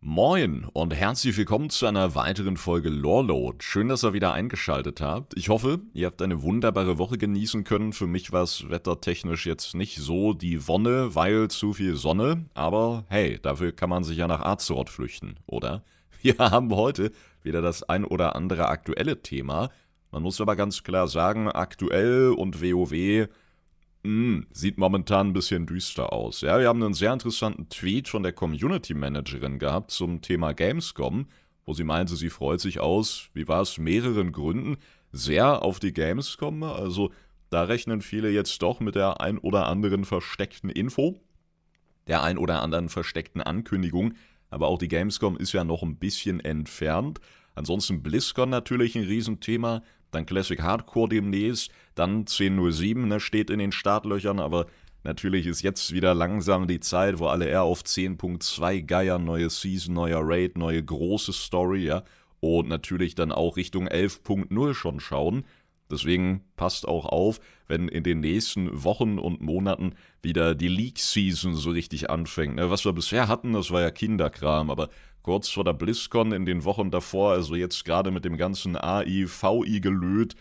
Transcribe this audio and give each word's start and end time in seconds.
Moin 0.00 0.64
und 0.74 0.94
herzlich 0.94 1.36
willkommen 1.36 1.70
zu 1.70 1.84
einer 1.84 2.14
weiteren 2.14 2.56
Folge 2.56 2.88
Loreload. 2.88 3.56
Schön, 3.60 3.88
dass 3.88 4.04
ihr 4.04 4.12
wieder 4.12 4.32
eingeschaltet 4.32 5.00
habt. 5.00 5.36
Ich 5.36 5.48
hoffe, 5.48 5.80
ihr 5.92 6.06
habt 6.06 6.22
eine 6.22 6.40
wunderbare 6.40 6.98
Woche 6.98 7.18
genießen 7.18 7.64
können. 7.64 7.92
Für 7.92 8.06
mich 8.06 8.30
war 8.30 8.44
es 8.44 8.70
wettertechnisch 8.70 9.44
jetzt 9.44 9.74
nicht 9.74 9.96
so 9.96 10.34
die 10.34 10.68
Wonne, 10.68 11.16
weil 11.16 11.48
zu 11.48 11.72
viel 11.72 11.96
Sonne. 11.96 12.44
Aber 12.54 13.06
hey, 13.08 13.40
dafür 13.42 13.72
kann 13.72 13.90
man 13.90 14.04
sich 14.04 14.18
ja 14.18 14.28
nach 14.28 14.42
Azeroth 14.42 14.88
flüchten, 14.88 15.40
oder? 15.46 15.82
Wir 16.22 16.36
haben 16.38 16.72
heute 16.72 17.10
wieder 17.42 17.60
das 17.60 17.82
ein 17.82 18.04
oder 18.04 18.36
andere 18.36 18.68
aktuelle 18.68 19.20
Thema. 19.20 19.68
Man 20.12 20.22
muss 20.22 20.40
aber 20.40 20.54
ganz 20.54 20.84
klar 20.84 21.08
sagen, 21.08 21.48
aktuell 21.48 22.30
und 22.30 22.62
WoW 22.62 23.28
Mm, 24.04 24.42
sieht 24.52 24.78
momentan 24.78 25.28
ein 25.28 25.32
bisschen 25.32 25.66
düster 25.66 26.12
aus. 26.12 26.42
Ja, 26.42 26.58
wir 26.60 26.68
haben 26.68 26.82
einen 26.82 26.94
sehr 26.94 27.12
interessanten 27.12 27.68
Tweet 27.68 28.08
von 28.08 28.22
der 28.22 28.32
Community 28.32 28.94
Managerin 28.94 29.58
gehabt 29.58 29.90
zum 29.90 30.22
Thema 30.22 30.52
Gamescom, 30.52 31.26
wo 31.66 31.74
sie 31.74 31.84
meinte, 31.84 32.14
sie 32.14 32.30
freut 32.30 32.60
sich 32.60 32.80
aus, 32.80 33.28
wie 33.34 33.48
war 33.48 33.62
es, 33.62 33.78
mehreren 33.78 34.32
Gründen, 34.32 34.76
sehr 35.10 35.62
auf 35.62 35.80
die 35.80 35.92
Gamescom. 35.92 36.62
Also 36.62 37.10
da 37.50 37.62
rechnen 37.62 38.02
viele 38.02 38.30
jetzt 38.30 38.62
doch 38.62 38.80
mit 38.80 38.94
der 38.94 39.20
ein 39.20 39.38
oder 39.38 39.66
anderen 39.66 40.04
versteckten 40.04 40.70
Info, 40.70 41.20
der 42.06 42.22
ein 42.22 42.38
oder 42.38 42.62
anderen 42.62 42.88
versteckten 42.88 43.42
Ankündigung. 43.42 44.14
Aber 44.50 44.68
auch 44.68 44.78
die 44.78 44.88
Gamescom 44.88 45.36
ist 45.36 45.52
ja 45.52 45.64
noch 45.64 45.82
ein 45.82 45.96
bisschen 45.96 46.40
entfernt. 46.40 47.20
Ansonsten 47.54 48.02
BlizzCon 48.02 48.48
natürlich 48.48 48.96
ein 48.96 49.04
Riesenthema 49.04 49.82
dann 50.10 50.26
Classic 50.26 50.60
Hardcore 50.60 51.08
demnächst, 51.08 51.70
dann 51.94 52.24
10.07, 52.24 53.06
ne, 53.06 53.20
steht 53.20 53.50
in 53.50 53.58
den 53.58 53.72
Startlöchern, 53.72 54.40
aber 54.40 54.66
natürlich 55.04 55.46
ist 55.46 55.62
jetzt 55.62 55.92
wieder 55.92 56.14
langsam 56.14 56.66
die 56.66 56.80
Zeit, 56.80 57.18
wo 57.18 57.26
alle 57.26 57.46
eher 57.46 57.62
auf 57.62 57.82
10.2 57.82 58.82
geiern, 58.82 59.24
neue 59.24 59.50
Season, 59.50 59.94
neuer 59.94 60.20
Raid, 60.22 60.56
neue 60.56 60.82
große 60.82 61.32
Story, 61.32 61.84
ja, 61.84 62.04
und 62.40 62.68
natürlich 62.68 63.14
dann 63.14 63.32
auch 63.32 63.56
Richtung 63.56 63.88
11.0 63.88 64.74
schon 64.74 65.00
schauen. 65.00 65.44
Deswegen 65.90 66.44
passt 66.56 66.86
auch 66.86 67.06
auf, 67.06 67.40
wenn 67.66 67.88
in 67.88 68.04
den 68.04 68.20
nächsten 68.20 68.84
Wochen 68.84 69.18
und 69.18 69.40
Monaten 69.40 69.94
wieder 70.22 70.54
die 70.54 70.68
League-Season 70.68 71.54
so 71.54 71.70
richtig 71.70 72.10
anfängt. 72.10 72.56
Ne? 72.56 72.70
Was 72.70 72.84
wir 72.84 72.92
bisher 72.92 73.26
hatten, 73.26 73.54
das 73.54 73.70
war 73.70 73.80
ja 73.80 73.90
Kinderkram, 73.90 74.70
aber 74.70 74.90
kurz 75.22 75.48
vor 75.48 75.64
der 75.64 75.72
BlizzCon 75.72 76.32
in 76.32 76.46
den 76.46 76.64
Wochen 76.64 76.90
davor, 76.90 77.32
also 77.32 77.54
jetzt 77.54 77.84
gerade 77.84 78.10
mit 78.10 78.24
dem 78.24 78.36
ganzen 78.36 78.76
AI, 78.76 79.26
VI 79.26 79.80
gelöt, 79.80 80.34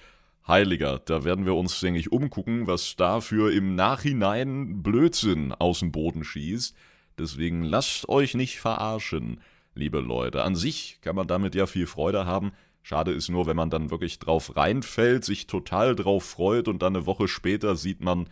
Heiliger, 0.47 0.99
da 0.99 1.25
werden 1.25 1.45
wir 1.45 1.55
uns, 1.55 1.77
denke 1.81 1.99
ich, 1.99 2.11
umgucken, 2.11 2.67
was 2.67 2.95
dafür 2.95 3.51
im 3.51 3.75
Nachhinein 3.75 4.81
Blödsinn 4.81 5.51
aus 5.51 5.79
dem 5.79 5.91
Boden 5.91 6.23
schießt. 6.23 6.73
Deswegen 7.19 7.63
lasst 7.63 8.07
euch 8.07 8.33
nicht 8.33 8.59
verarschen, 8.59 9.41
liebe 9.75 9.99
Leute. 9.99 10.43
An 10.43 10.55
sich 10.55 10.99
kann 11.01 11.17
man 11.17 11.27
damit 11.27 11.53
ja 11.53 11.65
viel 11.65 11.85
Freude 11.85 12.25
haben. 12.25 12.53
Schade 12.81 13.11
ist 13.11 13.27
nur, 13.27 13.45
wenn 13.45 13.57
man 13.57 13.69
dann 13.69 13.91
wirklich 13.91 14.19
drauf 14.19 14.55
reinfällt, 14.55 15.25
sich 15.25 15.47
total 15.47 15.95
drauf 15.95 16.23
freut 16.23 16.69
und 16.69 16.81
dann 16.81 16.95
eine 16.95 17.05
Woche 17.05 17.27
später 17.27 17.75
sieht 17.75 17.99
man, 17.99 18.29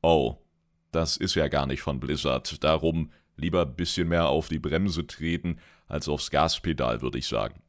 oh, 0.00 0.36
das 0.92 1.16
ist 1.16 1.34
ja 1.34 1.48
gar 1.48 1.66
nicht 1.66 1.82
von 1.82 1.98
Blizzard. 1.98 2.62
Darum 2.62 3.10
lieber 3.36 3.62
ein 3.62 3.74
bisschen 3.74 4.08
mehr 4.08 4.28
auf 4.28 4.48
die 4.48 4.60
Bremse 4.60 5.08
treten 5.08 5.58
als 5.88 6.08
aufs 6.08 6.30
Gaspedal, 6.30 7.02
würde 7.02 7.18
ich 7.18 7.26
sagen. 7.26 7.62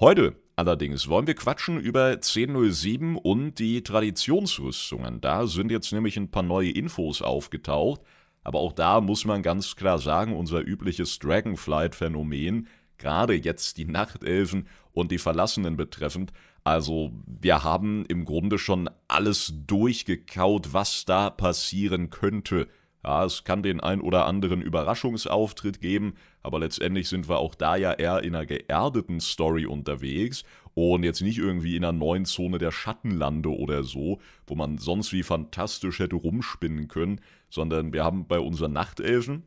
Heute 0.00 0.36
allerdings 0.56 1.08
wollen 1.08 1.26
wir 1.26 1.34
quatschen 1.34 1.78
über 1.78 2.06
1007 2.12 3.16
und 3.16 3.58
die 3.58 3.82
Traditionsrüstungen. 3.82 5.20
Da 5.20 5.46
sind 5.46 5.70
jetzt 5.70 5.92
nämlich 5.92 6.16
ein 6.16 6.30
paar 6.30 6.42
neue 6.42 6.70
Infos 6.70 7.22
aufgetaucht, 7.22 8.00
aber 8.42 8.60
auch 8.60 8.72
da 8.72 9.00
muss 9.00 9.24
man 9.24 9.42
ganz 9.42 9.76
klar 9.76 9.98
sagen, 9.98 10.34
unser 10.34 10.60
übliches 10.60 11.18
Dragonflight-Phänomen, 11.18 12.68
gerade 12.98 13.34
jetzt 13.34 13.78
die 13.78 13.86
Nachtelfen 13.86 14.68
und 14.92 15.10
die 15.10 15.18
Verlassenen 15.18 15.76
betreffend, 15.76 16.32
also 16.62 17.12
wir 17.26 17.62
haben 17.62 18.06
im 18.06 18.24
Grunde 18.24 18.58
schon 18.58 18.88
alles 19.06 19.52
durchgekaut, 19.66 20.72
was 20.72 21.04
da 21.04 21.28
passieren 21.28 22.08
könnte 22.08 22.68
ja, 23.04 23.24
es 23.24 23.44
kann 23.44 23.62
den 23.62 23.80
ein 23.80 24.00
oder 24.00 24.26
anderen 24.26 24.62
Überraschungsauftritt 24.62 25.80
geben, 25.80 26.14
aber 26.44 26.60
letztendlich 26.60 27.08
sind 27.08 27.28
wir 27.28 27.38
auch 27.38 27.54
da 27.54 27.74
ja 27.74 27.92
eher 27.92 28.22
in 28.22 28.34
einer 28.34 28.44
geerdeten 28.44 29.18
Story 29.18 29.64
unterwegs 29.64 30.44
und 30.74 31.02
jetzt 31.02 31.22
nicht 31.22 31.38
irgendwie 31.38 31.74
in 31.74 31.84
einer 31.84 31.92
neuen 31.92 32.26
Zone 32.26 32.58
der 32.58 32.70
Schattenlande 32.70 33.48
oder 33.48 33.82
so, 33.82 34.20
wo 34.46 34.54
man 34.54 34.76
sonst 34.76 35.12
wie 35.14 35.22
fantastisch 35.22 36.00
hätte 36.00 36.16
rumspinnen 36.16 36.88
können, 36.88 37.20
sondern 37.48 37.94
wir 37.94 38.04
haben 38.04 38.28
bei 38.28 38.38
unseren 38.38 38.74
Nachtelfen 38.74 39.44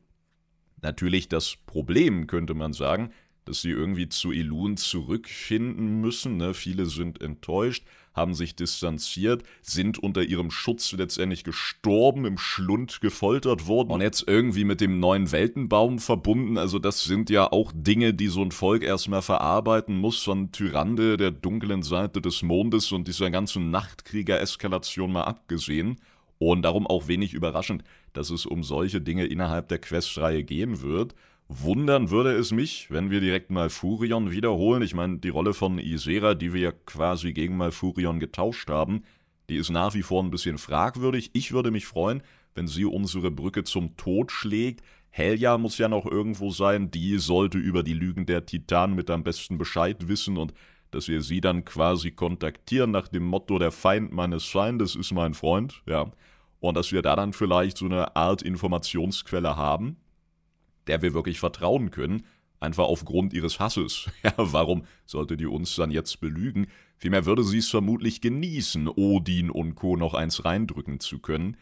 natürlich 0.81 1.29
das 1.29 1.55
Problem, 1.67 2.25
könnte 2.25 2.55
man 2.55 2.73
sagen, 2.73 3.11
dass 3.45 3.61
sie 3.61 3.71
irgendwie 3.71 4.09
zu 4.09 4.31
Elun 4.31 4.75
zurückfinden 4.75 6.01
müssen. 6.01 6.37
Ne? 6.37 6.55
Viele 6.55 6.87
sind 6.87 7.21
enttäuscht, 7.21 7.85
haben 8.17 8.33
sich 8.33 8.55
distanziert, 8.55 9.43
sind 9.61 9.99
unter 9.99 10.23
ihrem 10.23 10.51
Schutz 10.51 10.91
letztendlich 10.91 11.45
gestorben, 11.45 12.25
im 12.25 12.37
Schlund 12.37 12.99
gefoltert 12.99 13.67
worden 13.67 13.91
und 13.91 14.01
jetzt 14.01 14.25
irgendwie 14.27 14.65
mit 14.65 14.81
dem 14.81 14.99
neuen 14.99 15.31
Weltenbaum 15.31 15.99
verbunden. 15.99 16.57
Also 16.57 16.79
das 16.79 17.05
sind 17.05 17.29
ja 17.29 17.49
auch 17.51 17.71
Dinge, 17.73 18.13
die 18.13 18.27
so 18.27 18.41
ein 18.41 18.51
Volk 18.51 18.83
erstmal 18.83 19.21
verarbeiten 19.21 19.97
muss, 19.97 20.23
von 20.23 20.51
Tyrande, 20.51 21.15
der 21.15 21.31
dunklen 21.31 21.83
Seite 21.83 22.21
des 22.21 22.41
Mondes 22.41 22.91
und 22.91 23.07
dieser 23.07 23.29
ganzen 23.29 23.71
Nachtkrieger-Eskalation 23.71 25.11
mal 25.13 25.23
abgesehen. 25.23 25.97
Und 26.39 26.63
darum 26.63 26.85
auch 26.85 27.07
wenig 27.07 27.33
überraschend, 27.33 27.83
dass 28.13 28.29
es 28.29 28.45
um 28.45 28.63
solche 28.63 29.01
Dinge 29.01 29.25
innerhalb 29.25 29.69
der 29.69 29.79
Questreihe 29.79 30.43
gehen 30.43 30.81
wird. 30.81 31.15
Wundern 31.49 32.09
würde 32.09 32.33
es 32.33 32.51
mich, 32.51 32.91
wenn 32.91 33.09
wir 33.09 33.21
direkt 33.21 33.51
Malfurion 33.51 34.31
wiederholen. 34.31 34.81
Ich 34.81 34.93
meine, 34.93 35.19
die 35.19 35.29
Rolle 35.29 35.53
von 35.53 35.79
Isera, 35.79 36.33
die 36.33 36.53
wir 36.53 36.61
ja 36.61 36.71
quasi 36.71 37.31
gegen 37.31 37.55
Malfurion 37.55 38.19
getauscht 38.19 38.69
haben, 38.69 39.03
die 39.49 39.55
ist 39.55 39.69
nach 39.69 39.93
wie 39.93 40.03
vor 40.03 40.21
ein 40.21 40.29
bisschen 40.29 40.57
fragwürdig. 40.57 41.29
Ich 41.33 41.53
würde 41.53 41.71
mich 41.71 41.85
freuen, 41.85 42.21
wenn 42.53 42.67
sie 42.67 42.83
unsere 42.83 43.31
Brücke 43.31 43.63
zum 43.63 43.95
Tod 43.95 44.31
schlägt. 44.31 44.83
Helja 45.09 45.57
muss 45.57 45.77
ja 45.77 45.87
noch 45.87 46.05
irgendwo 46.05 46.51
sein, 46.51 46.91
die 46.91 47.17
sollte 47.17 47.57
über 47.57 47.81
die 47.81 47.93
Lügen 47.93 48.25
der 48.25 48.45
Titanen 48.45 48.95
mit 48.95 49.09
am 49.09 49.23
besten 49.23 49.57
Bescheid 49.57 50.09
wissen 50.09 50.37
und 50.37 50.53
dass 50.91 51.07
wir 51.07 51.21
sie 51.21 51.39
dann 51.39 51.63
quasi 51.63 52.11
kontaktieren 52.11 52.91
nach 52.91 53.07
dem 53.07 53.23
Motto, 53.23 53.57
der 53.57 53.71
Feind 53.71 54.11
meines 54.11 54.45
Feindes 54.45 54.95
ist 54.95 55.13
mein 55.13 55.33
Freund, 55.33 55.81
ja. 55.85 56.11
Und 56.59 56.75
dass 56.75 56.91
wir 56.91 57.01
da 57.01 57.15
dann 57.15 57.33
vielleicht 57.33 57.77
so 57.77 57.85
eine 57.85 58.15
Art 58.15 58.41
Informationsquelle 58.41 59.55
haben, 59.55 59.97
der 60.87 61.01
wir 61.01 61.13
wirklich 61.13 61.39
vertrauen 61.39 61.91
können, 61.91 62.25
einfach 62.59 62.85
aufgrund 62.85 63.33
ihres 63.33 63.59
Hasses. 63.59 64.09
Ja, 64.23 64.33
warum 64.37 64.83
sollte 65.05 65.37
die 65.37 65.45
uns 65.45 65.75
dann 65.75 65.91
jetzt 65.91 66.19
belügen? 66.19 66.67
Vielmehr 66.97 67.25
würde 67.25 67.43
sie 67.43 67.59
es 67.59 67.69
vermutlich 67.69 68.21
genießen, 68.21 68.87
Odin 68.87 69.51
und 69.51 69.75
Co. 69.75 69.95
noch 69.95 70.13
eins 70.13 70.45
reindrücken 70.45 70.99
zu 70.99 71.19
können. 71.19 71.57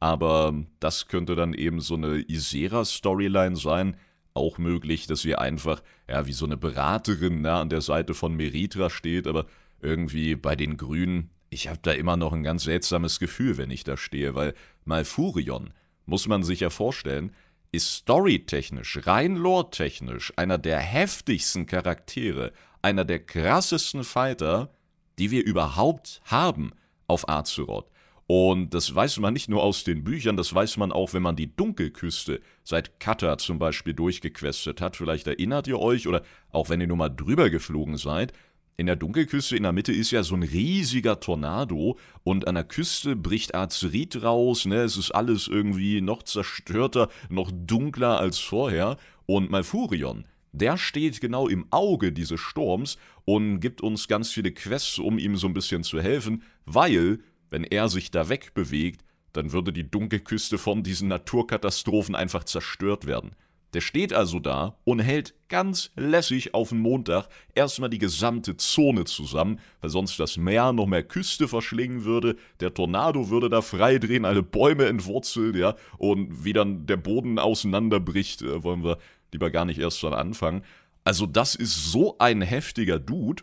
Aber 0.00 0.54
das 0.80 1.08
könnte 1.08 1.34
dann 1.34 1.54
eben 1.54 1.80
so 1.80 1.94
eine 1.94 2.24
Isera-Storyline 2.26 3.56
sein. 3.56 3.96
Auch 4.32 4.58
möglich, 4.58 5.06
dass 5.06 5.22
sie 5.22 5.34
einfach, 5.34 5.82
ja, 6.08 6.26
wie 6.26 6.32
so 6.32 6.46
eine 6.46 6.56
Beraterin 6.56 7.42
na, 7.42 7.60
an 7.60 7.68
der 7.68 7.80
Seite 7.80 8.14
von 8.14 8.34
Meritra 8.34 8.88
steht, 8.90 9.26
aber 9.26 9.46
irgendwie 9.80 10.36
bei 10.36 10.56
den 10.56 10.76
Grünen, 10.76 11.30
ich 11.50 11.68
habe 11.68 11.80
da 11.82 11.92
immer 11.92 12.16
noch 12.16 12.32
ein 12.32 12.44
ganz 12.44 12.64
seltsames 12.64 13.18
Gefühl, 13.18 13.56
wenn 13.58 13.70
ich 13.70 13.84
da 13.84 13.96
stehe, 13.96 14.34
weil 14.34 14.54
Malfurion, 14.84 15.70
muss 16.06 16.26
man 16.26 16.42
sich 16.42 16.60
ja 16.60 16.70
vorstellen, 16.70 17.32
ist 17.72 17.92
storytechnisch, 17.92 19.06
rein 19.06 19.36
lore-technisch 19.36 20.32
einer 20.36 20.58
der 20.58 20.78
heftigsten 20.78 21.66
Charaktere, 21.66 22.52
einer 22.82 23.04
der 23.04 23.18
krassesten 23.20 24.04
Fighter, 24.04 24.70
die 25.18 25.30
wir 25.30 25.44
überhaupt 25.44 26.20
haben 26.24 26.72
auf 27.06 27.28
Azeroth. 27.28 27.90
Und 28.26 28.74
das 28.74 28.94
weiß 28.94 29.20
man 29.20 29.32
nicht 29.32 29.48
nur 29.48 29.62
aus 29.62 29.84
den 29.84 30.04
Büchern, 30.04 30.36
das 30.36 30.54
weiß 30.54 30.76
man 30.76 30.92
auch, 30.92 31.14
wenn 31.14 31.22
man 31.22 31.34
die 31.34 31.56
Dunkelküste 31.56 32.42
seit 32.62 33.00
Kata 33.00 33.38
zum 33.38 33.58
Beispiel 33.58 33.94
durchgequestet 33.94 34.82
hat. 34.82 34.96
Vielleicht 34.96 35.26
erinnert 35.26 35.66
ihr 35.66 35.78
euch, 35.78 36.06
oder 36.06 36.22
auch 36.52 36.68
wenn 36.68 36.80
ihr 36.82 36.86
nur 36.86 36.98
mal 36.98 37.08
drüber 37.08 37.48
geflogen 37.48 37.96
seid, 37.96 38.34
in 38.78 38.86
der 38.86 38.96
Dunkelküste 38.96 39.56
in 39.56 39.64
der 39.64 39.72
Mitte 39.72 39.92
ist 39.92 40.12
ja 40.12 40.22
so 40.22 40.36
ein 40.36 40.44
riesiger 40.44 41.18
Tornado 41.18 41.98
und 42.22 42.46
an 42.46 42.54
der 42.54 42.62
Küste 42.62 43.16
bricht 43.16 43.54
Azerit 43.56 44.22
raus, 44.22 44.66
ne? 44.66 44.76
Es 44.76 44.96
ist 44.96 45.10
alles 45.10 45.48
irgendwie 45.48 46.00
noch 46.00 46.22
zerstörter, 46.22 47.08
noch 47.28 47.50
dunkler 47.52 48.20
als 48.20 48.38
vorher. 48.38 48.96
Und 49.26 49.50
Malfurion, 49.50 50.26
der 50.52 50.78
steht 50.78 51.20
genau 51.20 51.48
im 51.48 51.66
Auge 51.70 52.12
dieses 52.12 52.38
Sturms 52.38 52.98
und 53.24 53.58
gibt 53.58 53.80
uns 53.80 54.06
ganz 54.06 54.30
viele 54.30 54.52
Quests, 54.52 55.00
um 55.00 55.18
ihm 55.18 55.36
so 55.36 55.48
ein 55.48 55.54
bisschen 55.54 55.82
zu 55.82 56.00
helfen, 56.00 56.44
weil, 56.64 57.18
wenn 57.50 57.64
er 57.64 57.88
sich 57.88 58.12
da 58.12 58.28
wegbewegt, 58.28 59.04
dann 59.32 59.50
würde 59.50 59.72
die 59.72 59.90
Dunkelküste 59.90 60.56
von 60.56 60.84
diesen 60.84 61.08
Naturkatastrophen 61.08 62.14
einfach 62.14 62.44
zerstört 62.44 63.06
werden. 63.06 63.32
Der 63.74 63.82
steht 63.82 64.14
also 64.14 64.38
da 64.38 64.78
und 64.84 65.00
hält 65.00 65.34
ganz 65.48 65.90
lässig 65.94 66.54
auf 66.54 66.70
den 66.70 66.78
Montag 66.78 67.28
erstmal 67.54 67.90
die 67.90 67.98
gesamte 67.98 68.56
Zone 68.56 69.04
zusammen, 69.04 69.60
weil 69.80 69.90
sonst 69.90 70.18
das 70.18 70.38
Meer 70.38 70.72
noch 70.72 70.86
mehr 70.86 71.02
Küste 71.02 71.48
verschlingen 71.48 72.04
würde, 72.04 72.36
der 72.60 72.72
Tornado 72.72 73.28
würde 73.28 73.50
da 73.50 73.60
freidrehen, 73.60 74.24
alle 74.24 74.42
Bäume 74.42 74.86
entwurzelt, 74.86 75.56
ja, 75.56 75.74
und 75.98 76.44
wie 76.44 76.54
dann 76.54 76.86
der 76.86 76.96
Boden 76.96 77.38
auseinanderbricht, 77.38 78.42
äh, 78.42 78.62
wollen 78.62 78.84
wir 78.84 78.98
lieber 79.32 79.50
gar 79.50 79.66
nicht 79.66 79.78
erst 79.78 79.98
schon 79.98 80.14
anfangen. 80.14 80.62
Also 81.04 81.26
das 81.26 81.54
ist 81.54 81.92
so 81.92 82.16
ein 82.18 82.40
heftiger 82.40 82.98
Dude, 82.98 83.42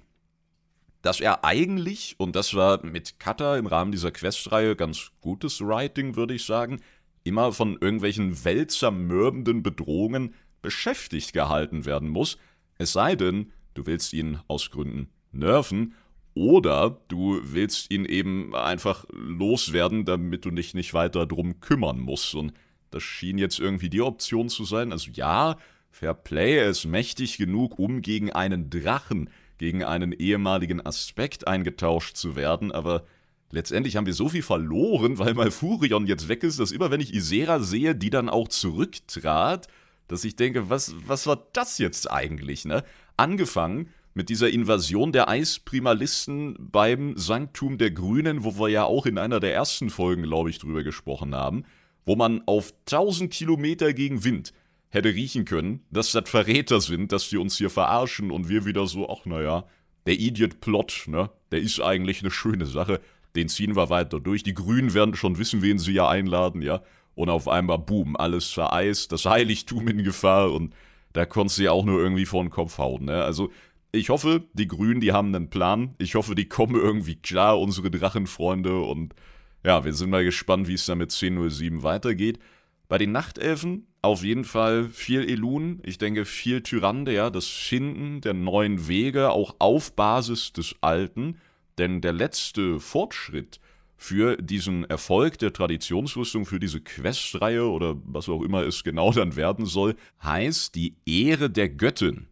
dass 1.06 1.20
er 1.20 1.46
eigentlich, 1.46 2.16
und 2.18 2.36
das 2.36 2.56
war 2.56 2.84
mit 2.84 3.20
Cutter 3.20 3.60
im 3.60 3.68
Rahmen 3.68 3.92
dieser 3.92 4.10
Questreihe 4.10 4.76
ganz 4.76 5.12
gutes 5.22 5.62
Writing, 5.62 6.16
würde 6.16 6.34
ich 6.34 6.46
sagen, 6.46 6.82
immer 7.26 7.52
von 7.52 7.74
irgendwelchen 7.74 8.46
weltzermürbenden 8.46 9.62
Bedrohungen 9.62 10.34
beschäftigt 10.62 11.34
gehalten 11.34 11.86
werden 11.86 12.08
muss, 12.08 12.38
es 12.78 12.94
sei 12.94 13.16
denn, 13.16 13.52
du 13.74 13.86
willst 13.86 14.14
ihn 14.14 14.40
aus 14.48 14.72
Gründen 14.72 15.10
nerven 15.32 15.94
oder 16.34 17.02
du 17.08 17.40
willst 17.44 17.92
ihn 17.92 18.06
eben 18.06 18.56
einfach 18.56 19.06
loswerden, 19.12 20.06
damit 20.06 20.46
du 20.46 20.52
dich 20.52 20.74
nicht 20.74 20.94
weiter 20.94 21.26
drum 21.26 21.60
kümmern 21.60 22.00
musst. 22.00 22.36
Und 22.36 22.54
das 22.92 23.04
schien 23.04 23.38
jetzt 23.38 23.60
irgendwie 23.60 23.90
die 23.90 24.02
Option 24.02 24.50
zu 24.50 24.66
sein. 24.66 24.92
Also 24.92 25.12
ja, 25.12 25.58
Fair 25.92 26.14
Play, 26.14 26.70
ist 26.70 26.86
mächtig 26.86 27.38
genug, 27.38 27.80
um 27.80 28.02
gegen 28.02 28.32
einen 28.32 28.70
Drachen 28.70 29.30
gegen 29.58 29.84
einen 29.84 30.12
ehemaligen 30.12 30.86
Aspekt 30.86 31.48
eingetauscht 31.48 32.18
zu 32.18 32.36
werden, 32.36 32.72
aber 32.72 33.06
letztendlich 33.52 33.96
haben 33.96 34.06
wir 34.06 34.14
so 34.14 34.30
viel 34.30 34.44
verloren, 34.44 35.18
weil 35.18 35.34
Malfurion 35.34 36.08
jetzt 36.08 36.28
weg 36.28 36.44
ist, 36.44 36.60
dass 36.60 36.72
immer 36.72 36.92
wenn 36.92 37.02
ich 37.02 37.14
Isera 37.14 37.60
sehe, 37.60 37.96
die 37.96 38.10
dann 38.10 38.30
auch 38.30 38.48
zurücktrat, 38.48 39.68
dass 40.08 40.24
ich 40.24 40.36
denke, 40.36 40.70
was, 40.70 40.96
was 41.08 41.26
war 41.28 41.48
das 41.54 41.78
jetzt 41.78 42.12
eigentlich, 42.12 42.66
ne? 42.66 42.84
Angefangen 43.18 43.90
mit 44.14 44.30
dieser 44.30 44.50
Invasion 44.50 45.12
der 45.12 45.28
Eisprimalisten 45.28 46.56
beim 46.60 47.18
Sanktum 47.18 47.78
der 47.78 47.92
Grünen, 47.92 48.44
wo 48.44 48.58
wir 48.58 48.70
ja 48.70 48.86
auch 48.86 49.06
in 49.06 49.18
einer 49.18 49.40
der 49.40 49.54
ersten 49.54 49.90
Folgen, 49.90 50.24
glaube 50.24 50.50
ich, 50.50 50.60
drüber 50.60 50.84
gesprochen 50.84 51.36
haben, 51.36 51.66
wo 52.06 52.16
man 52.16 52.42
auf 52.46 52.74
1000 52.88 53.32
Kilometer 53.32 53.94
gegen 53.94 54.24
Wind 54.24 54.54
hätte 54.90 55.10
riechen 55.10 55.44
können, 55.44 55.84
dass 55.92 56.14
das 56.14 56.30
Verräter 56.30 56.80
sind, 56.80 57.12
dass 57.12 57.30
die 57.30 57.38
uns 57.38 57.58
hier 57.58 57.70
verarschen 57.70 58.32
und 58.32 58.48
wir 58.48 58.66
wieder 58.66 58.88
so, 58.88 59.10
ach 59.10 59.26
naja, 59.26 59.66
der 60.06 60.18
Idiot-Plot, 60.18 61.06
ne, 61.08 61.30
der 61.52 61.60
ist 61.60 61.82
eigentlich 61.82 62.22
eine 62.22 62.32
schöne 62.32 62.66
Sache, 62.66 63.02
den 63.36 63.50
ziehen 63.50 63.76
wir 63.76 63.90
weiter 63.90 64.20
durch. 64.20 64.44
Die 64.44 64.54
Grünen 64.54 64.94
werden 64.94 65.16
schon 65.16 65.38
wissen, 65.38 65.62
wen 65.62 65.80
sie 65.80 65.94
ja 65.94 66.08
einladen, 66.08 66.62
ja. 66.62 66.82
Und 67.16 67.30
auf 67.30 67.48
einmal, 67.48 67.80
boom, 67.80 68.16
alles 68.16 68.52
vereist, 68.52 69.12
das 69.12 69.26
Heiligtum 69.26 69.88
in 69.88 70.04
Gefahr 70.04 70.52
und 70.52 70.74
da 71.14 71.26
konntest 71.26 71.60
du 71.60 71.64
ja 71.64 71.72
auch 71.72 71.86
nur 71.86 72.00
irgendwie 72.00 72.26
vor 72.26 72.44
den 72.44 72.50
Kopf 72.50 72.78
hauen, 72.78 73.06
ne. 73.06 73.24
Also, 73.24 73.52
ich 73.96 74.10
hoffe, 74.10 74.44
die 74.54 74.68
Grünen, 74.68 75.00
die 75.00 75.14
haben 75.14 75.34
einen 75.34 75.50
Plan. 75.50 75.96
Ich 75.98 76.16
hoffe, 76.16 76.36
die 76.36 76.50
kommen 76.50 76.76
irgendwie 76.76 77.16
klar, 77.16 77.60
unsere 77.60 77.90
Drachenfreunde. 77.90 78.78
Und 78.82 79.16
ja, 79.64 79.86
wir 79.86 79.94
sind 79.94 80.10
mal 80.10 80.26
gespannt, 80.26 80.68
wie 80.68 80.74
es 80.74 80.86
da 80.86 80.96
mit 80.96 81.12
10.07 81.12 81.82
weitergeht. 81.82 82.40
Bei 82.88 82.98
den 82.98 83.12
Nachtelfen 83.14 83.88
auf 84.02 84.24
jeden 84.24 84.44
Fall 84.44 84.90
viel 84.90 85.28
Elun, 85.28 85.80
ich 85.84 85.98
denke 85.98 86.26
viel 86.26 86.62
Tyrande, 86.62 87.14
ja, 87.14 87.32
das 87.32 87.48
Finden 87.48 88.22
der 88.22 88.36
neuen 88.36 88.88
Wege, 88.88 89.32
auch 89.32 89.56
auf 89.58 89.96
Basis 89.96 90.54
des 90.54 90.76
Alten, 90.82 91.40
denn 91.78 92.02
der 92.02 92.14
letzte 92.14 92.80
Fortschritt 92.80 93.60
für 93.98 94.38
diesen 94.38 94.84
Erfolg 94.86 95.40
der 95.40 95.54
Traditionsrüstung, 95.54 96.46
für 96.46 96.60
diese 96.60 96.82
Questreihe 96.82 97.66
oder 97.66 97.96
was 98.06 98.30
auch 98.30 98.42
immer 98.42 98.64
es 98.64 98.84
genau 98.84 99.12
dann 99.12 99.36
werden 99.36 99.66
soll, 99.66 99.96
heißt 100.24 100.76
die 100.76 100.96
Ehre 101.06 101.50
der 101.50 101.70
Göttin. 101.70 102.28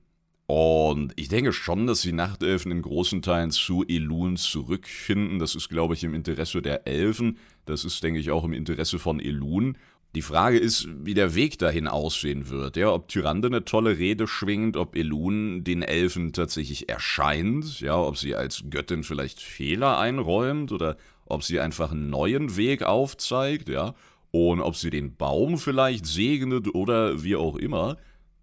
Und 0.46 1.14
ich 1.16 1.30
denke 1.30 1.54
schon, 1.54 1.88
dass 1.88 2.02
die 2.02 2.12
Nachtelfen 2.12 2.72
in 2.72 2.82
großen 2.82 3.22
Teilen 3.22 3.52
zu 3.52 3.86
Elun 3.88 4.36
zurückfinden. 4.36 5.40
Das 5.40 5.56
ist, 5.56 5.70
glaube 5.70 5.94
ich, 5.94 6.04
im 6.04 6.14
Interesse 6.14 6.62
der 6.62 6.86
Elfen. 6.86 7.38
Das 7.66 7.86
ist, 7.86 8.04
denke 8.04 8.20
ich, 8.20 8.30
auch 8.30 8.44
im 8.44 8.54
Interesse 8.54 9.00
von 9.00 9.22
Elun. 9.22 9.78
Die 10.16 10.22
Frage 10.22 10.60
ist, 10.60 10.88
wie 11.04 11.16
der 11.16 11.34
Weg 11.34 11.58
dahin 11.58 11.88
aussehen 11.88 12.50
wird. 12.50 12.78
Ja, 12.78 12.92
ob 12.94 13.08
Tyrande 13.08 13.48
eine 13.48 13.66
tolle 13.66 13.98
Rede 13.98 14.28
schwingt, 14.28 14.78
ob 14.78 14.96
Elun 14.96 15.64
den 15.64 15.82
Elfen 15.82 16.34
tatsächlich 16.34 16.88
erscheint, 16.88 17.80
ja, 17.80 17.98
ob 17.98 18.18
sie 18.18 18.36
als 18.36 18.64
Göttin 18.70 19.04
vielleicht 19.04 19.42
Fehler 19.42 19.98
einräumt 19.98 20.72
oder 20.72 20.98
ob 21.26 21.44
sie 21.44 21.60
einfach 21.60 21.92
einen 21.92 22.12
neuen 22.12 22.58
Weg 22.58 22.84
aufzeigt, 22.84 23.70
ja, 23.70 23.96
und 24.30 24.62
ob 24.62 24.76
sie 24.76 24.92
den 24.92 25.16
Baum 25.16 25.58
vielleicht 25.58 26.06
segnet 26.06 26.76
oder 26.76 27.24
wie 27.24 27.36
auch 27.36 27.56
immer. 27.56 27.98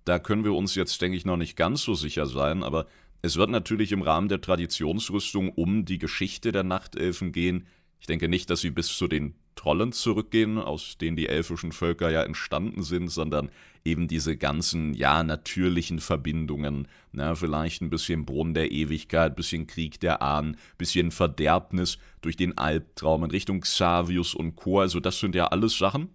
Da 0.04 0.18
können 0.18 0.42
wir 0.42 0.54
uns 0.54 0.74
jetzt, 0.74 1.00
denke 1.00 1.16
ich, 1.16 1.24
noch 1.24 1.36
nicht 1.36 1.56
ganz 1.56 1.82
so 1.82 1.94
sicher 1.94 2.26
sein, 2.26 2.64
aber 2.64 2.86
es 3.22 3.36
wird 3.36 3.50
natürlich 3.50 3.92
im 3.92 4.02
Rahmen 4.02 4.28
der 4.28 4.40
Traditionsrüstung 4.40 5.50
um 5.50 5.84
die 5.84 5.98
Geschichte 5.98 6.50
der 6.50 6.64
Nachtelfen 6.64 7.30
gehen. 7.30 7.66
Ich 8.00 8.06
denke 8.06 8.28
nicht, 8.28 8.50
dass 8.50 8.60
sie 8.60 8.70
bis 8.70 8.88
zu 8.88 9.06
den 9.06 9.34
Trollen 9.60 9.92
zurückgehen, 9.92 10.56
aus 10.56 10.96
denen 10.96 11.18
die 11.18 11.28
elfischen 11.28 11.72
Völker 11.72 12.10
ja 12.10 12.22
entstanden 12.22 12.82
sind, 12.82 13.08
sondern 13.08 13.50
eben 13.84 14.08
diese 14.08 14.38
ganzen, 14.38 14.94
ja, 14.94 15.22
natürlichen 15.22 15.98
Verbindungen, 15.98 16.88
ne, 17.12 17.36
vielleicht 17.36 17.82
ein 17.82 17.90
bisschen 17.90 18.24
Brunnen 18.24 18.54
der 18.54 18.72
Ewigkeit, 18.72 19.36
bisschen 19.36 19.66
Krieg 19.66 20.00
der 20.00 20.22
Ahnen, 20.22 20.56
bisschen 20.78 21.10
Verderbnis 21.10 21.98
durch 22.22 22.38
den 22.38 22.56
Albtraum 22.56 23.24
in 23.24 23.30
Richtung 23.30 23.60
Xavius 23.60 24.34
und 24.34 24.56
Co. 24.56 24.80
Also 24.80 24.98
das 24.98 25.20
sind 25.20 25.34
ja 25.34 25.48
alles 25.48 25.76
Sachen, 25.76 26.08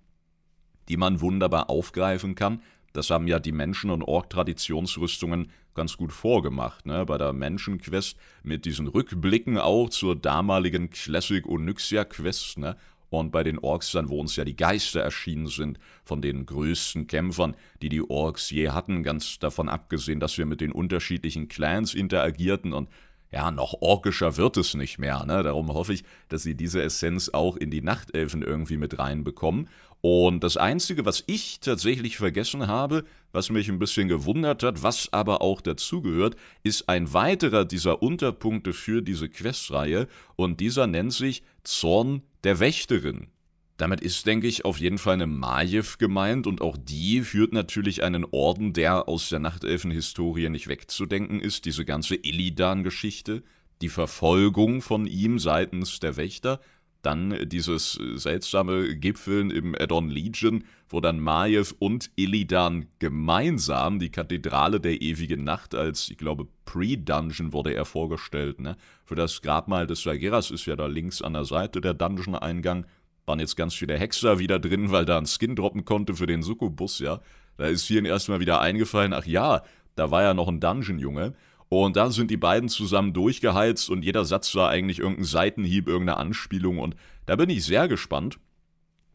die 0.90 0.98
man 0.98 1.22
wunderbar 1.22 1.70
aufgreifen 1.70 2.34
kann. 2.34 2.64
Das 2.94 3.12
haben 3.12 3.28
ja 3.28 3.40
die 3.40 3.52
Menschen- 3.52 3.92
und 3.92 4.02
Ork-Traditionsrüstungen 4.02 5.52
ganz 5.76 5.98
gut 5.98 6.14
vorgemacht, 6.14 6.88
ne? 6.88 7.06
Bei 7.06 7.18
der 7.20 7.34
Menschenquest 7.34 8.18
mit 8.42 8.66
diesen 8.66 8.88
Rückblicken 8.88 9.60
auch 9.60 9.90
zur 9.90 10.16
damaligen 10.16 10.90
Classic 10.90 11.46
Onyxia 11.46 12.06
Quest, 12.06 12.58
ne? 12.58 12.76
Und 13.10 13.32
bei 13.32 13.44
den 13.44 13.60
Orks 13.60 13.92
dann, 13.92 14.10
wo 14.10 14.20
uns 14.20 14.36
ja 14.36 14.44
die 14.44 14.56
Geister 14.56 15.02
erschienen 15.02 15.48
sind, 15.48 15.80
von 16.04 16.22
den 16.22 16.46
größten 16.46 17.08
Kämpfern, 17.08 17.56
die 17.82 17.90
die 17.90 18.08
Orks 18.08 18.50
je 18.50 18.70
hatten, 18.70 19.04
ganz 19.04 19.40
davon 19.40 19.70
abgesehen, 19.70 20.20
dass 20.20 20.38
wir 20.38 20.46
mit 20.46 20.62
den 20.62 20.72
unterschiedlichen 20.72 21.48
Clans 21.48 21.94
interagierten 21.94 22.74
und 22.74 22.90
ja, 23.32 23.52
noch 23.52 23.74
orkischer 23.82 24.38
wird 24.38 24.56
es 24.56 24.76
nicht 24.76 24.98
mehr. 24.98 25.26
Ne? 25.26 25.44
Darum 25.44 25.74
hoffe 25.74 25.94
ich, 25.94 26.06
dass 26.30 26.44
sie 26.44 26.56
diese 26.56 26.82
Essenz 26.82 27.30
auch 27.30 27.58
in 27.58 27.70
die 27.70 27.82
Nachtelfen 27.82 28.42
irgendwie 28.42 28.78
mit 28.78 28.98
reinbekommen. 28.98 29.68
Und 30.08 30.44
das 30.44 30.56
Einzige, 30.56 31.04
was 31.04 31.24
ich 31.26 31.62
tatsächlich 31.62 32.18
vergessen 32.18 32.68
habe, 32.68 33.06
was 33.32 33.50
mich 33.50 33.70
ein 33.70 33.80
bisschen 33.80 34.08
gewundert 34.08 34.62
hat, 34.62 34.84
was 34.84 35.12
aber 35.12 35.42
auch 35.42 35.62
dazugehört, 35.62 36.36
ist 36.62 36.90
ein 36.90 37.12
weiterer 37.12 37.66
dieser 37.66 38.04
Unterpunkte 38.04 38.74
für 38.74 39.02
diese 39.02 39.30
Questreihe. 39.30 40.08
Und 40.36 40.60
dieser 40.60 40.86
nennt 40.86 41.12
sich 41.12 41.42
Zorn 41.64 42.22
der 42.44 42.60
Wächterin. 42.60 43.30
Damit 43.78 44.00
ist, 44.00 44.28
denke 44.28 44.46
ich, 44.46 44.64
auf 44.64 44.80
jeden 44.80 45.00
Fall 45.00 45.16
eine 45.16 45.26
Majev 45.26 45.98
gemeint 45.98 46.46
und 46.46 46.62
auch 46.62 46.78
die 46.78 47.22
führt 47.22 47.52
natürlich 47.52 48.04
einen 48.04 48.28
Orden, 48.30 48.74
der 48.74 49.10
aus 49.10 49.30
der 49.30 49.40
Nachtelfenhistorie 49.40 50.50
nicht 50.50 50.68
wegzudenken 50.68 51.40
ist, 51.40 51.66
diese 51.66 51.84
ganze 51.84 52.14
Illidan-Geschichte, 52.14 53.42
die 53.82 53.90
Verfolgung 53.90 54.84
von 54.84 55.08
ihm 55.08 55.40
seitens 55.40 56.00
der 56.00 56.16
Wächter, 56.16 56.62
dann 57.06 57.48
dieses 57.48 58.00
seltsame 58.16 58.96
Gipfeln 58.96 59.52
im 59.52 59.76
Addon 59.76 60.10
Legion, 60.10 60.64
wo 60.90 61.02
dann 61.02 61.20
Majev 61.20 61.74
und 61.80 62.12
Illidan 62.16 62.88
gemeinsam 63.00 64.00
die 64.00 64.10
Kathedrale 64.10 64.80
der 64.80 65.02
ewigen 65.02 65.44
Nacht 65.44 65.76
als, 65.76 66.10
ich 66.10 66.18
glaube, 66.18 66.48
Pre-Dungeon 66.66 67.54
wurde 67.54 67.74
er 67.74 67.86
vorgestellt, 67.86 68.60
ne? 68.60 68.78
Für 69.04 69.16
das 69.16 69.42
Grabmal 69.42 69.88
des 69.88 70.04
Sageras 70.04 70.52
ist 70.52 70.66
ja 70.66 70.76
da 70.76 70.88
links 70.88 71.22
an 71.22 71.34
der 71.34 71.46
Seite 71.46 71.82
der 71.82 71.94
Dungeon-Eingang 71.94 72.86
waren 73.26 73.40
jetzt 73.40 73.56
ganz 73.56 73.74
viele 73.74 73.98
Hexer 73.98 74.40
wieder 74.40 74.60
drin, 74.60 74.92
weil 74.92 75.06
da 75.06 75.18
ein 75.18 75.26
Skin 75.26 75.56
droppen 75.56 75.86
konnte 75.86 76.16
für 76.16 76.28
den 76.28 76.44
Succubus, 76.44 77.00
ja. 77.00 77.22
Da 77.58 77.66
ist 77.66 77.86
vielen 77.86 78.06
erstmal 78.06 78.40
wieder 78.40 78.62
eingefallen, 78.62 79.14
ach 79.14 79.26
ja, 79.26 79.64
da 79.96 80.12
war 80.12 80.24
ja 80.24 80.34
noch 80.34 80.48
ein 80.48 80.60
Dungeon-Junge. 80.60 81.34
Und 81.70 81.96
da 81.96 82.12
sind 82.12 82.30
die 82.32 82.38
beiden 82.38 82.70
zusammen 82.70 83.14
durchgeheizt 83.14 83.90
und 83.90 84.04
jeder 84.04 84.24
Satz 84.24 84.54
war 84.56 84.70
eigentlich 84.70 85.00
irgendein 85.00 85.26
Seitenhieb, 85.26 85.88
irgendeine 85.88 86.18
Anspielung. 86.18 86.80
Und 86.80 86.96
da 87.26 87.36
bin 87.36 87.50
ich 87.50 87.66
sehr 87.66 87.88
gespannt, 87.88 88.40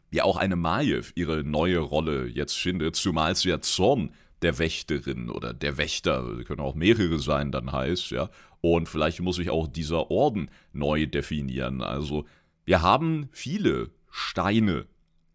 wie 0.09 0.21
auch 0.21 0.35
eine 0.35 0.57
Majev 0.57 1.13
ihre 1.15 1.43
neue 1.43 1.79
Rolle 1.79 2.27
jetzt 2.27 2.57
findet, 2.57 2.95
zumal 2.97 3.35
sie 3.35 3.49
ja 3.49 3.61
Zorn 3.61 4.11
der 4.41 4.59
Wächterin 4.59 5.29
oder 5.29 5.53
der 5.53 5.77
Wächter, 5.77 6.43
können 6.45 6.59
auch 6.61 6.75
mehrere 6.75 7.19
sein, 7.19 7.51
dann 7.51 7.71
heißt, 7.71 8.11
ja. 8.11 8.29
Und 8.59 8.89
vielleicht 8.89 9.21
muss 9.21 9.37
sich 9.37 9.49
auch 9.49 9.67
dieser 9.67 10.11
Orden 10.11 10.49
neu 10.73 11.07
definieren. 11.07 11.81
Also, 11.81 12.25
wir 12.65 12.81
haben 12.81 13.29
viele 13.31 13.89
Steine 14.09 14.85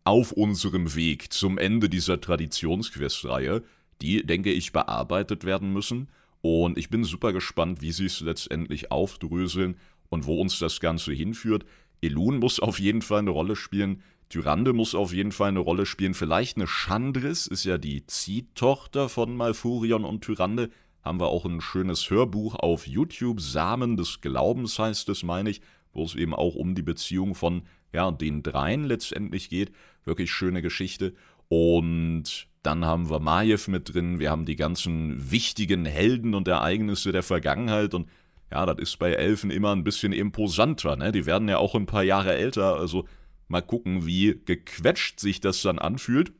auf 0.04 0.32
unserem 0.32 0.94
Weg 0.94 1.32
zum 1.32 1.58
Ende 1.58 1.88
dieser 1.88 2.20
Traditionsquestreihe, 2.20 3.62
die, 4.00 4.25
denke 4.25 4.52
ich, 4.52 4.73
bearbeitet 4.73 5.44
werden 5.44 5.73
müssen. 5.73 6.08
Und 6.43 6.78
ich 6.78 6.90
bin 6.90 7.05
super 7.05 7.33
gespannt, 7.33 7.83
wie 7.83 7.93
sie 7.93 8.07
es 8.07 8.21
letztendlich 8.21 8.90
aufdröseln 8.90 9.76
und 10.09 10.26
wo 10.26 10.40
uns 10.40 10.59
das 10.59 10.81
Ganze 10.81 11.12
hinführt. 11.12 11.64
Elun 12.00 12.38
muss 12.38 12.61
auf 12.61 12.78
jeden 12.78 13.02
Fall 13.02 13.21
eine 13.21 13.31
Rolle 13.31 13.57
spielen. 13.57 14.02
Tyrande 14.28 14.73
muss 14.73 14.95
auf 14.95 15.12
jeden 15.12 15.33
Fall 15.33 15.49
eine 15.49 15.61
Rolle 15.61 15.87
spielen. 15.87 16.14
Vielleicht 16.14 16.57
eine 16.57 16.66
Chandris, 16.66 17.47
ist 17.47 17.64
ja 17.64 17.78
die 17.78 18.07
Ziehtochter 18.07 19.09
von 19.09 19.37
Malfurion 19.37 20.05
und 20.05 20.23
Tyrande. 20.23 20.71
Haben 21.02 21.21
wir 21.21 21.28
auch 21.28 21.45
ein 21.45 21.61
schönes 21.61 22.11
Hörbuch 22.11 22.57
auf 22.57 22.87
YouTube. 22.87 23.40
Samen 23.40 23.97
des 23.97 24.21
Glaubens 24.21 24.78
heißt 24.78 25.09
es, 25.09 25.23
meine 25.23 25.50
ich, 25.50 25.61
wo 25.93 26.05
es 26.05 26.16
eben 26.16 26.35
auch 26.35 26.57
um 26.57 26.75
die 26.75 26.83
Beziehung 26.83 27.35
von 27.35 27.62
ja, 27.93 28.11
den 28.11 28.43
dreien 28.43 28.85
letztendlich 28.85 29.49
geht. 29.49 29.73
Wirklich 30.05 30.33
schöne 30.33 30.62
Geschichte. 30.62 31.14
Und 31.49 32.49
dann 32.62 32.85
haben 32.85 33.11
wir 33.11 33.21
Majev 33.21 33.69
mit 33.69 33.95
drin, 33.95 34.19
wir 34.19 34.31
haben 34.31 34.45
die 34.45 34.57
ganzen 34.57 35.31
wichtigen 35.31 35.87
Helden 35.87 36.35
und 36.35 36.49
Ereignisse 36.49 37.12
der 37.12 37.23
Vergangenheit 37.23 37.95
und 37.95 38.09
ja, 38.50 38.65
das 38.67 38.79
ist 38.79 38.99
bei 38.99 39.12
Elfen 39.12 39.50
immer 39.50 39.75
ein 39.75 39.85
bisschen 39.85 40.12
imposanter, 40.12 40.97
ne? 40.97 41.11
Die 41.12 41.26
werden 41.26 41.49
ja 41.49 41.59
auch 41.59 41.75
ein 41.75 41.87
paar 41.87 42.05
Jahre 42.05 42.35
älter, 42.35 42.76
also 42.76 43.07
mal 43.49 43.62
gucken, 43.62 44.07
wie 44.07 44.41
gequetscht 44.45 45.21
sich 45.21 45.41
das 45.41 45.62
dann 45.62 45.79
anfühlt. 45.79 46.33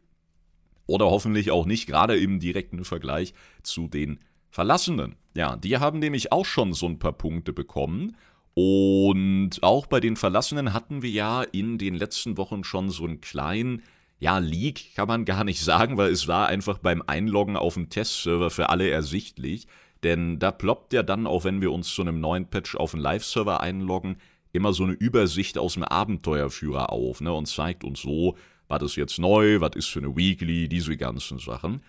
Oder 0.87 1.07
hoffentlich 1.07 1.51
auch 1.51 1.67
nicht, 1.67 1.87
gerade 1.87 2.17
im 2.17 2.39
direkten 2.39 2.85
Vergleich 2.85 3.35
zu 3.63 3.89
den 3.89 4.21
Verlassenen. 4.51 5.17
Ja, 5.35 5.57
die 5.57 5.79
haben 5.79 5.99
nämlich 5.99 6.31
auch 6.33 6.47
schon 6.47 6.73
so 6.73 6.87
ein 6.87 6.99
paar 6.99 7.13
Punkte 7.13 7.53
bekommen. 7.53 8.17
Und 8.55 9.63
auch 9.63 9.87
bei 9.87 10.01
den 10.01 10.17
Verlassenen 10.17 10.73
hatten 10.73 11.03
wir 11.03 11.11
ja 11.11 11.43
in 11.43 11.77
den 11.77 11.95
letzten 11.95 12.39
Wochen 12.39 12.65
schon 12.65 12.89
so 12.89 13.05
einen 13.05 13.21
kleinen, 13.21 13.83
ja, 14.19 14.39
Leak 14.39 14.95
kann 14.95 15.09
man 15.09 15.25
gar 15.25 15.45
nicht 15.45 15.61
sagen, 15.65 15.97
weil 15.97 16.11
es 16.11 16.29
war 16.29 16.49
einfach 16.49 16.79
beim 16.79 17.03
Einloggen 17.07 17.57
auf 17.57 17.75
dem 17.75 17.91
Testserver 17.91 18.51
für 18.51 18.69
alle 18.71 18.89
ersichtlich. 18.91 19.67
Denn 20.03 20.39
da 20.39 20.51
ploppt 20.51 20.93
ja 20.93 21.03
dann, 21.03 21.27
auch 21.27 21.45
wenn 21.45 21.61
wir 21.61 21.73
uns 21.73 21.95
zu 21.95 22.03
einem 22.03 22.21
neuen 22.21 22.47
Patch 22.47 22.77
auf 22.77 22.93
den 22.93 23.01
Live-Server 23.01 23.61
einloggen, 23.61 24.19
immer 24.53 24.73
so 24.73 24.85
eine 24.85 24.93
Übersicht 24.93 25.59
aus 25.59 25.75
dem 25.75 25.85
Abenteuerführer 25.85 26.91
auf 26.93 27.21
ne, 27.21 27.33
und 27.33 27.47
zeigt 27.47 27.83
uns 27.83 28.03
so, 28.03 28.37
was 28.69 28.83
ist 28.83 28.97
jetzt 28.97 29.19
neu, 29.19 29.61
was 29.61 29.73
ist 29.75 29.89
für 29.89 30.01
eine 30.01 30.17
Weekly, 30.17 30.69
diese 30.69 30.97
ganzen 30.97 31.39
Sachen. 31.39 31.83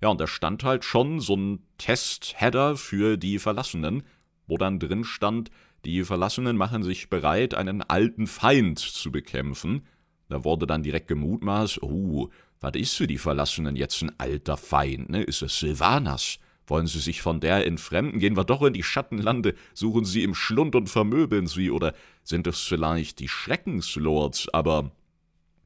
Ja, 0.00 0.08
und 0.08 0.20
da 0.20 0.26
stand 0.26 0.64
halt 0.64 0.84
schon 0.84 1.20
so 1.20 1.36
ein 1.36 1.62
Test-Header 1.78 2.76
für 2.76 3.16
die 3.16 3.38
Verlassenen, 3.38 4.02
wo 4.46 4.58
dann 4.58 4.78
drin 4.78 5.04
stand, 5.04 5.50
die 5.84 6.04
Verlassenen 6.04 6.56
machen 6.56 6.82
sich 6.82 7.08
bereit, 7.10 7.54
einen 7.54 7.82
alten 7.82 8.26
Feind 8.26 8.78
zu 8.78 9.12
bekämpfen. 9.12 9.86
Da 10.28 10.44
wurde 10.44 10.66
dann 10.66 10.82
direkt 10.82 11.08
gemutmaßt, 11.08 11.82
oh, 11.82 12.30
was 12.60 12.74
ist 12.74 12.94
für 12.94 13.06
die 13.06 13.18
Verlassenen 13.18 13.76
jetzt 13.76 14.02
ein 14.02 14.12
alter 14.18 14.56
Feind, 14.56 15.10
ne? 15.10 15.22
Ist 15.22 15.42
es 15.42 15.58
Sylvanas? 15.58 16.38
Wollen 16.66 16.86
sie 16.86 17.00
sich 17.00 17.20
von 17.20 17.40
der 17.40 17.66
entfremden? 17.66 18.20
Gehen 18.20 18.36
wir 18.36 18.44
doch 18.44 18.62
in 18.62 18.72
die 18.72 18.82
Schattenlande, 18.82 19.54
suchen 19.74 20.06
sie 20.06 20.22
im 20.22 20.34
Schlund 20.34 20.74
und 20.74 20.88
vermöbeln 20.88 21.46
sie, 21.46 21.70
oder 21.70 21.94
sind 22.22 22.46
es 22.46 22.60
vielleicht 22.60 23.18
die 23.18 23.28
Schreckenslords? 23.28 24.48
Aber 24.48 24.90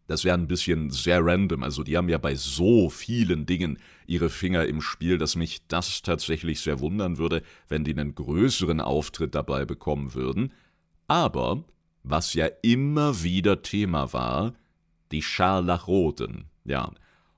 das 0.09 0.25
wäre 0.25 0.37
ein 0.37 0.49
bisschen 0.49 0.91
sehr 0.91 1.25
random. 1.25 1.63
Also 1.63 1.85
die 1.85 1.97
haben 1.97 2.09
ja 2.09 2.19
bei 2.19 2.35
so 2.35 2.91
vielen 2.91 3.47
Dingen 3.47 3.79
ihre 4.07 4.31
Finger 4.31 4.67
im 4.67 4.81
Spiel, 4.81 5.19
dass 5.19 5.37
mich 5.37 5.61
das 5.69 6.03
tatsächlich 6.03 6.61
sehr 6.61 6.81
wundern 6.81 7.19
würde, 7.19 7.43
wenn 7.69 7.85
die 7.85 7.93
einen 7.93 8.15
größeren 8.15 8.81
Auftritt 8.81 9.35
dabei 9.35 9.67
bekommen 9.67 10.15
würden. 10.15 10.53
Aber, 11.07 11.63
was 12.11 12.35
ja 12.35 12.49
immer 12.63 13.23
wieder 13.23 13.63
Thema 13.63 14.13
war, 14.13 14.55
die 15.13 15.23
Scharlachroten. 15.23 16.45
Ja, 16.65 16.91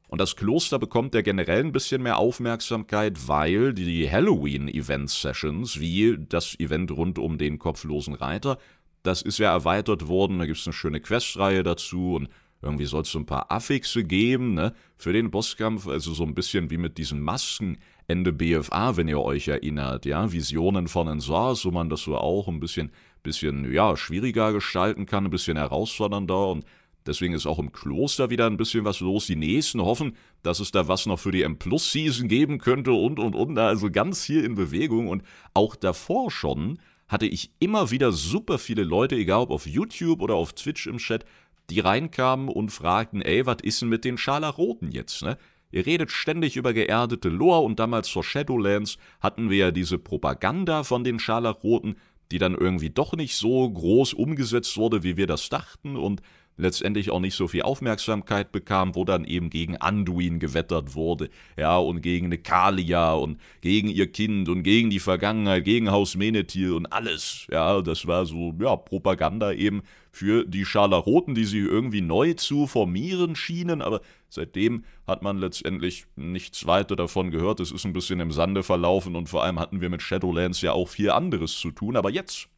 und 0.08 0.20
das 0.20 0.34
Kloster 0.34 0.78
bekommt 0.78 1.14
ja 1.14 1.22
generell 1.22 1.60
ein 1.60 1.72
bisschen 1.72 2.02
mehr 2.02 2.18
Aufmerksamkeit, 2.18 3.28
weil 3.28 3.72
die 3.72 4.10
Halloween-Event-Sessions, 4.10 5.78
wie 5.78 6.18
das 6.18 6.58
Event 6.58 6.90
rund 6.90 7.18
um 7.18 7.38
den 7.38 7.58
kopflosen 7.60 8.14
Reiter, 8.14 8.58
das 9.02 9.22
ist 9.22 9.38
ja 9.38 9.52
erweitert 9.52 10.08
worden, 10.08 10.40
da 10.40 10.46
gibt 10.46 10.58
es 10.58 10.66
eine 10.66 10.74
schöne 10.74 11.00
Questreihe 11.00 11.62
dazu 11.62 12.14
und 12.14 12.28
irgendwie 12.62 12.84
soll 12.84 13.02
es 13.02 13.10
so 13.10 13.18
ein 13.18 13.26
paar 13.26 13.50
Affixe 13.50 14.04
geben, 14.04 14.54
ne, 14.54 14.74
für 14.96 15.12
den 15.12 15.30
Bosskampf, 15.30 15.86
also 15.86 16.12
so 16.12 16.24
ein 16.24 16.34
bisschen 16.34 16.70
wie 16.70 16.78
mit 16.78 16.98
diesen 16.98 17.20
Masken 17.20 17.78
Ende 18.06 18.32
BFA, 18.32 18.96
wenn 18.96 19.08
ihr 19.08 19.20
euch 19.20 19.48
erinnert, 19.48 20.04
ja, 20.04 20.32
Visionen 20.32 20.88
von 20.88 21.20
Source, 21.20 21.64
wo 21.64 21.70
man 21.70 21.88
das 21.88 22.02
so 22.02 22.16
auch 22.16 22.48
ein 22.48 22.60
bisschen, 22.60 22.90
bisschen, 23.22 23.72
ja, 23.72 23.96
schwieriger 23.96 24.52
gestalten 24.52 25.06
kann, 25.06 25.24
ein 25.24 25.30
bisschen 25.30 25.56
herausfordernder 25.56 26.48
und 26.48 26.64
Deswegen 27.06 27.34
ist 27.34 27.46
auch 27.46 27.58
im 27.58 27.72
Kloster 27.72 28.30
wieder 28.30 28.46
ein 28.46 28.56
bisschen 28.56 28.84
was 28.84 29.00
los. 29.00 29.26
Die 29.26 29.36
Nächsten 29.36 29.80
hoffen, 29.80 30.16
dass 30.42 30.60
es 30.60 30.70
da 30.70 30.86
was 30.86 31.06
noch 31.06 31.18
für 31.18 31.30
die 31.30 31.42
M-Plus-Season 31.42 32.28
geben 32.28 32.58
könnte 32.58 32.92
und, 32.92 33.18
und, 33.18 33.34
und. 33.34 33.58
Also 33.58 33.90
ganz 33.90 34.22
hier 34.22 34.44
in 34.44 34.54
Bewegung. 34.54 35.08
Und 35.08 35.22
auch 35.54 35.76
davor 35.76 36.30
schon 36.30 36.78
hatte 37.08 37.26
ich 37.26 37.50
immer 37.58 37.90
wieder 37.90 38.12
super 38.12 38.58
viele 38.58 38.84
Leute, 38.84 39.16
egal 39.16 39.40
ob 39.40 39.50
auf 39.50 39.66
YouTube 39.66 40.20
oder 40.20 40.34
auf 40.34 40.52
Twitch 40.52 40.86
im 40.86 40.98
Chat, 40.98 41.24
die 41.70 41.80
reinkamen 41.80 42.48
und 42.48 42.70
fragten, 42.70 43.22
ey, 43.22 43.46
was 43.46 43.58
ist 43.62 43.80
denn 43.80 43.88
mit 43.88 44.04
den 44.04 44.18
Scharlachroten 44.18 44.90
jetzt, 44.90 45.22
ne? 45.22 45.38
Ihr 45.72 45.86
redet 45.86 46.10
ständig 46.10 46.56
über 46.56 46.72
geerdete 46.72 47.28
Lore 47.28 47.60
und 47.60 47.78
damals 47.78 48.08
vor 48.08 48.24
Shadowlands 48.24 48.98
hatten 49.20 49.50
wir 49.50 49.56
ja 49.56 49.70
diese 49.70 49.98
Propaganda 49.98 50.82
von 50.82 51.04
den 51.04 51.20
Scharlachroten, 51.20 51.94
die 52.32 52.38
dann 52.38 52.54
irgendwie 52.54 52.90
doch 52.90 53.14
nicht 53.14 53.36
so 53.36 53.70
groß 53.70 54.14
umgesetzt 54.14 54.76
wurde, 54.76 55.02
wie 55.04 55.16
wir 55.16 55.28
das 55.28 55.48
dachten 55.48 55.96
und 55.96 56.22
letztendlich 56.60 57.10
auch 57.10 57.20
nicht 57.20 57.34
so 57.34 57.48
viel 57.48 57.62
Aufmerksamkeit 57.62 58.52
bekam, 58.52 58.94
wo 58.94 59.04
dann 59.04 59.24
eben 59.24 59.50
gegen 59.50 59.76
Anduin 59.76 60.38
gewettert 60.38 60.94
wurde, 60.94 61.30
ja, 61.56 61.76
und 61.78 62.02
gegen 62.02 62.26
eine 62.26 62.38
Kalia 62.38 63.14
und 63.14 63.40
gegen 63.60 63.88
ihr 63.88 64.10
Kind 64.10 64.48
und 64.48 64.62
gegen 64.62 64.90
die 64.90 65.00
Vergangenheit, 65.00 65.64
gegen 65.64 65.90
Haus 65.90 66.16
Menethil 66.16 66.72
und 66.72 66.86
alles, 66.92 67.46
ja, 67.50 67.80
das 67.82 68.06
war 68.06 68.26
so, 68.26 68.54
ja, 68.60 68.76
Propaganda 68.76 69.52
eben 69.52 69.82
für 70.12 70.44
die 70.44 70.64
Scharlachroten, 70.64 71.34
die 71.34 71.44
sie 71.44 71.58
irgendwie 71.58 72.00
neu 72.00 72.34
zu 72.34 72.66
formieren 72.66 73.36
schienen, 73.36 73.80
aber 73.80 74.00
seitdem 74.28 74.84
hat 75.06 75.22
man 75.22 75.38
letztendlich 75.38 76.06
nichts 76.16 76.66
weiter 76.66 76.96
davon 76.96 77.30
gehört, 77.30 77.60
es 77.60 77.72
ist 77.72 77.84
ein 77.84 77.92
bisschen 77.92 78.20
im 78.20 78.32
Sande 78.32 78.62
verlaufen 78.62 79.16
und 79.16 79.28
vor 79.28 79.44
allem 79.44 79.58
hatten 79.58 79.80
wir 79.80 79.88
mit 79.88 80.02
Shadowlands 80.02 80.60
ja 80.62 80.72
auch 80.72 80.88
viel 80.88 81.10
anderes 81.10 81.58
zu 81.58 81.70
tun, 81.70 81.96
aber 81.96 82.10
jetzt 82.10 82.48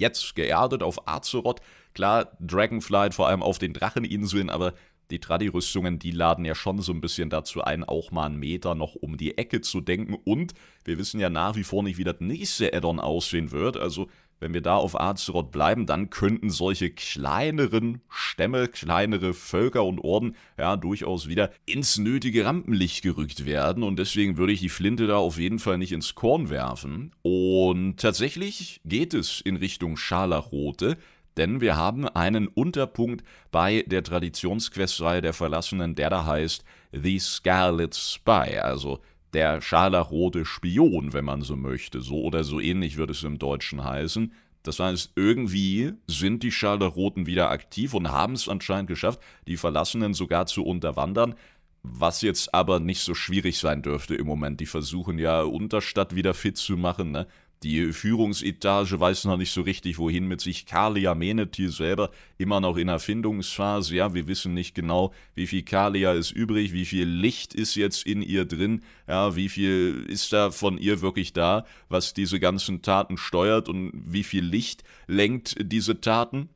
jetzt 0.00 0.34
geerdet 0.34 0.82
auf 0.82 1.06
Azeroth. 1.06 1.60
Klar, 1.94 2.36
Dragonflight 2.40 3.14
vor 3.14 3.28
allem 3.28 3.42
auf 3.42 3.58
den 3.58 3.72
Dracheninseln, 3.72 4.50
aber 4.50 4.74
die 5.10 5.18
Tradi-Rüstungen, 5.18 5.98
die 5.98 6.12
laden 6.12 6.44
ja 6.44 6.54
schon 6.54 6.80
so 6.80 6.92
ein 6.92 7.00
bisschen 7.00 7.30
dazu 7.30 7.62
ein, 7.62 7.84
auch 7.84 8.10
mal 8.10 8.26
einen 8.26 8.38
Meter 8.38 8.74
noch 8.74 8.94
um 8.94 9.16
die 9.16 9.36
Ecke 9.38 9.60
zu 9.60 9.80
denken. 9.80 10.14
Und 10.14 10.54
wir 10.84 10.98
wissen 10.98 11.20
ja 11.20 11.30
nach 11.30 11.56
wie 11.56 11.64
vor 11.64 11.82
nicht, 11.82 11.98
wie 11.98 12.04
das 12.04 12.20
nächste 12.20 12.72
Addon 12.72 13.00
aussehen 13.00 13.50
wird. 13.50 13.76
Also 13.76 14.08
wenn 14.40 14.54
wir 14.54 14.62
da 14.62 14.76
auf 14.76 14.98
Azeroth 14.98 15.52
bleiben, 15.52 15.86
dann 15.86 16.08
könnten 16.10 16.50
solche 16.50 16.90
kleineren 16.90 18.00
Stämme, 18.08 18.68
kleinere 18.68 19.34
Völker 19.34 19.84
und 19.84 20.00
Orden 20.00 20.34
ja 20.58 20.76
durchaus 20.76 21.28
wieder 21.28 21.50
ins 21.66 21.98
nötige 21.98 22.46
Rampenlicht 22.46 23.02
gerückt 23.02 23.44
werden. 23.44 23.82
Und 23.82 23.98
deswegen 23.98 24.38
würde 24.38 24.54
ich 24.54 24.60
die 24.60 24.70
Flinte 24.70 25.06
da 25.06 25.18
auf 25.18 25.38
jeden 25.38 25.58
Fall 25.58 25.76
nicht 25.76 25.92
ins 25.92 26.14
Korn 26.14 26.48
werfen. 26.48 27.12
Und 27.22 27.98
tatsächlich 27.98 28.80
geht 28.84 29.12
es 29.12 29.42
in 29.42 29.56
Richtung 29.56 29.98
Scharlachrote. 29.98 30.96
Denn 31.36 31.60
wir 31.60 31.76
haben 31.76 32.08
einen 32.08 32.48
Unterpunkt 32.48 33.24
bei 33.52 33.84
der 33.86 34.02
Traditionsquestreihe 34.02 35.20
der 35.20 35.32
Verlassenen, 35.32 35.94
der 35.94 36.10
da 36.10 36.26
heißt 36.26 36.64
The 36.92 37.18
Scarlet 37.18 37.94
Spy, 37.94 38.58
also 38.58 39.00
der 39.32 39.60
scharlachrote 39.60 40.44
Spion, 40.44 41.12
wenn 41.12 41.24
man 41.24 41.42
so 41.42 41.56
möchte. 41.56 42.00
So 42.00 42.22
oder 42.22 42.44
so 42.44 42.60
ähnlich 42.60 42.96
wird 42.96 43.10
es 43.10 43.22
im 43.22 43.38
Deutschen 43.38 43.84
heißen. 43.84 44.32
Das 44.62 44.78
heißt, 44.78 45.12
irgendwie 45.16 45.92
sind 46.06 46.42
die 46.42 46.52
Scharlachroten 46.52 47.26
wieder 47.26 47.50
aktiv 47.50 47.94
und 47.94 48.10
haben 48.10 48.34
es 48.34 48.48
anscheinend 48.48 48.88
geschafft, 48.88 49.20
die 49.46 49.56
Verlassenen 49.56 50.12
sogar 50.12 50.46
zu 50.46 50.64
unterwandern. 50.64 51.34
Was 51.82 52.20
jetzt 52.20 52.52
aber 52.52 52.78
nicht 52.78 53.00
so 53.00 53.14
schwierig 53.14 53.58
sein 53.58 53.80
dürfte 53.80 54.14
im 54.14 54.26
Moment. 54.26 54.60
Die 54.60 54.66
versuchen 54.66 55.18
ja 55.18 55.40
Unterstadt 55.42 56.14
wieder 56.14 56.34
fit 56.34 56.58
zu 56.58 56.76
machen, 56.76 57.10
ne? 57.10 57.26
Die 57.62 57.92
Führungsetage 57.92 58.98
weiß 58.98 59.26
noch 59.26 59.36
nicht 59.36 59.52
so 59.52 59.60
richtig, 59.60 59.98
wohin 59.98 60.26
mit 60.26 60.40
sich. 60.40 60.64
Kalia 60.64 61.14
Menethil 61.14 61.68
selber 61.68 62.10
immer 62.38 62.58
noch 62.58 62.78
in 62.78 62.88
Erfindungsphase. 62.88 63.94
Ja, 63.96 64.14
wir 64.14 64.26
wissen 64.26 64.54
nicht 64.54 64.74
genau, 64.74 65.12
wie 65.34 65.46
viel 65.46 65.62
Kalia 65.62 66.14
ist 66.14 66.30
übrig, 66.30 66.72
wie 66.72 66.86
viel 66.86 67.06
Licht 67.06 67.52
ist 67.52 67.74
jetzt 67.74 68.06
in 68.06 68.22
ihr 68.22 68.46
drin. 68.46 68.82
Ja, 69.06 69.36
wie 69.36 69.50
viel 69.50 70.06
ist 70.08 70.32
da 70.32 70.50
von 70.50 70.78
ihr 70.78 71.02
wirklich 71.02 71.34
da, 71.34 71.66
was 71.90 72.14
diese 72.14 72.40
ganzen 72.40 72.80
Taten 72.80 73.18
steuert 73.18 73.68
und 73.68 73.92
wie 73.94 74.24
viel 74.24 74.44
Licht 74.44 74.82
lenkt 75.06 75.56
diese 75.60 76.00
Taten. 76.00 76.48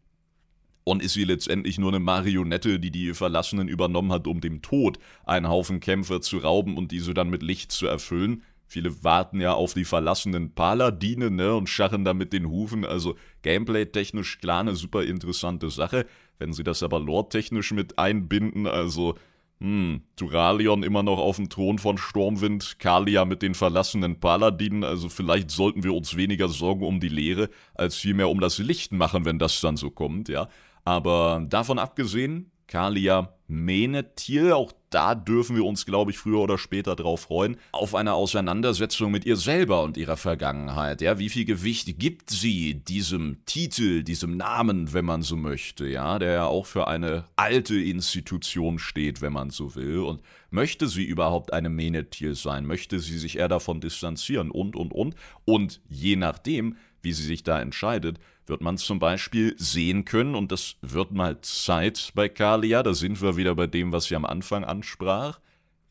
Und 0.84 1.02
ist 1.02 1.14
sie 1.14 1.24
letztendlich 1.24 1.78
nur 1.78 1.90
eine 1.90 2.00
Marionette, 2.00 2.80
die 2.80 2.90
die 2.90 3.12
Verlassenen 3.12 3.68
übernommen 3.68 4.12
hat, 4.12 4.26
um 4.26 4.40
dem 4.40 4.62
Tod 4.62 4.98
einen 5.24 5.48
Haufen 5.48 5.80
Kämpfer 5.80 6.22
zu 6.22 6.38
rauben 6.38 6.78
und 6.78 6.92
diese 6.92 7.12
dann 7.12 7.28
mit 7.28 7.42
Licht 7.42 7.72
zu 7.72 7.86
erfüllen? 7.86 8.42
Viele 8.66 9.04
warten 9.04 9.40
ja 9.40 9.52
auf 9.52 9.74
die 9.74 9.84
verlassenen 9.84 10.54
Paladine 10.54 11.30
ne, 11.30 11.54
und 11.54 11.68
scharren 11.68 12.04
da 12.04 12.14
mit 12.14 12.32
den 12.32 12.48
Hufen. 12.48 12.84
Also 12.84 13.16
gameplay-technisch 13.42 14.38
klar 14.40 14.60
eine 14.60 14.74
super 14.74 15.04
interessante 15.04 15.70
Sache. 15.70 16.06
Wenn 16.38 16.52
sie 16.52 16.64
das 16.64 16.82
aber 16.82 16.98
lore-technisch 16.98 17.72
mit 17.72 17.98
einbinden, 17.98 18.66
also 18.66 19.14
hm, 19.60 20.02
Turalion 20.16 20.82
immer 20.82 21.02
noch 21.02 21.18
auf 21.18 21.36
dem 21.36 21.48
Thron 21.48 21.78
von 21.78 21.96
Stormwind, 21.96 22.78
Kalia 22.78 23.24
mit 23.24 23.42
den 23.42 23.54
verlassenen 23.54 24.18
Paladinen, 24.18 24.82
also 24.84 25.08
vielleicht 25.08 25.50
sollten 25.50 25.84
wir 25.84 25.94
uns 25.94 26.16
weniger 26.16 26.48
Sorgen 26.48 26.84
um 26.84 27.00
die 27.00 27.08
Lehre, 27.08 27.48
als 27.74 27.96
vielmehr 27.96 28.28
um 28.28 28.40
das 28.40 28.58
Licht 28.58 28.92
machen, 28.92 29.24
wenn 29.24 29.38
das 29.38 29.60
dann 29.60 29.76
so 29.76 29.90
kommt, 29.90 30.28
ja. 30.28 30.48
Aber 30.84 31.46
davon 31.48 31.78
abgesehen, 31.78 32.50
Kalia 32.66 33.34
Menethil, 33.46 34.52
auch 34.52 34.72
da 34.94 35.16
dürfen 35.16 35.56
wir 35.56 35.64
uns, 35.64 35.86
glaube 35.86 36.12
ich, 36.12 36.18
früher 36.18 36.38
oder 36.38 36.56
später 36.56 36.94
drauf 36.94 37.22
freuen, 37.22 37.56
auf 37.72 37.96
eine 37.96 38.14
Auseinandersetzung 38.14 39.10
mit 39.10 39.24
ihr 39.26 39.36
selber 39.36 39.82
und 39.82 39.96
ihrer 39.96 40.16
Vergangenheit. 40.16 41.00
Ja, 41.00 41.18
wie 41.18 41.28
viel 41.28 41.44
Gewicht 41.44 41.98
gibt 41.98 42.30
sie 42.30 42.74
diesem 42.74 43.44
Titel, 43.44 44.04
diesem 44.04 44.36
Namen, 44.36 44.92
wenn 44.92 45.04
man 45.04 45.22
so 45.22 45.34
möchte, 45.34 45.86
ja, 45.86 46.20
der 46.20 46.32
ja 46.32 46.46
auch 46.46 46.66
für 46.66 46.86
eine 46.86 47.24
alte 47.34 47.74
Institution 47.74 48.78
steht, 48.78 49.20
wenn 49.20 49.32
man 49.32 49.50
so 49.50 49.74
will. 49.74 49.98
Und 49.98 50.22
möchte 50.50 50.86
sie 50.86 51.04
überhaupt 51.04 51.52
eine 51.52 51.70
Menethil 51.70 52.36
sein? 52.36 52.64
Möchte 52.64 53.00
sie 53.00 53.18
sich 53.18 53.38
eher 53.38 53.48
davon 53.48 53.80
distanzieren? 53.80 54.52
Und, 54.52 54.76
und, 54.76 54.92
und. 54.92 55.16
Und 55.44 55.80
je 55.88 56.14
nachdem, 56.14 56.76
wie 57.02 57.12
sie 57.12 57.24
sich 57.24 57.42
da 57.42 57.60
entscheidet, 57.60 58.20
wird 58.46 58.60
man 58.60 58.76
zum 58.76 58.98
Beispiel 58.98 59.54
sehen 59.58 60.04
können, 60.04 60.34
und 60.34 60.52
das 60.52 60.76
wird 60.82 61.12
mal 61.12 61.40
Zeit 61.40 62.12
bei 62.14 62.28
Kalia, 62.28 62.82
da 62.82 62.94
sind 62.94 63.20
wir 63.22 63.36
wieder 63.36 63.54
bei 63.54 63.66
dem, 63.66 63.92
was 63.92 64.06
sie 64.06 64.16
am 64.16 64.24
Anfang 64.24 64.64
ansprach, 64.64 65.40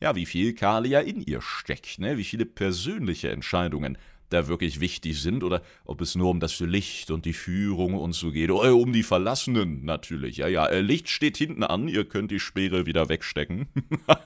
ja, 0.00 0.14
wie 0.14 0.26
viel 0.26 0.54
Kalia 0.54 1.00
in 1.00 1.20
ihr 1.20 1.40
steckt, 1.40 1.98
ne? 1.98 2.18
wie 2.18 2.24
viele 2.24 2.44
persönliche 2.44 3.30
Entscheidungen 3.30 3.96
da 4.30 4.48
wirklich 4.48 4.80
wichtig 4.80 5.20
sind 5.20 5.44
oder 5.44 5.62
ob 5.84 6.00
es 6.00 6.14
nur 6.14 6.30
um 6.30 6.40
das 6.40 6.60
Licht 6.60 7.10
und 7.10 7.24
die 7.24 7.32
Führung 7.32 7.94
und 7.94 8.12
so 8.12 8.30
geht. 8.30 8.50
Oder 8.50 8.74
um 8.74 8.92
die 8.92 9.02
Verlassenen 9.02 9.84
natürlich. 9.84 10.38
Ja, 10.38 10.48
ja, 10.48 10.66
äh, 10.66 10.80
Licht 10.80 11.08
steht 11.08 11.36
hinten 11.36 11.62
an, 11.62 11.88
ihr 11.88 12.04
könnt 12.04 12.30
die 12.30 12.40
Speere 12.40 12.86
wieder 12.86 13.08
wegstecken. 13.08 13.68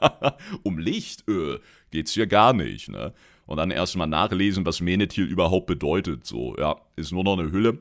um 0.63 0.79
Licht 0.79 1.29
äh, 1.29 1.59
geht's 1.91 2.15
hier 2.15 2.27
gar 2.27 2.53
nicht, 2.53 2.89
ne? 2.89 3.13
Und 3.47 3.57
dann 3.57 3.71
erstmal 3.71 4.09
nachlesen, 4.09 4.67
was 4.67 4.83
Menethil 4.83 5.25
überhaupt 5.25 5.67
bedeutet. 5.67 6.27
So, 6.27 6.55
ja, 6.59 6.77
ist 6.97 7.13
nur 7.13 7.25
noch 7.25 7.39
eine 7.39 7.51
Hülle 7.51 7.79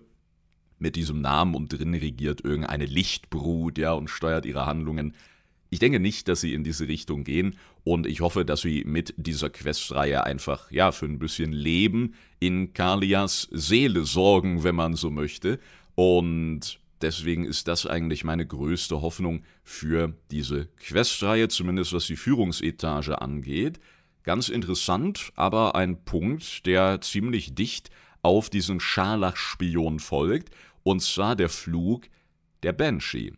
mit 0.80 0.96
diesem 0.96 1.22
Namen 1.22 1.56
und 1.56 1.70
drin 1.70 1.94
regiert 1.94 2.44
irgendeine 2.44 2.86
Lichtbrut, 2.86 3.78
ja, 3.78 3.94
und 3.94 4.10
steuert 4.10 4.46
ihre 4.46 4.66
Handlungen. 4.66 5.14
Ich 5.70 5.80
denke 5.80 6.00
nicht, 6.00 6.28
dass 6.28 6.42
sie 6.42 6.54
in 6.54 6.64
diese 6.64 6.88
Richtung 6.88 7.24
gehen 7.24 7.58
und 7.84 8.08
ich 8.08 8.22
hoffe, 8.22 8.46
dass 8.46 8.62
sie 8.62 8.84
mit 8.86 9.14
dieser 9.18 9.50
Questreihe 9.50 10.24
einfach, 10.24 10.72
ja, 10.72 10.92
für 10.92 11.06
ein 11.06 11.20
bisschen 11.20 11.52
Leben 11.52 12.14
in 12.40 12.74
Kalias 12.74 13.50
Seele 13.52 14.06
sorgen, 14.06 14.64
wenn 14.64 14.76
man 14.76 14.96
so 14.96 15.10
möchte. 15.10 15.60
Und 15.96 16.80
deswegen 17.02 17.44
ist 17.44 17.68
das 17.68 17.86
eigentlich 17.86 18.24
meine 18.24 18.46
größte 18.46 19.02
Hoffnung 19.02 19.44
für 19.64 20.14
diese 20.32 20.68
Questreihe, 20.78 21.50
zumindest 21.50 21.92
was 21.92 22.08
die 22.08 22.16
Führungsetage 22.16 23.22
angeht. 23.22 23.80
Ganz 24.24 24.50
interessant, 24.50 25.32
aber 25.36 25.76
ein 25.76 26.04
Punkt, 26.04 26.66
der 26.66 27.02
ziemlich 27.02 27.56
dicht 27.56 27.90
auf 28.22 28.50
diesen 28.50 28.80
Scharlachspion 28.80 30.00
folgt, 30.00 30.50
und 30.84 31.02
zwar 31.02 31.36
der 31.36 31.50
Flug 31.50 32.08
der 32.64 32.74
Banshee. 32.74 33.34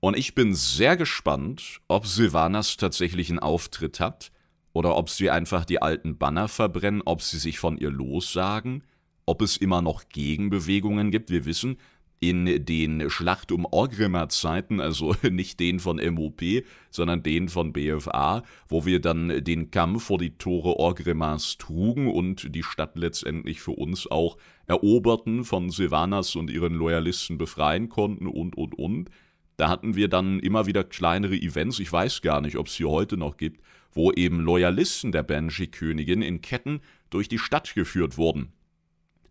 Und 0.00 0.16
ich 0.16 0.34
bin 0.34 0.54
sehr 0.54 0.96
gespannt, 0.96 1.80
ob 1.88 2.06
Sylvanas 2.06 2.76
tatsächlich 2.76 3.30
einen 3.30 3.38
Auftritt 3.38 3.98
hat 3.98 4.30
oder 4.72 4.96
ob 4.96 5.08
sie 5.08 5.30
einfach 5.30 5.64
die 5.64 5.80
alten 5.80 6.18
Banner 6.18 6.48
verbrennen, 6.48 7.02
ob 7.04 7.22
sie 7.22 7.38
sich 7.38 7.58
von 7.58 7.78
ihr 7.78 7.90
lossagen, 7.90 8.84
ob 9.24 9.42
es 9.42 9.56
immer 9.56 9.82
noch 9.82 10.08
Gegenbewegungen 10.08 11.10
gibt. 11.10 11.30
Wir 11.30 11.44
wissen, 11.44 11.78
in 12.20 12.64
den 12.64 13.10
Schlacht 13.10 13.52
um 13.52 13.66
Orgrimmar 13.66 14.28
Zeiten, 14.28 14.80
also 14.80 15.14
nicht 15.30 15.60
den 15.60 15.80
von 15.80 15.96
MOP, 15.96 16.42
sondern 16.90 17.22
den 17.22 17.48
von 17.48 17.72
BFA, 17.72 18.42
wo 18.68 18.86
wir 18.86 19.00
dann 19.00 19.44
den 19.44 19.70
Kampf 19.70 20.04
vor 20.04 20.18
die 20.18 20.36
Tore 20.38 20.76
Orgrimmars 20.76 21.58
trugen 21.58 22.08
und 22.10 22.54
die 22.54 22.62
Stadt 22.62 22.96
letztendlich 22.96 23.60
für 23.60 23.72
uns 23.72 24.10
auch 24.10 24.36
eroberten, 24.66 25.44
von 25.44 25.70
Sylvanas 25.70 26.36
und 26.36 26.50
ihren 26.50 26.74
Loyalisten 26.74 27.38
befreien 27.38 27.88
konnten 27.88 28.26
und 28.26 28.56
und 28.56 28.74
und. 28.78 29.10
Da 29.56 29.68
hatten 29.68 29.96
wir 29.96 30.08
dann 30.08 30.40
immer 30.40 30.66
wieder 30.66 30.84
kleinere 30.84 31.36
Events, 31.36 31.78
ich 31.78 31.90
weiß 31.90 32.20
gar 32.22 32.40
nicht, 32.40 32.56
ob 32.56 32.66
es 32.66 32.74
sie 32.74 32.84
heute 32.84 33.16
noch 33.16 33.36
gibt, 33.36 33.62
wo 33.92 34.12
eben 34.12 34.40
Loyalisten 34.40 35.12
der 35.12 35.22
Banshee-Königin 35.22 36.20
in 36.20 36.42
Ketten 36.42 36.80
durch 37.08 37.28
die 37.28 37.38
Stadt 37.38 37.74
geführt 37.74 38.18
wurden. 38.18 38.52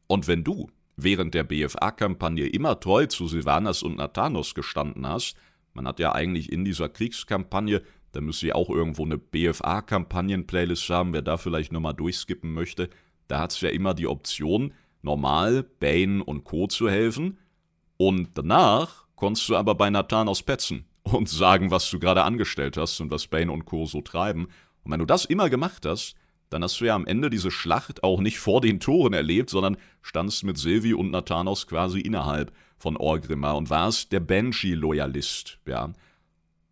Und 0.08 0.28
wenn 0.28 0.44
du 0.44 0.70
während 0.98 1.34
der 1.34 1.44
BFA-Kampagne 1.44 2.48
immer 2.48 2.80
treu 2.80 3.06
zu 3.06 3.28
Sylvanas 3.28 3.84
und 3.84 3.98
Nathanos 3.98 4.56
gestanden 4.56 5.06
hast, 5.08 5.36
man 5.74 5.88
hat 5.88 6.00
ja 6.00 6.14
eigentlich 6.14 6.52
in 6.52 6.64
dieser 6.64 6.90
Kriegskampagne, 6.90 7.82
da 8.14 8.22
müsste 8.22 8.48
ja 8.48 8.56
auch 8.56 8.70
irgendwo 8.70 9.04
eine 9.04 9.18
BFA-Kampagnen-Playlist 9.18 10.90
haben, 10.90 11.14
wer 11.14 11.22
da 11.22 11.38
vielleicht 11.38 11.72
nochmal 11.72 11.94
durchskippen 11.94 12.54
möchte, 12.54 12.90
da 13.28 13.42
hat 13.42 13.52
es 13.52 13.62
ja 13.62 13.70
immer 13.70 13.94
die 13.94 14.08
Option, 14.08 14.74
normal 15.06 15.64
Bane 15.80 16.22
und 16.24 16.44
Co. 16.44 16.68
zu 16.68 16.90
helfen, 16.90 17.38
und 17.98 18.38
danach 18.38 19.06
konntest 19.16 19.48
du 19.50 19.56
aber 19.56 19.76
bei 19.76 19.90
Nathanos 19.90 20.44
petzen 20.44 20.86
und 21.04 21.30
sagen, 21.30 21.72
was 21.72 21.90
du 21.90 22.00
gerade 22.00 22.24
angestellt 22.24 22.78
hast 22.78 23.00
und 23.00 23.12
was 23.12 23.28
Bane 23.28 23.52
und 23.52 23.66
Co. 23.66 23.86
so 23.86 24.02
treiben. 24.02 24.48
Und 24.84 24.92
wenn 24.92 25.00
du 25.00 25.06
das 25.06 25.26
immer 25.26 25.50
gemacht 25.50 25.86
hast, 25.86 26.16
dann 26.50 26.64
hast 26.64 26.80
du 26.80 26.86
ja 26.86 26.96
am 26.96 27.08
Ende 27.08 27.30
diese 27.30 27.52
Schlacht 27.52 28.04
auch 28.04 28.20
nicht 28.20 28.40
vor 28.40 28.62
den 28.62 28.80
Toren 28.80 29.14
erlebt, 29.14 29.50
sondern 29.50 29.78
standst 30.02 30.44
mit 30.44 30.58
Sylvie 30.58 30.94
und 30.94 31.10
Nathanos 31.12 31.68
quasi 31.68 32.00
innerhalb 32.00 32.52
von 32.78 32.98
Orgrimmar 32.98 33.58
und 33.58 33.70
warst 33.70 34.12
der 34.12 34.20
Banshee-Loyalist, 34.20 35.60
ja. 35.66 35.92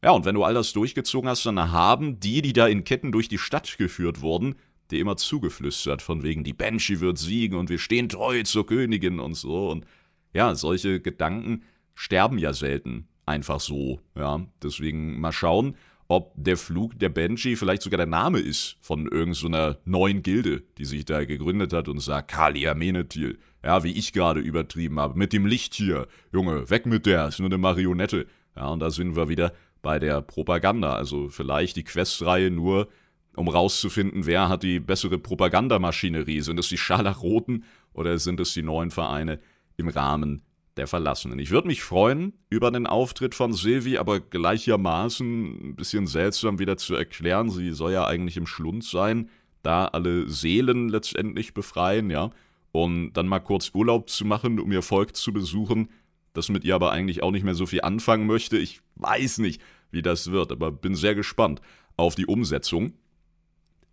Ja, 0.03 0.12
und 0.12 0.25
wenn 0.25 0.36
du 0.36 0.43
all 0.43 0.53
das 0.53 0.73
durchgezogen 0.73 1.29
hast, 1.29 1.45
dann 1.45 1.71
haben 1.71 2.19
die, 2.19 2.41
die 2.41 2.51
da 2.51 2.67
in 2.67 2.84
Ketten 2.84 3.13
durch 3.13 3.29
die 3.29 3.38
Stadt 3.38 3.77
geführt 3.77 4.21
wurden, 4.21 4.55
dir 4.93 5.01
immer 5.01 5.17
zugeflüstert, 5.17 6.01
von 6.01 6.23
wegen, 6.23 6.43
die 6.43 6.53
Banshee 6.53 6.99
wird 6.99 7.17
siegen 7.17 7.58
und 7.58 7.69
wir 7.69 7.79
stehen 7.79 8.10
treu 8.10 8.43
zur 8.43 8.65
Königin 8.65 9.19
und 9.19 9.34
so. 9.34 9.69
Und 9.69 9.86
ja, 10.34 10.56
solche 10.56 11.01
Gedanken 11.01 11.63
sterben 11.95 12.38
ja 12.38 12.53
selten 12.53 13.08
einfach 13.25 13.60
so, 13.60 13.99
ja. 14.15 14.45
Deswegen 14.62 15.19
mal 15.19 15.32
schauen, 15.32 15.75
ob 16.08 16.34
der 16.36 16.58
Flug 16.58 16.99
der 16.99 17.10
Banshee 17.10 17.56
vielleicht 17.56 17.82
sogar 17.82 17.97
der 17.97 18.06
Name 18.06 18.39
ist 18.39 18.77
von 18.82 19.08
irgendeiner 19.08 19.73
so 19.73 19.79
neuen 19.86 20.21
Gilde, 20.21 20.63
die 20.77 20.86
sich 20.86 21.06
da 21.06 21.23
gegründet 21.25 21.73
hat 21.73 21.88
und 21.88 21.99
sagt, 21.99 22.32
Kalia 22.32 22.73
Menethil. 22.73 23.39
Ja, 23.63 23.84
wie 23.84 23.93
ich 23.93 24.12
gerade 24.12 24.41
übertrieben 24.41 24.99
habe. 24.99 25.17
Mit 25.17 25.32
dem 25.32 25.45
Licht 25.45 25.73
hier. 25.73 26.08
Junge, 26.34 26.69
weg 26.69 26.86
mit 26.86 27.06
der, 27.06 27.29
ist 27.29 27.39
nur 27.39 27.47
eine 27.47 27.58
Marionette. 27.58 28.27
Ja, 28.56 28.67
und 28.67 28.82
da 28.82 28.89
sind 28.89 29.15
wir 29.15 29.29
wieder 29.29 29.53
bei 29.82 29.99
der 29.99 30.21
Propaganda. 30.21 30.95
Also 30.95 31.29
vielleicht 31.29 31.77
die 31.77 31.86
Questreihe 31.86 32.51
nur, 32.51 32.89
um 33.35 33.47
rauszufinden, 33.47 34.25
wer 34.25 34.49
hat 34.49 34.63
die 34.63 34.79
bessere 34.79 35.17
Propagandamaschinerie. 35.17 36.41
Sind 36.41 36.59
es 36.59 36.69
die 36.69 36.77
Scharlachroten 36.77 37.63
oder 37.93 38.17
sind 38.19 38.39
es 38.39 38.53
die 38.53 38.63
neuen 38.63 38.91
Vereine 38.91 39.39
im 39.77 39.87
Rahmen 39.87 40.43
der 40.77 40.87
Verlassenen. 40.87 41.39
Ich 41.39 41.51
würde 41.51 41.67
mich 41.67 41.83
freuen 41.83 42.33
über 42.49 42.71
den 42.71 42.87
Auftritt 42.87 43.35
von 43.35 43.53
Silvi, 43.53 43.97
aber 43.97 44.19
gleichermaßen 44.19 45.69
ein 45.69 45.75
bisschen 45.75 46.07
seltsam 46.07 46.59
wieder 46.59 46.77
zu 46.77 46.95
erklären. 46.95 47.49
Sie 47.49 47.71
soll 47.71 47.93
ja 47.93 48.07
eigentlich 48.07 48.37
im 48.37 48.47
Schlund 48.47 48.83
sein, 48.83 49.29
da 49.61 49.85
alle 49.85 50.27
Seelen 50.27 50.89
letztendlich 50.89 51.53
befreien, 51.53 52.09
ja. 52.09 52.31
Und 52.71 53.13
dann 53.13 53.27
mal 53.27 53.39
kurz 53.39 53.69
Urlaub 53.73 54.09
zu 54.09 54.25
machen, 54.25 54.59
um 54.59 54.71
ihr 54.71 54.81
Volk 54.81 55.15
zu 55.15 55.31
besuchen, 55.31 55.89
das 56.33 56.49
mit 56.49 56.63
ihr 56.63 56.73
aber 56.73 56.91
eigentlich 56.91 57.21
auch 57.21 57.29
nicht 57.29 57.43
mehr 57.43 57.53
so 57.53 57.67
viel 57.67 57.81
anfangen 57.81 58.25
möchte. 58.25 58.57
Ich 58.57 58.81
weiß 58.95 59.37
nicht, 59.37 59.61
wie 59.91 60.01
das 60.01 60.31
wird, 60.31 60.51
aber 60.51 60.71
bin 60.71 60.95
sehr 60.95 61.13
gespannt 61.13 61.61
auf 61.97 62.15
die 62.15 62.25
Umsetzung. 62.25 62.93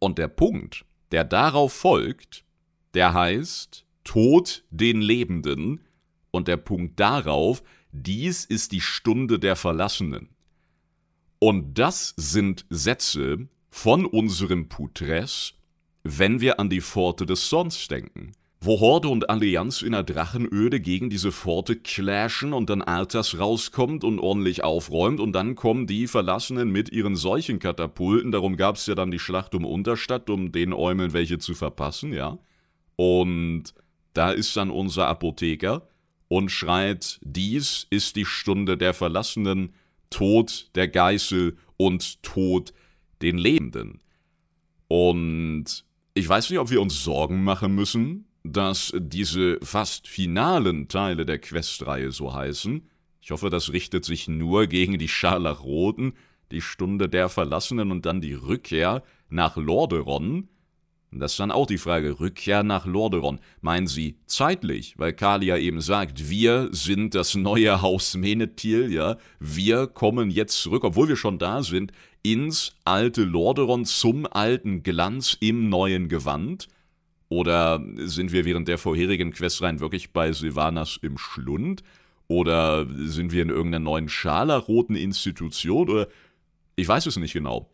Und 0.00 0.18
der 0.18 0.28
Punkt, 0.28 0.84
der 1.12 1.22
darauf 1.22 1.72
folgt, 1.72 2.44
der 2.94 3.14
heißt 3.14 3.86
Tod 4.02 4.64
den 4.70 5.00
Lebenden, 5.00 5.86
und 6.32 6.48
der 6.48 6.56
Punkt 6.56 6.98
darauf, 6.98 7.62
dies 7.92 8.44
ist 8.44 8.72
die 8.72 8.80
Stunde 8.80 9.38
der 9.38 9.56
Verlassenen. 9.56 10.28
Und 11.38 11.78
das 11.78 12.14
sind 12.16 12.66
Sätze 12.70 13.48
von 13.70 14.06
unserem 14.06 14.68
Putres, 14.68 15.54
wenn 16.02 16.40
wir 16.40 16.60
an 16.60 16.70
die 16.70 16.80
Pforte 16.80 17.26
des 17.26 17.48
Sons 17.48 17.88
denken. 17.88 18.32
Wo 18.62 18.78
Horde 18.78 19.08
und 19.08 19.30
Allianz 19.30 19.80
in 19.80 19.92
der 19.92 20.02
Drachenöde 20.02 20.80
gegen 20.80 21.08
diese 21.08 21.32
Pforte 21.32 21.76
clashen 21.76 22.52
und 22.52 22.68
dann 22.68 22.82
Arthas 22.82 23.38
rauskommt 23.38 24.04
und 24.04 24.18
ordentlich 24.18 24.62
aufräumt 24.62 25.18
und 25.18 25.32
dann 25.32 25.54
kommen 25.54 25.86
die 25.86 26.06
Verlassenen 26.06 26.70
mit 26.70 26.92
ihren 26.92 27.16
Seuchenkatapulten, 27.16 28.32
darum 28.32 28.56
gab 28.56 28.76
es 28.76 28.84
ja 28.86 28.94
dann 28.94 29.10
die 29.10 29.18
Schlacht 29.18 29.54
um 29.54 29.64
Unterstadt, 29.64 30.28
um 30.28 30.52
den 30.52 30.74
Eumeln 30.74 31.14
welche 31.14 31.38
zu 31.38 31.54
verpassen, 31.54 32.12
ja. 32.12 32.38
Und 32.96 33.72
da 34.12 34.30
ist 34.30 34.54
dann 34.58 34.70
unser 34.70 35.08
Apotheker, 35.08 35.88
und 36.30 36.52
schreit, 36.52 37.18
dies 37.22 37.88
ist 37.90 38.14
die 38.14 38.24
Stunde 38.24 38.76
der 38.78 38.94
Verlassenen, 38.94 39.74
Tod 40.10 40.70
der 40.76 40.86
Geißel 40.86 41.56
und 41.76 42.22
Tod 42.22 42.72
den 43.20 43.36
Lebenden. 43.36 44.00
Und 44.86 45.84
ich 46.14 46.28
weiß 46.28 46.50
nicht, 46.50 46.60
ob 46.60 46.70
wir 46.70 46.80
uns 46.80 47.02
Sorgen 47.02 47.42
machen 47.42 47.74
müssen, 47.74 48.26
dass 48.52 48.92
diese 48.96 49.58
fast 49.62 50.08
finalen 50.08 50.88
Teile 50.88 51.24
der 51.24 51.38
Questreihe 51.38 52.10
so 52.10 52.34
heißen. 52.34 52.88
Ich 53.20 53.30
hoffe, 53.30 53.50
das 53.50 53.72
richtet 53.72 54.04
sich 54.04 54.28
nur 54.28 54.66
gegen 54.66 54.98
die 54.98 55.08
Scharlachroten, 55.08 56.14
die 56.50 56.62
Stunde 56.62 57.08
der 57.08 57.28
Verlassenen 57.28 57.92
und 57.92 58.06
dann 58.06 58.20
die 58.20 58.34
Rückkehr 58.34 59.02
nach 59.28 59.56
Lordaeron. 59.56 60.48
Das 61.12 61.32
ist 61.32 61.40
dann 61.40 61.50
auch 61.50 61.66
die 61.66 61.78
Frage, 61.78 62.20
Rückkehr 62.20 62.62
nach 62.62 62.86
Lordaeron. 62.86 63.40
Meinen 63.60 63.88
Sie 63.88 64.16
zeitlich? 64.26 64.94
Weil 64.96 65.12
Kalia 65.12 65.58
eben 65.58 65.80
sagt, 65.80 66.30
wir 66.30 66.68
sind 66.70 67.16
das 67.16 67.34
neue 67.34 67.82
Haus 67.82 68.16
Menethil, 68.16 68.92
ja. 68.92 69.16
Wir 69.40 69.88
kommen 69.88 70.30
jetzt 70.30 70.60
zurück, 70.60 70.84
obwohl 70.84 71.08
wir 71.08 71.16
schon 71.16 71.38
da 71.38 71.64
sind, 71.64 71.92
ins 72.22 72.76
alte 72.84 73.24
Lordaeron 73.24 73.84
zum 73.86 74.26
alten 74.26 74.82
Glanz 74.84 75.36
im 75.40 75.68
neuen 75.68 76.08
Gewand? 76.08 76.68
Oder 77.30 77.82
sind 77.96 78.32
wir 78.32 78.44
während 78.44 78.66
der 78.66 78.76
vorherigen 78.76 79.30
Questreihen 79.30 79.78
wirklich 79.78 80.12
bei 80.12 80.32
Sylvanas 80.32 80.98
im 81.00 81.16
Schlund? 81.16 81.82
Oder 82.26 82.86
sind 83.06 83.32
wir 83.32 83.42
in 83.42 83.50
irgendeiner 83.50 83.84
neuen 83.84 84.08
scharlachroten 84.08 84.96
Institution? 84.96 85.88
Oder 85.88 86.08
ich 86.74 86.88
weiß 86.88 87.06
es 87.06 87.16
nicht 87.16 87.32
genau, 87.32 87.70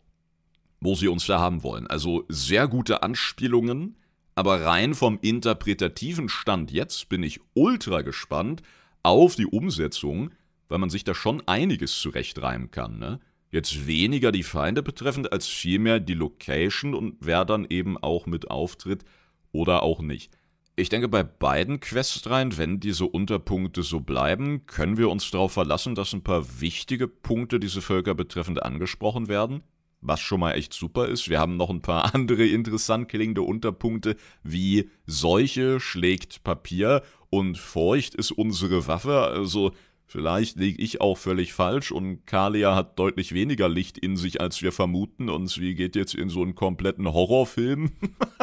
wo 0.79 0.93
sie 0.93 1.07
uns 1.07 1.25
da 1.25 1.39
haben 1.39 1.63
wollen. 1.63 1.87
Also 1.87 2.23
sehr 2.29 2.67
gute 2.67 3.01
Anspielungen, 3.01 3.97
aber 4.35 4.61
rein 4.61 4.93
vom 4.93 5.17
interpretativen 5.23 6.29
Stand 6.29 6.71
jetzt 6.71 7.09
bin 7.09 7.23
ich 7.23 7.39
ultra 7.55 8.03
gespannt 8.03 8.61
auf 9.01 9.35
die 9.35 9.47
Umsetzung, 9.47 10.29
weil 10.69 10.77
man 10.77 10.91
sich 10.91 11.03
da 11.03 11.15
schon 11.15 11.41
einiges 11.47 11.99
zurechtreimen 11.99 12.69
kann. 12.69 12.99
Ne? 12.99 13.19
Jetzt 13.49 13.87
weniger 13.87 14.31
die 14.31 14.43
Feinde 14.43 14.83
betreffend, 14.83 15.31
als 15.31 15.47
vielmehr 15.47 15.99
die 15.99 16.13
Location 16.13 16.93
und 16.93 17.15
wer 17.21 17.43
dann 17.43 17.65
eben 17.67 17.97
auch 17.97 18.27
mit 18.27 18.51
auftritt 18.51 19.03
oder 19.51 19.83
auch 19.83 20.01
nicht. 20.01 20.31
Ich 20.79 20.89
denke, 20.89 21.07
bei 21.07 21.23
beiden 21.23 21.79
Questreihen, 21.79 22.55
wenn 22.57 22.79
diese 22.79 23.05
Unterpunkte 23.05 23.81
so 23.81 23.99
bleiben, 23.99 24.67
können 24.67 24.97
wir 24.97 25.09
uns 25.09 25.31
darauf 25.31 25.53
verlassen, 25.53 25.95
dass 25.95 26.13
ein 26.13 26.23
paar 26.23 26.61
wichtige 26.61 27.07
Punkte 27.07 27.59
diese 27.59 27.81
Völker 27.81 28.13
betreffend 28.13 28.61
angesprochen 28.61 29.27
werden. 29.27 29.63
Was 30.01 30.19
schon 30.19 30.39
mal 30.39 30.51
echt 30.51 30.73
super 30.73 31.07
ist. 31.07 31.29
Wir 31.29 31.39
haben 31.39 31.57
noch 31.57 31.71
ein 31.71 31.81
paar 31.81 32.13
andere 32.13 32.45
interessant 32.45 33.09
klingende 33.09 33.41
Unterpunkte, 33.41 34.15
wie 34.43 34.91
Seuche 35.07 35.79
schlägt 35.79 36.43
Papier 36.43 37.01
und 37.31 37.57
feucht 37.57 38.13
ist 38.13 38.31
unsere 38.31 38.85
Waffe. 38.85 39.21
Also 39.21 39.71
Vielleicht 40.09 40.57
liege 40.57 40.81
ich 40.81 41.01
auch 41.01 41.17
völlig 41.17 41.51
falsch 41.51 41.91
und 41.91 42.25
Kalia 42.25 42.73
hat 42.73 42.97
deutlich 42.97 43.33
weniger 43.33 43.67
Licht 43.67 43.97
in 43.97 44.15
sich, 44.15 44.39
als 44.39 44.61
wir 44.61 44.71
vermuten 44.71 45.29
und 45.29 45.47
sie 45.47 45.75
geht 45.75 45.97
jetzt 45.97 46.15
in 46.15 46.29
so 46.29 46.41
einen 46.41 46.55
kompletten 46.55 47.11
Horrorfilm 47.11 47.91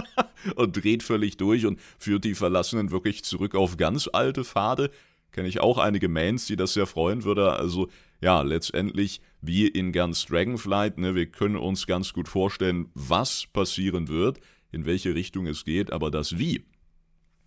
und 0.57 0.85
dreht 0.85 1.03
völlig 1.03 1.38
durch 1.38 1.64
und 1.64 1.81
führt 1.98 2.24
die 2.24 2.35
Verlassenen 2.35 2.90
wirklich 2.90 3.24
zurück 3.24 3.55
auf 3.55 3.79
ganz 3.79 4.11
alte 4.12 4.44
Pfade. 4.44 4.90
Kenne 5.33 5.48
ich 5.48 5.61
auch 5.61 5.79
einige 5.79 6.09
Mains, 6.09 6.46
die 6.46 6.57
das 6.57 6.74
sehr 6.74 6.87
freuen 6.87 7.24
würde. 7.24 7.55
Also 7.55 7.88
ja, 8.20 8.42
letztendlich 8.42 9.22
wie 9.40 9.66
in 9.66 9.92
ganz 9.92 10.27
Dragonflight, 10.27 10.98
ne, 10.98 11.14
wir 11.14 11.27
können 11.27 11.57
uns 11.57 11.87
ganz 11.87 12.12
gut 12.12 12.29
vorstellen, 12.29 12.90
was 12.92 13.46
passieren 13.46 14.09
wird, 14.09 14.38
in 14.70 14.85
welche 14.85 15.14
Richtung 15.14 15.46
es 15.46 15.64
geht, 15.64 15.92
aber 15.94 16.11
das 16.11 16.38
Wie, 16.38 16.66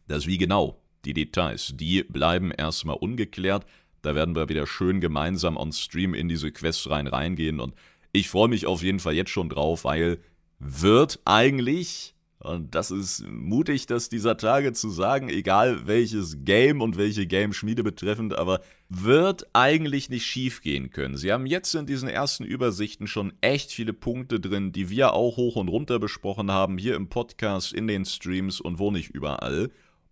das 0.08 0.26
Wie 0.26 0.40
genau, 0.40 0.82
die 1.06 1.14
Details, 1.14 1.74
die 1.76 2.04
bleiben 2.04 2.52
erstmal 2.52 2.98
ungeklärt. 2.98 3.66
Da 4.02 4.16
werden 4.16 4.36
wir 4.36 4.50
wieder 4.50 4.68
schön 4.68 5.02
gemeinsam 5.02 5.58
on 5.58 5.72
Stream 5.72 6.14
in 6.14 6.30
diese 6.30 6.52
Quests 6.52 6.90
rein 6.90 7.08
reingehen 7.08 7.60
und 7.60 7.74
ich 8.14 8.30
freue 8.30 8.48
mich 8.48 8.66
auf 8.66 8.84
jeden 8.84 9.00
Fall 9.00 9.14
jetzt 9.14 9.32
schon 9.32 9.50
drauf, 9.50 9.84
weil 9.84 10.20
wird 10.60 11.20
eigentlich, 11.26 12.16
und 12.40 12.74
das 12.74 12.90
ist 12.90 13.26
mutig, 13.28 13.86
das 13.86 14.10
dieser 14.10 14.38
Tage 14.38 14.74
zu 14.74 14.90
sagen, 14.90 15.30
egal 15.30 15.88
welches 15.88 16.44
Game 16.44 16.82
und 16.82 16.98
welche 16.98 17.28
Game-Schmiede 17.28 17.84
betreffend, 17.84 18.38
aber 18.38 18.62
wird 18.90 19.48
eigentlich 19.54 20.10
nicht 20.10 20.26
schief 20.26 20.62
gehen 20.62 20.90
können. 20.90 21.18
Sie 21.18 21.32
haben 21.32 21.46
jetzt 21.46 21.76
in 21.76 21.86
diesen 21.86 22.10
ersten 22.10 22.44
Übersichten 22.44 23.08
schon 23.08 23.34
echt 23.42 23.72
viele 23.72 23.94
Punkte 23.94 24.40
drin, 24.40 24.72
die 24.72 24.90
wir 24.90 25.14
auch 25.14 25.38
hoch 25.38 25.56
und 25.56 25.68
runter 25.68 26.00
besprochen 26.00 26.52
haben, 26.52 26.78
hier 26.78 26.96
im 26.96 27.10
Podcast, 27.10 27.74
in 27.74 27.88
den 27.88 28.06
Streams 28.06 28.62
und 28.62 28.80
wo 28.80 28.92
nicht 28.92 29.10
überall. 29.10 29.70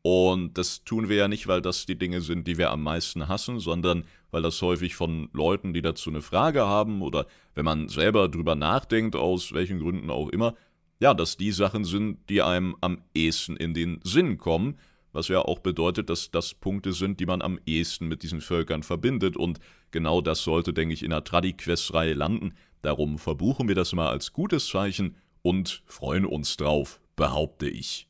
Und 0.08 0.60
das 0.60 0.84
tun 0.84 1.10
wir 1.10 1.16
ja 1.16 1.28
nicht, 1.28 1.48
weil 1.48 1.64
das 1.64 1.88
die 1.88 1.98
Dinge 1.98 2.22
sind, 2.22 2.46
die 2.46 2.60
wir 2.60 2.70
am 2.70 2.84
meisten 2.84 3.28
hassen, 3.28 3.60
sondern 3.60 4.06
weil 4.30 4.44
das 4.44 4.62
häufig 4.62 4.94
von 4.94 5.30
Leuten, 5.34 5.74
die 5.74 5.82
dazu 5.82 6.12
eine 6.12 6.22
Frage 6.22 6.68
haben 6.68 7.02
oder 7.02 7.26
wenn 7.56 7.66
man 7.66 7.88
selber 7.88 8.30
drüber 8.30 8.54
nachdenkt, 8.54 9.16
aus 9.16 9.52
welchen 9.54 9.80
Gründen 9.80 10.12
auch 10.12 10.30
immer, 10.30 10.54
ja, 11.00 11.16
dass 11.16 11.38
die 11.38 11.52
Sachen 11.52 11.86
sind, 11.86 12.20
die 12.30 12.44
einem 12.44 12.76
am 12.82 13.02
ehesten 13.16 13.58
in 13.58 13.74
den 13.74 14.00
Sinn 14.04 14.38
kommen, 14.38 14.78
was 15.12 15.28
ja 15.28 15.40
auch 15.40 15.58
bedeutet, 15.58 16.12
dass 16.12 16.30
das 16.30 16.54
Punkte 16.54 16.94
sind, 16.94 17.20
die 17.20 17.26
man 17.26 17.42
am 17.42 17.60
ehesten 17.66 18.08
mit 18.08 18.22
diesen 18.22 18.42
Völkern 18.42 18.84
verbindet 18.84 19.36
und 19.36 19.60
genau 19.90 20.22
das 20.22 20.44
sollte, 20.44 20.72
denke 20.72 20.94
ich, 20.94 21.02
in 21.02 21.10
der 21.10 21.24
Tradi-Quest-Reihe 21.24 22.14
landen. 22.14 22.54
Darum 22.84 23.18
verbuchen 23.18 23.68
wir 23.68 23.76
das 23.76 23.92
mal 23.94 24.10
als 24.10 24.34
gutes 24.34 24.68
Zeichen 24.68 25.16
und 25.42 25.82
freuen 25.88 26.28
uns 26.28 26.58
drauf, 26.58 27.00
behaupte 27.16 27.68
ich. 27.68 28.08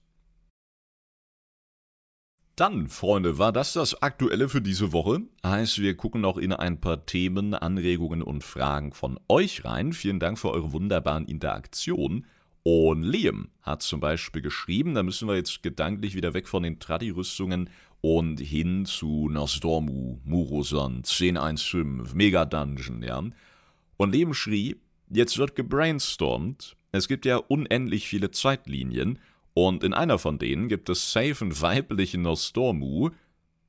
Dann, 2.55 2.87
Freunde, 2.87 3.37
war 3.37 3.51
das 3.51 3.73
das 3.73 4.01
Aktuelle 4.01 4.47
für 4.47 4.61
diese 4.61 4.93
Woche. 4.93 5.23
Heißt, 5.45 5.79
wir 5.81 5.97
gucken 5.97 6.21
noch 6.21 6.37
in 6.37 6.53
ein 6.53 6.79
paar 6.79 7.05
Themen, 7.05 7.53
Anregungen 7.53 8.21
und 8.21 8.45
Fragen 8.45 8.93
von 8.93 9.19
euch 9.27 9.65
rein. 9.65 9.91
Vielen 9.91 10.21
Dank 10.21 10.39
für 10.39 10.51
eure 10.51 10.71
wunderbaren 10.71 11.25
Interaktionen. 11.25 12.25
Und 12.63 13.03
Liam 13.03 13.49
hat 13.61 13.81
zum 13.81 13.99
Beispiel 13.99 14.41
geschrieben, 14.41 14.95
da 14.95 15.03
müssen 15.03 15.27
wir 15.27 15.35
jetzt 15.35 15.63
gedanklich 15.63 16.15
wieder 16.15 16.33
weg 16.33 16.47
von 16.47 16.63
den 16.63 16.79
Tradi-Rüstungen 16.79 17.69
und 17.99 18.39
hin 18.39 18.85
zu 18.85 19.27
Nostormu, 19.29 20.19
Murosan, 20.23 21.03
1015, 21.03 22.15
Mega 22.15 22.45
Dungeon, 22.45 23.03
ja. 23.03 23.21
Und 23.97 24.13
Liam 24.13 24.33
schrieb, 24.33 24.79
jetzt 25.09 25.37
wird 25.37 25.57
gebrainstormt, 25.57 26.77
es 26.93 27.09
gibt 27.09 27.25
ja 27.25 27.35
unendlich 27.35 28.07
viele 28.07 28.31
Zeitlinien 28.31 29.19
und 29.55 29.85
in 29.85 29.93
einer 29.93 30.19
von 30.19 30.37
denen 30.37 30.67
gibt 30.67 30.89
es 30.89 31.13
safe 31.13 31.37
einen 31.39 31.61
weiblichen 31.61 32.23
Nostormu. 32.23 33.11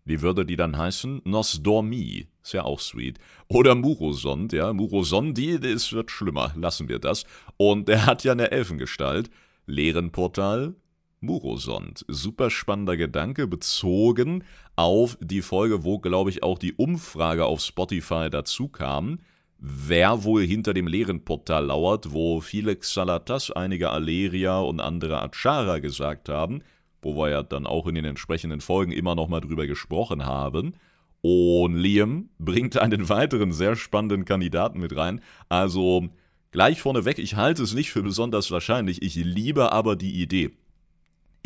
Wie 0.05 0.21
würde 0.21 0.45
die 0.45 0.57
dann 0.57 0.77
heißen? 0.77 1.23
Nosdormi. 1.25 2.27
Ist 2.43 2.53
ja 2.53 2.65
auch 2.65 2.81
sweet. 2.81 3.19
Oder 3.49 3.77
Murosond, 3.77 4.53
ja. 4.53 4.73
Murosondi, 4.73 5.61
das 5.61 5.93
wird 5.93 6.11
schlimmer. 6.11 6.53
Lassen 6.57 6.89
wir 6.89 6.99
das. 6.99 7.25
Und 7.57 7.87
der 7.87 8.05
hat 8.05 8.25
ja 8.25 8.33
eine 8.33 8.51
Elfengestalt. 8.51 9.31
Leerenportal, 9.67 10.75
Murosond. 11.21 12.05
Super 12.09 12.51
spannender 12.51 12.97
Gedanke, 12.97 13.47
bezogen 13.47 14.43
auf 14.75 15.17
die 15.21 15.43
Folge, 15.43 15.85
wo, 15.85 16.01
glaube 16.01 16.31
ich, 16.31 16.43
auch 16.43 16.59
die 16.59 16.75
Umfrage 16.75 17.47
auf 17.47 17.61
Spotify 17.61 18.29
dazu 18.29 18.69
kam 18.69 19.21
wer 19.59 20.25
wohl 20.25 20.45
hinter 20.45 20.75
dem 20.75 20.87
leeren 20.87 21.25
Portal 21.25 21.67
lauert, 21.67 22.13
wo 22.13 22.41
viele 22.41 22.77
Xalatas, 22.77 23.51
einige 23.51 23.91
Aleria 23.91 24.59
und 24.59 24.81
andere 24.81 25.23
Achara 25.23 25.79
gesagt 25.79 26.29
haben, 26.29 26.63
wo 27.03 27.17
wir 27.17 27.31
ja 27.31 27.43
dann 27.43 27.67
auch 27.67 27.87
in 27.87 27.95
den 27.95 28.05
entsprechenden 28.05 28.61
Folgen 28.61 28.93
immer 28.93 29.15
nochmal 29.15 29.41
drüber 29.41 29.67
gesprochen 29.67 30.27
haben. 30.27 30.75
Und 31.23 31.75
Liam 31.75 32.29
bringt 32.39 32.79
einen 32.79 33.09
weiteren 33.09 33.53
sehr 33.53 33.77
spannenden 33.77 34.25
Kandidaten 34.25 34.79
mit 34.79 34.95
rein. 34.97 35.21
Also 35.49 36.09
gleich 36.53 36.81
vorneweg, 36.81 37.19
ich 37.19 37.37
halte 37.37 37.63
es 37.63 37.75
nicht 37.75 37.91
für 37.91 38.03
besonders 38.03 38.51
wahrscheinlich, 38.51 39.03
ich 39.03 39.17
liebe 39.17 39.73
aber 39.73 39.97
die 39.97 40.21
Idee. 40.23 40.53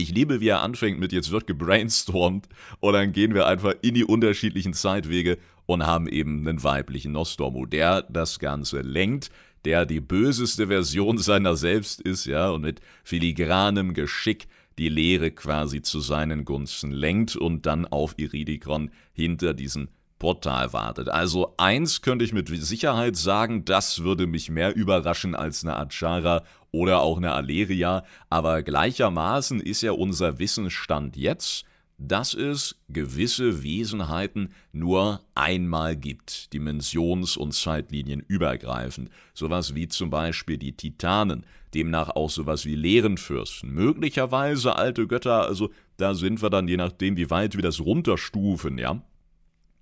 Ich 0.00 0.14
liebe, 0.14 0.40
wie 0.40 0.48
er 0.48 0.62
anfängt 0.62 0.98
mit 0.98 1.12
jetzt 1.12 1.30
wird 1.30 1.46
gebrainstormt 1.46 2.48
und 2.80 2.94
dann 2.94 3.12
gehen 3.12 3.34
wir 3.34 3.46
einfach 3.46 3.74
in 3.82 3.92
die 3.92 4.04
unterschiedlichen 4.04 4.72
Zeitwege 4.72 5.36
und 5.66 5.84
haben 5.84 6.08
eben 6.08 6.48
einen 6.48 6.62
weiblichen 6.62 7.12
Nostormu, 7.12 7.66
der 7.66 8.00
das 8.08 8.38
Ganze 8.38 8.80
lenkt, 8.80 9.30
der 9.66 9.84
die 9.84 10.00
böseste 10.00 10.68
Version 10.68 11.18
seiner 11.18 11.54
selbst 11.54 12.00
ist, 12.00 12.24
ja, 12.24 12.48
und 12.48 12.62
mit 12.62 12.80
filigranem 13.04 13.92
Geschick 13.92 14.48
die 14.78 14.88
Lehre 14.88 15.32
quasi 15.32 15.82
zu 15.82 16.00
seinen 16.00 16.46
Gunsten 16.46 16.92
lenkt 16.92 17.36
und 17.36 17.66
dann 17.66 17.84
auf 17.84 18.14
Iridikon 18.16 18.92
hinter 19.12 19.52
diesem 19.52 19.88
Portal 20.20 20.72
wartet. 20.72 21.08
Also 21.08 21.54
eins 21.56 22.02
könnte 22.02 22.24
ich 22.24 22.32
mit 22.32 22.46
Sicherheit 22.48 23.16
sagen, 23.16 23.64
das 23.64 24.04
würde 24.04 24.28
mich 24.28 24.50
mehr 24.50 24.76
überraschen 24.76 25.34
als 25.34 25.64
eine 25.64 25.76
Achara 25.76 26.44
oder 26.70 27.00
auch 27.00 27.16
eine 27.16 27.32
Aleria, 27.32 28.04
aber 28.28 28.62
gleichermaßen 28.62 29.60
ist 29.60 29.82
ja 29.82 29.90
unser 29.90 30.38
Wissensstand 30.38 31.16
jetzt, 31.16 31.64
dass 31.96 32.34
es 32.34 32.76
gewisse 32.88 33.62
Wesenheiten 33.62 34.52
nur 34.72 35.20
einmal 35.34 35.96
gibt, 35.96 36.52
dimensions- 36.52 37.36
und 37.36 37.52
zeitlinienübergreifend, 37.52 39.10
sowas 39.34 39.74
wie 39.74 39.88
zum 39.88 40.10
Beispiel 40.10 40.58
die 40.58 40.72
Titanen, 40.72 41.44
demnach 41.74 42.10
auch 42.10 42.30
sowas 42.30 42.66
wie 42.66 42.74
Leerenfürsten, 42.74 43.72
möglicherweise 43.72 44.76
alte 44.76 45.06
Götter, 45.06 45.46
also 45.46 45.70
da 45.96 46.14
sind 46.14 46.42
wir 46.42 46.50
dann, 46.50 46.68
je 46.68 46.76
nachdem, 46.76 47.16
wie 47.16 47.30
weit 47.30 47.56
wir 47.56 47.62
das 47.62 47.80
runterstufen, 47.80 48.78
ja, 48.78 49.02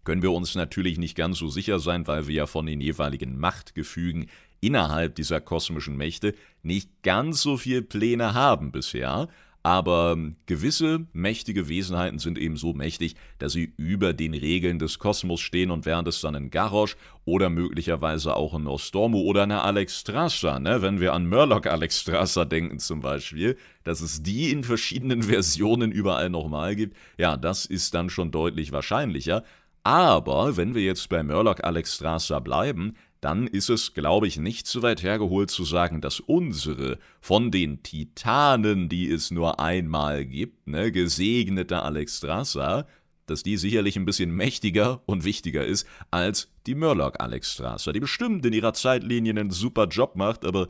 können 0.09 0.23
wir 0.23 0.33
uns 0.33 0.55
natürlich 0.55 0.97
nicht 0.97 1.19
ganz 1.19 1.37
so 1.37 1.49
sicher 1.49 1.79
sein, 1.81 2.07
weil 2.07 2.29
wir 2.29 2.35
ja 2.35 2.47
von 2.47 2.65
den 2.65 2.81
jeweiligen 2.81 3.39
Machtgefügen 3.39 4.31
innerhalb 4.63 5.15
dieser 5.17 5.43
kosmischen 5.43 5.99
Mächte 5.99 6.35
nicht 6.63 7.03
ganz 7.03 7.43
so 7.43 7.59
viel 7.59 7.83
Pläne 7.83 8.33
haben 8.33 8.73
bisher, 8.73 9.29
aber 9.63 10.17
gewisse 10.47 11.07
mächtige 11.13 11.69
Wesenheiten 11.69 12.19
sind 12.19 12.39
eben 12.39 12.57
so 12.57 12.73
mächtig, 12.73 13.17
dass 13.39 13.53
sie 13.53 13.75
über 13.77 14.15
den 14.15 14.33
Regeln 14.33 14.79
des 14.79 14.99
Kosmos 14.99 15.43
stehen 15.43 15.71
und 15.71 15.85
während 15.85 16.09
es 16.09 16.23
dann 16.23 16.35
in 16.35 16.49
Garrosh 16.49 16.97
oder 17.27 17.51
möglicherweise 17.51 18.35
auch 18.35 18.55
in 18.55 18.65
Nostormu 18.65 19.19
oder 19.19 19.45
in 19.45 19.53
Alexstrasza, 19.53 20.59
ne, 20.59 20.81
wenn 20.81 21.01
wir 21.01 21.13
an 21.13 21.29
Murloc 21.29 21.67
Alexstrasza 21.67 22.47
denken 22.47 22.79
zum 22.79 23.03
Beispiel, 23.03 23.59
dass 23.85 24.01
es 24.01 24.23
die 24.23 24.53
in 24.53 24.65
verschiedenen 24.65 25.23
Versionen 25.25 25.93
überall 25.93 26.31
nochmal 26.31 26.77
gibt, 26.77 26.97
ja, 27.19 27.37
das 27.37 27.67
ist 27.67 27.93
dann 27.93 28.09
schon 28.09 28.31
deutlich 28.31 28.73
wahrscheinlicher. 28.73 29.45
Aber 29.89 30.59
wenn 30.59 30.75
wir 30.75 30.83
jetzt 30.83 31.09
bei 31.09 31.23
Murloc 31.23 31.65
Alexstrasza 31.65 32.41
bleiben, 32.41 32.93
dann 33.23 33.47
ist 33.47 33.71
es, 33.71 33.95
glaube 33.95 34.27
ich, 34.27 34.37
nicht 34.37 34.67
zu 34.67 34.83
weit 34.83 35.03
hergeholt 35.03 35.51
zu 35.51 35.65
sagen, 35.65 36.03
dass 36.03 36.21
unsere 36.21 36.99
von 37.23 37.51
den 37.51 37.83
Titanen, 37.83 38.91
die 38.91 39.11
es 39.11 39.31
nur 39.31 39.61
einmal 39.61 40.27
gibt, 40.27 40.69
ne, 40.69 40.93
gesegnete 40.93 41.81
Alexstrasza, 41.81 42.87
dass 43.25 43.43
die 43.43 43.57
sicherlich 43.57 43.97
ein 43.97 44.05
bisschen 44.05 44.31
mächtiger 44.31 45.01
und 45.07 45.25
wichtiger 45.25 45.65
ist 45.65 45.87
als 46.11 46.53
die 46.67 46.75
Murloc 46.75 47.19
Alexstrasza, 47.19 47.91
die 47.93 48.01
bestimmt 48.01 48.45
in 48.45 48.53
ihrer 48.53 48.75
Zeitlinie 48.75 49.31
einen 49.31 49.51
super 49.51 49.87
Job 49.87 50.17
macht, 50.17 50.45
aber 50.45 50.69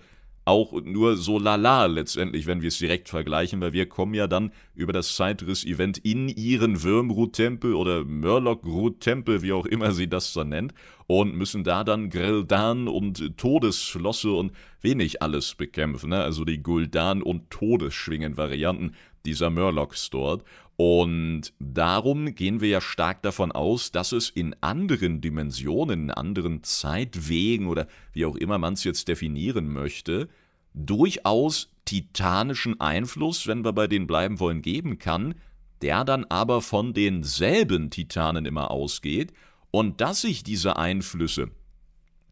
auch 0.49 0.73
nur 0.83 1.19
so 1.19 1.39
lala 1.39 1.85
letztendlich, 1.85 2.47
wenn 2.47 2.63
wir 2.63 2.69
es 2.69 2.79
direkt 2.79 3.11
vergleichen, 3.11 3.61
weil 3.61 3.75
wir 3.75 3.87
kommen 3.87 4.15
ja 4.15 4.27
dann 4.27 4.51
über 4.75 4.95
das 4.95 5.15
Zeitriss-Event 5.15 5.99
in 5.99 6.29
ihren 6.29 6.83
Würmrut-Tempel 6.83 7.75
oder 7.75 8.05
Murloc-Rut-Tempel, 8.05 9.43
wie 9.43 9.53
auch 9.53 9.67
immer 9.67 9.93
sie 9.93 10.09
das 10.09 10.33
so 10.33 10.45
nennt, 10.45 10.73
und 11.07 11.35
müssen 11.37 11.65
da 11.65 11.85
dann 11.85 12.09
Grildan 12.09 12.89
und 12.89 13.37
Todesschlosse 13.37 14.33
und 14.33 14.53
wenig 14.81 15.23
alles 15.23 15.55
bekämpfen, 15.55 16.11
ne? 16.11 16.23
also 16.23 16.47
die 16.47 16.63
Guldan- 16.63 17.23
und 17.23 17.51
Todesschwingen-Varianten 17.51 18.95
dieser 19.27 19.51
Murlocs 19.51 20.09
dort. 20.09 20.45
Und 20.81 21.55
darum 21.59 22.37
gehen 22.37 22.61
wir 22.61 22.69
ja 22.69 22.81
stark 22.81 23.21
davon 23.23 23.51
aus, 23.51 23.91
dass 23.91 24.13
es 24.13 24.31
in 24.31 24.55
anderen 24.61 25.21
Dimensionen, 25.21 26.05
in 26.05 26.11
anderen 26.13 26.63
Zeitwegen 26.63 27.67
oder 27.67 27.89
wie 28.13 28.25
auch 28.25 28.37
immer 28.37 28.59
man 28.59 28.75
es 28.75 28.85
jetzt 28.85 29.09
definieren 29.09 29.73
möchte, 29.73 30.29
durchaus 30.75 31.73
titanischen 31.85 32.81
Einfluss, 32.81 33.49
wenn 33.49 33.65
wir 33.65 33.73
bei 33.73 33.89
denen 33.89 34.07
bleiben 34.07 34.39
wollen, 34.39 34.63
geben 34.63 35.01
kann, 35.01 35.35
der 35.83 36.05
dann 36.05 36.25
aber 36.27 36.63
von 36.63 36.95
denselben 36.95 37.91
Titanen 37.91 38.47
immer 38.47 38.71
ausgeht 38.71 39.33
und 39.73 40.01
dass 40.01 40.21
sich 40.21 40.45
diese 40.45 40.77
Einflüsse, 40.77 41.51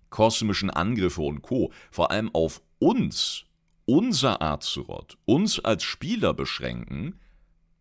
kosmischen 0.08 0.70
Angriffe 0.70 1.22
und 1.22 1.42
Co. 1.42 1.72
vor 1.90 2.12
allem 2.12 2.32
auf 2.32 2.62
uns, 2.78 3.44
unser 3.86 4.40
Azeroth, 4.40 5.18
uns 5.24 5.58
als 5.58 5.82
Spieler 5.82 6.32
beschränken, 6.32 7.18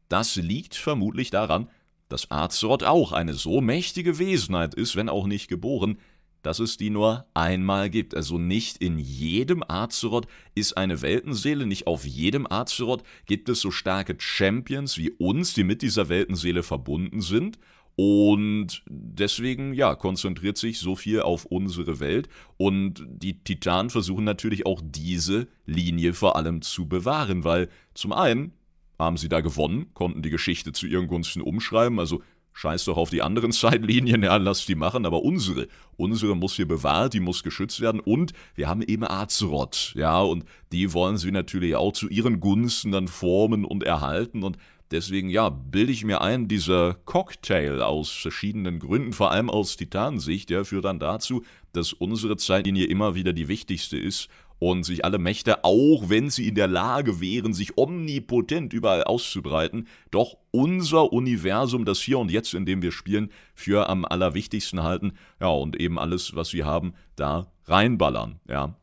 das 0.10 0.36
liegt 0.36 0.76
vermutlich 0.76 1.32
daran, 1.32 1.70
dass 2.10 2.30
Azeroth 2.30 2.84
auch 2.84 3.12
eine 3.12 3.34
so 3.34 3.62
mächtige 3.62 4.20
Wesenheit 4.20 4.76
ist, 4.76 4.96
wenn 4.96 5.10
auch 5.10 5.28
nicht 5.28 5.48
geboren, 5.48 5.98
dass 6.46 6.60
es 6.60 6.78
die 6.78 6.91
nur 6.91 7.26
einmal 7.34 7.89
gibt. 7.89 8.15
Also 8.15 8.38
nicht 8.38 8.78
in 8.78 9.00
jedem 9.00 9.63
Azeroth 9.68 10.28
ist 10.54 10.78
eine 10.78 11.02
Weltenseele, 11.02 11.65
nicht 11.65 11.88
auf 11.88 12.06
jedem 12.06 12.46
Azeroth 12.50 13.04
gibt 13.26 13.50
es 13.50 13.62
so 13.62 13.72
starke 13.72 14.15
Champions 14.20 15.00
wie 15.00 15.10
uns, 15.10 15.56
die 15.56 15.63
mit 15.63 15.82
dieser 15.82 16.08
Weltenseele 16.08 16.62
verbunden 16.62 17.22
sind. 17.22 17.58
Und 17.96 18.84
deswegen, 18.88 19.74
ja, 19.74 19.96
konzentriert 19.96 20.58
sich 20.58 20.80
so 20.80 20.96
viel 20.96 21.22
auf 21.22 21.46
unsere 21.46 22.00
Welt. 22.00 22.28
Und 22.58 23.04
die 23.08 23.44
Titanen 23.44 23.89
versuchen 23.89 24.26
natürlich 24.26 24.65
auch 24.65 24.82
diese 24.84 25.48
Linie 25.65 26.13
vor 26.13 26.36
allem 26.36 26.62
zu 26.62 26.88
bewahren, 26.88 27.44
weil 27.44 27.70
zum 27.94 28.12
einen 28.12 28.52
haben 28.97 29.17
sie 29.17 29.29
da 29.29 29.41
gewonnen, 29.41 29.88
konnten 29.93 30.21
die 30.21 30.29
Geschichte 30.29 30.71
zu 30.71 30.88
ihren 30.88 31.08
Gunsten 31.08 31.41
umschreiben, 31.41 31.99
also 31.99 32.21
scheiß 32.55 32.86
doch 32.86 32.97
auf 32.97 33.10
die 33.10 33.21
anderen 33.21 33.51
Zeitlinien, 33.51 34.23
ja, 34.23 34.38
lass 34.38 34.65
die 34.65 34.75
machen, 34.75 35.05
aber 35.05 35.21
unsere, 35.21 35.67
unsere 35.97 36.36
muss 36.36 36.55
hier 36.55 36.67
bewahrt, 36.67 37.13
die 37.13 37.19
muss 37.19 37.43
geschützt 37.43 37.81
werden. 37.81 37.99
Und 37.99 38.34
wir 38.55 38.67
haben 38.67 38.81
eben 38.81 39.03
Azeroth, 39.03 39.93
ja, 39.95 40.19
und 40.21 40.45
die 40.71 40.93
wollen 40.93 41.17
sie 41.17 41.31
natürlich 41.31 41.75
auch 41.75 41.91
zu 41.91 42.08
ihren 42.08 42.39
Gunsten 42.39 42.91
dann 42.91 43.08
formen 43.08 43.65
und 43.65 43.84
erhalten. 43.84 44.43
Und 44.43 44.58
deswegen, 44.89 45.29
ja, 45.29 45.49
bilde 45.49 45.91
ich 45.91 46.05
mir 46.05 46.21
ein, 46.21 46.47
dieser 46.47 46.95
Cocktail 47.05 47.81
aus 47.81 48.10
verschiedenen 48.10 48.79
Gründen, 48.79 49.13
vor 49.13 49.31
allem 49.31 49.49
aus 49.49 49.75
Titansicht, 49.75 50.49
ja, 50.49 50.63
führt 50.63 50.86
dann 50.86 50.99
dazu, 50.99 51.43
dass 51.73 51.91
unsere 51.91 52.38
Zeitlinie 52.38 52.86
immer 52.86 53.15
wieder 53.15 53.34
die 53.34 53.49
wichtigste 53.49 53.97
ist 53.97 54.29
und 54.60 54.84
sich 54.84 55.04
alle 55.04 55.18
Mächte, 55.18 55.63
auch 55.63 56.10
wenn 56.10 56.30
sie 56.30 56.48
in 56.48 56.56
der 56.56 56.68
Lage 56.68 57.20
wären, 57.20 57.54
sich 57.54 57.78
omnipotent 57.78 58.74
überall 58.74 59.04
auszubreiten, 59.04 59.88
doch 60.12 60.38
unser 60.52 61.12
Universum, 61.12 61.86
das 61.86 62.00
hier 62.00 62.20
und 62.20 62.32
jetzt, 62.32 62.54
in 62.54 62.65
dem 62.65 62.82
wir 62.82 62.91
spielen, 62.91 63.32
für 63.54 63.89
am 63.89 64.06
allerwichtigsten 64.06 64.84
halten, 64.84 65.13
ja, 65.39 65.48
und 65.48 65.80
eben 65.80 66.00
alles, 66.00 66.36
was 66.36 66.54
wir 66.54 66.65
haben, 66.65 66.94
da 67.15 67.52
reinballern, 67.65 68.39
ja. 68.48 68.76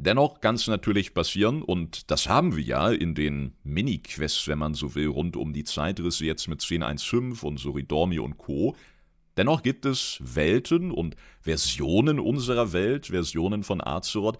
Dennoch 0.00 0.40
kann 0.40 0.54
es 0.54 0.68
natürlich 0.68 1.12
passieren, 1.12 1.60
und 1.60 2.10
das 2.12 2.28
haben 2.28 2.54
wir 2.54 2.62
ja 2.62 2.90
in 2.90 3.16
den 3.16 3.54
Mini-Quests, 3.64 4.46
wenn 4.46 4.58
man 4.58 4.74
so 4.74 4.94
will, 4.94 5.08
rund 5.08 5.36
um 5.36 5.52
die 5.52 5.64
Zeitrisse 5.64 6.24
jetzt 6.24 6.46
mit 6.46 6.60
10.1.5 6.60 7.42
und 7.44 7.58
Soridormi 7.58 8.20
und 8.20 8.38
Co., 8.38 8.76
Dennoch 9.38 9.62
gibt 9.62 9.86
es 9.86 10.18
Welten 10.20 10.90
und 10.90 11.14
Versionen 11.40 12.18
unserer 12.18 12.72
Welt, 12.72 13.06
Versionen 13.06 13.62
von 13.62 13.80
Azeroth, 13.80 14.38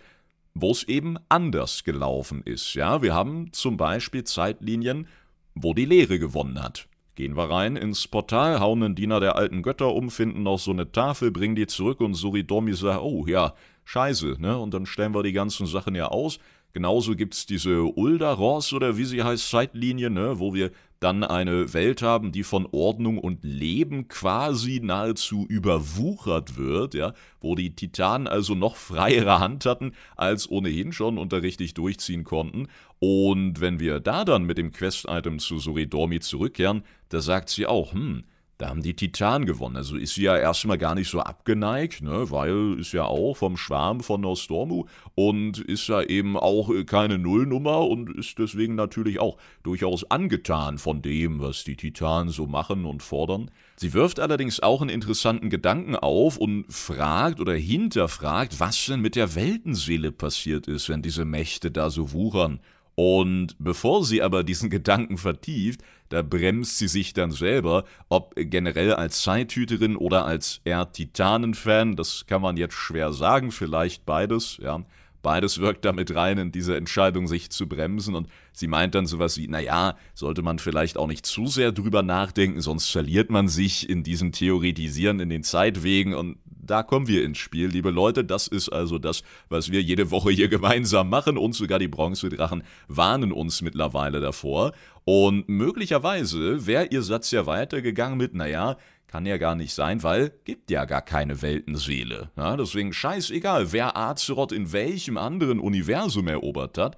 wo 0.55 0.71
es 0.71 0.85
eben 0.85 1.17
anders 1.29 1.85
gelaufen 1.85 2.43
ist. 2.45 2.75
Ja, 2.75 3.03
wir 3.03 3.15
haben 3.15 3.53
zum 3.53 3.77
Beispiel 3.77 4.25
Zeitlinien, 4.25 5.07
wo 5.55 5.75
die 5.75 5.85
Lehre 5.85 6.19
gewonnen 6.19 6.63
hat. 6.63 6.89
Gehen 7.15 7.37
wir 7.37 7.51
rein 7.51 7.75
ins 7.75 8.07
Portal, 8.07 8.61
hauen 8.61 8.83
einen 8.83 8.95
Diener 8.95 9.19
der 9.19 9.35
alten 9.35 9.63
Götter 9.63 9.93
um, 9.93 10.09
finden 10.11 10.45
noch 10.45 10.59
so 10.59 10.71
eine 10.71 10.93
Tafel, 10.93 11.33
bringen 11.33 11.57
die 11.57 11.67
zurück 11.67 12.01
und 12.01 12.15
Suridomi 12.15 12.75
sagt, 12.75 13.03
oh 13.03 13.27
ja, 13.27 13.55
scheiße, 13.85 14.37
ne? 14.39 14.57
Und 14.57 14.73
dann 14.73 14.87
stellen 14.87 15.15
wir 15.15 15.25
die 15.25 15.33
ganzen 15.33 15.67
Sachen 15.67 15.97
ja 15.97 16.07
aus. 16.07 16.39
Genauso 16.73 17.17
gibt 17.17 17.35
es 17.35 17.47
diese 17.47 17.83
Uldaros 17.83 18.73
oder 18.73 18.97
wie 18.99 19.05
sie 19.05 19.25
heißt, 19.25 19.49
Zeitlinie, 19.51 20.11
ne? 20.11 20.39
Wo 20.39 20.55
wir 20.55 20.71
dann 21.01 21.23
eine 21.23 21.73
Welt 21.75 22.03
haben, 22.03 22.33
die 22.33 22.43
von 22.43 22.67
Ordnung 22.73 23.19
und 23.19 23.45
Leben 23.45 24.09
quasi 24.09 24.81
nahezu 24.83 25.47
überwuchert 25.49 26.57
wird, 26.57 26.95
ja, 26.95 27.15
wo 27.41 27.55
die 27.55 27.75
Titanen 27.75 28.27
also 28.27 28.55
noch 28.55 28.77
freiere 28.77 29.39
Hand 29.39 29.65
hatten, 29.65 29.93
als 30.17 30.51
ohnehin 30.51 30.93
schon 30.93 31.19
und 31.19 31.33
da 31.33 31.39
richtig 31.39 31.75
durchziehen 31.75 32.25
konnten. 32.25 32.69
Und 32.99 33.61
wenn 33.61 33.79
wir 33.79 34.01
da 34.01 34.25
dann 34.25 34.45
mit 34.45 34.59
dem 34.59 34.73
Quest-Item 34.73 35.39
zu 35.39 35.59
Soridormi 35.59 36.21
zurückkehren, 36.21 36.83
da 37.11 37.21
sagt 37.21 37.49
sie 37.51 37.67
auch, 37.67 37.93
hm, 37.93 38.25
da 38.59 38.71
haben 38.71 38.83
die 38.83 38.95
Titanen 38.95 39.47
gewonnen. 39.47 39.77
Also 39.77 39.97
ist 39.97 40.15
sie 40.15 40.25
ja 40.25 40.37
erstmal 40.37 40.79
gar 40.79 40.97
nicht 40.97 41.09
so 41.09 41.21
abgeneigt, 41.21 42.03
ne, 42.03 42.31
weil 42.31 42.77
ist 42.81 42.93
ja 42.93 43.05
auch 43.05 43.37
vom 43.37 43.57
Schwarm 43.57 44.01
von 44.01 44.21
Nostormu 44.21 44.87
und 45.15 45.59
ist 45.59 45.87
ja 45.89 46.03
eben 46.03 46.37
auch 46.37 46.71
keine 46.87 47.19
Nullnummer 47.19 47.87
und 47.87 48.11
ist 48.17 48.37
deswegen 48.39 48.75
natürlich 48.75 49.21
auch 49.21 49.39
durchaus 49.63 50.11
angetan 50.11 50.79
von 50.79 51.03
dem, 51.03 51.41
was 51.41 51.63
die 51.63 51.77
Titanen 51.77 52.31
so 52.31 52.47
machen 52.47 52.85
und 52.85 53.03
fordern. 53.03 53.51
Sie 53.77 53.95
wirft 53.95 54.19
allerdings 54.19 54.59
auch 54.59 54.81
einen 54.81 54.91
interessanten 54.91 55.51
Gedanken 55.51 55.95
auf 55.95 56.37
und 56.37 56.65
fragt 56.69 57.39
oder 57.39 57.55
hinterfragt, 57.55 58.59
was 58.59 58.87
denn 58.87 59.01
mit 59.01 59.15
der 59.15 59.37
Weltenseele 59.37 60.11
passiert 60.11 60.67
ist, 60.67 60.89
wenn 60.89 61.01
diese 61.01 61.25
Mächte 61.25 61.71
da 61.71 61.91
so 61.91 62.13
wuchern. 62.13 62.59
Und 62.97 63.55
bevor 63.61 64.05
sie 64.05 64.23
aber 64.23 64.43
diesen 64.43 64.71
Gedanken 64.71 65.19
vertieft, 65.19 65.83
da 66.09 66.23
bremst 66.23 66.79
sie 66.79 66.89
sich 66.89 67.13
dann 67.13 67.31
selber, 67.31 67.85
ob 68.09 68.35
generell 68.37 68.95
als 68.95 69.23
Zeithüterin 69.23 69.97
oder 69.97 70.25
als 70.25 70.61
eher 70.65 70.91
Titanen-Fan, 70.91 71.97
das 71.97 72.27
kann 72.27 72.43
man 72.43 72.57
jetzt 72.57 72.75
schwer 72.75 73.13
sagen, 73.13 73.53
vielleicht 73.53 74.07
beides, 74.07 74.59
ja. 74.63 74.85
Beides 75.21 75.59
wirkt 75.59 75.85
damit 75.85 76.15
rein 76.15 76.39
in 76.39 76.53
diese 76.53 76.77
Entscheidung, 76.77 77.27
sich 77.27 77.51
zu 77.51 77.69
bremsen. 77.69 78.15
Und 78.15 78.29
sie 78.53 78.69
meint 78.69 78.95
dann 78.95 79.05
sowas 79.05 79.37
wie, 79.37 79.49
naja, 79.49 79.97
sollte 80.15 80.43
man 80.43 80.61
vielleicht 80.61 80.97
auch 80.97 81.09
nicht 81.09 81.27
zu 81.27 81.49
sehr 81.49 81.73
drüber 81.73 82.03
nachdenken, 82.03 82.61
sonst 82.61 82.89
verliert 82.89 83.29
man 83.29 83.49
sich 83.49 83.89
in 83.91 84.05
diesem 84.05 84.31
Theoretisieren 84.31 85.19
in 85.19 85.29
den 85.29 85.43
Zeitwegen. 85.43 86.15
Und 86.15 86.39
da 86.71 86.83
kommen 86.83 87.09
wir 87.09 87.25
ins 87.25 87.39
Spiel, 87.39 87.69
liebe 87.69 87.91
Leute. 87.91 88.25
Das 88.25 88.47
ist 88.47 88.69
also 88.69 88.99
das, 88.99 89.23
was 89.49 89.71
wir 89.71 89.83
jede 89.83 90.11
Woche 90.11 90.31
hier 90.31 90.49
gemeinsam 90.49 91.09
machen. 91.09 91.39
Und 91.39 91.55
sogar 91.55 91.79
die 91.79 91.89
Bronzedrachen 91.89 92.63
warnen 92.87 93.33
uns 93.33 93.63
mittlerweile 93.63 94.21
davor. 94.21 94.73
Und 95.05 95.49
möglicherweise 95.49 96.67
wäre 96.67 96.87
ihr 96.87 97.03
Satz 97.03 97.31
ja 97.31 97.47
weitergegangen 97.47 98.19
mit, 98.19 98.35
naja, 98.35 98.77
kann 99.07 99.25
ja 99.25 99.39
gar 99.39 99.55
nicht 99.55 99.73
sein, 99.73 100.03
weil 100.03 100.33
gibt 100.45 100.71
ja 100.71 100.85
gar 100.85 101.01
keine 101.01 101.41
Weltenseele. 101.41 102.31
Ja, 102.37 102.57
deswegen 102.57 102.93
scheißegal, 102.93 103.73
wer 103.73 103.97
Azeroth 103.97 104.53
in 104.53 104.73
welchem 104.73 105.17
anderen 105.17 105.61
Universum 105.61 106.29
erobert 106.29 106.77
hat, 106.77 106.97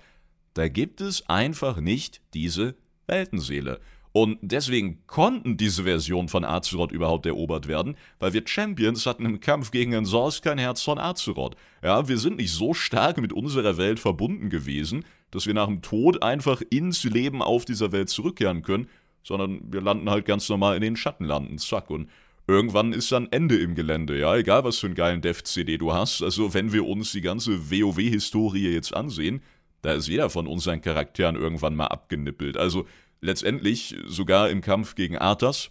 da 0.55 0.69
gibt 0.69 1.01
es 1.01 1.29
einfach 1.29 1.81
nicht 1.81 2.21
diese 2.35 2.75
Weltenseele. 3.07 3.81
Und 4.13 4.39
deswegen 4.43 5.07
konnten 5.07 5.57
diese 5.57 5.85
Versionen 5.85 6.29
von 6.29 6.45
Azeroth 6.45 6.91
überhaupt 6.91 7.27
erobert 7.27 7.69
werden, 7.69 7.97
weil 8.19 8.33
wir 8.33 8.43
Champions 8.45 9.07
hatten 9.07 9.25
im 9.25 9.39
Kampf 9.39 9.71
gegen 9.71 9.93
den 9.93 10.05
Source 10.05 10.43
kein 10.43 10.59
Herz 10.59 10.83
von 10.83 10.99
Azeroth. 10.99 11.57
Ja, 11.83 12.09
wir 12.09 12.19
sind 12.19 12.39
nicht 12.39 12.53
so 12.53 12.75
stark 12.75 13.19
mit 13.19 13.33
unserer 13.33 13.77
Welt 13.77 14.01
verbunden 14.01 14.51
gewesen, 14.51 15.05
dass 15.31 15.47
wir 15.47 15.55
nach 15.55 15.67
dem 15.67 15.81
Tod 15.81 16.25
einfach 16.25 16.61
ins 16.71 17.05
Leben 17.05 17.41
auf 17.41 17.65
dieser 17.65 17.93
Welt 17.93 18.09
zurückkehren 18.09 18.63
können, 18.63 18.89
sondern 19.23 19.61
wir 19.71 19.81
landen 19.81 20.11
halt 20.11 20.25
ganz 20.25 20.49
normal 20.49 20.75
in 20.75 20.83
den 20.83 20.97
Schattenlanden, 20.97 21.59
zack, 21.59 21.91
und 21.91 22.09
irgendwann 22.47 22.93
ist 22.93 23.13
dann 23.13 23.29
Ende 23.31 23.59
im 23.59 23.77
Gelände, 23.77 24.19
ja, 24.19 24.35
egal 24.35 24.65
was 24.65 24.79
für 24.79 24.87
einen 24.87 24.97
geilen 24.97 25.21
Dev-CD 25.21 25.79
du 25.79 25.93
hast, 25.93 26.23
also 26.23 26.53
wenn 26.53 26.73
wir 26.73 26.85
uns 26.85 27.13
die 27.13 27.21
ganze 27.21 27.71
WoW-Historie 27.71 28.73
jetzt 28.73 28.95
ansehen, 28.95 29.43
da 29.83 29.93
ist 29.93 30.09
jeder 30.09 30.31
von 30.31 30.47
unseren 30.47 30.81
Charakteren 30.81 31.37
irgendwann 31.37 31.77
mal 31.77 31.87
abgenippelt, 31.87 32.57
also 32.57 32.87
letztendlich 33.21 33.97
sogar 34.07 34.51
im 34.51 34.61
Kampf 34.61 34.95
gegen 34.95 35.19
Arthas, 35.19 35.71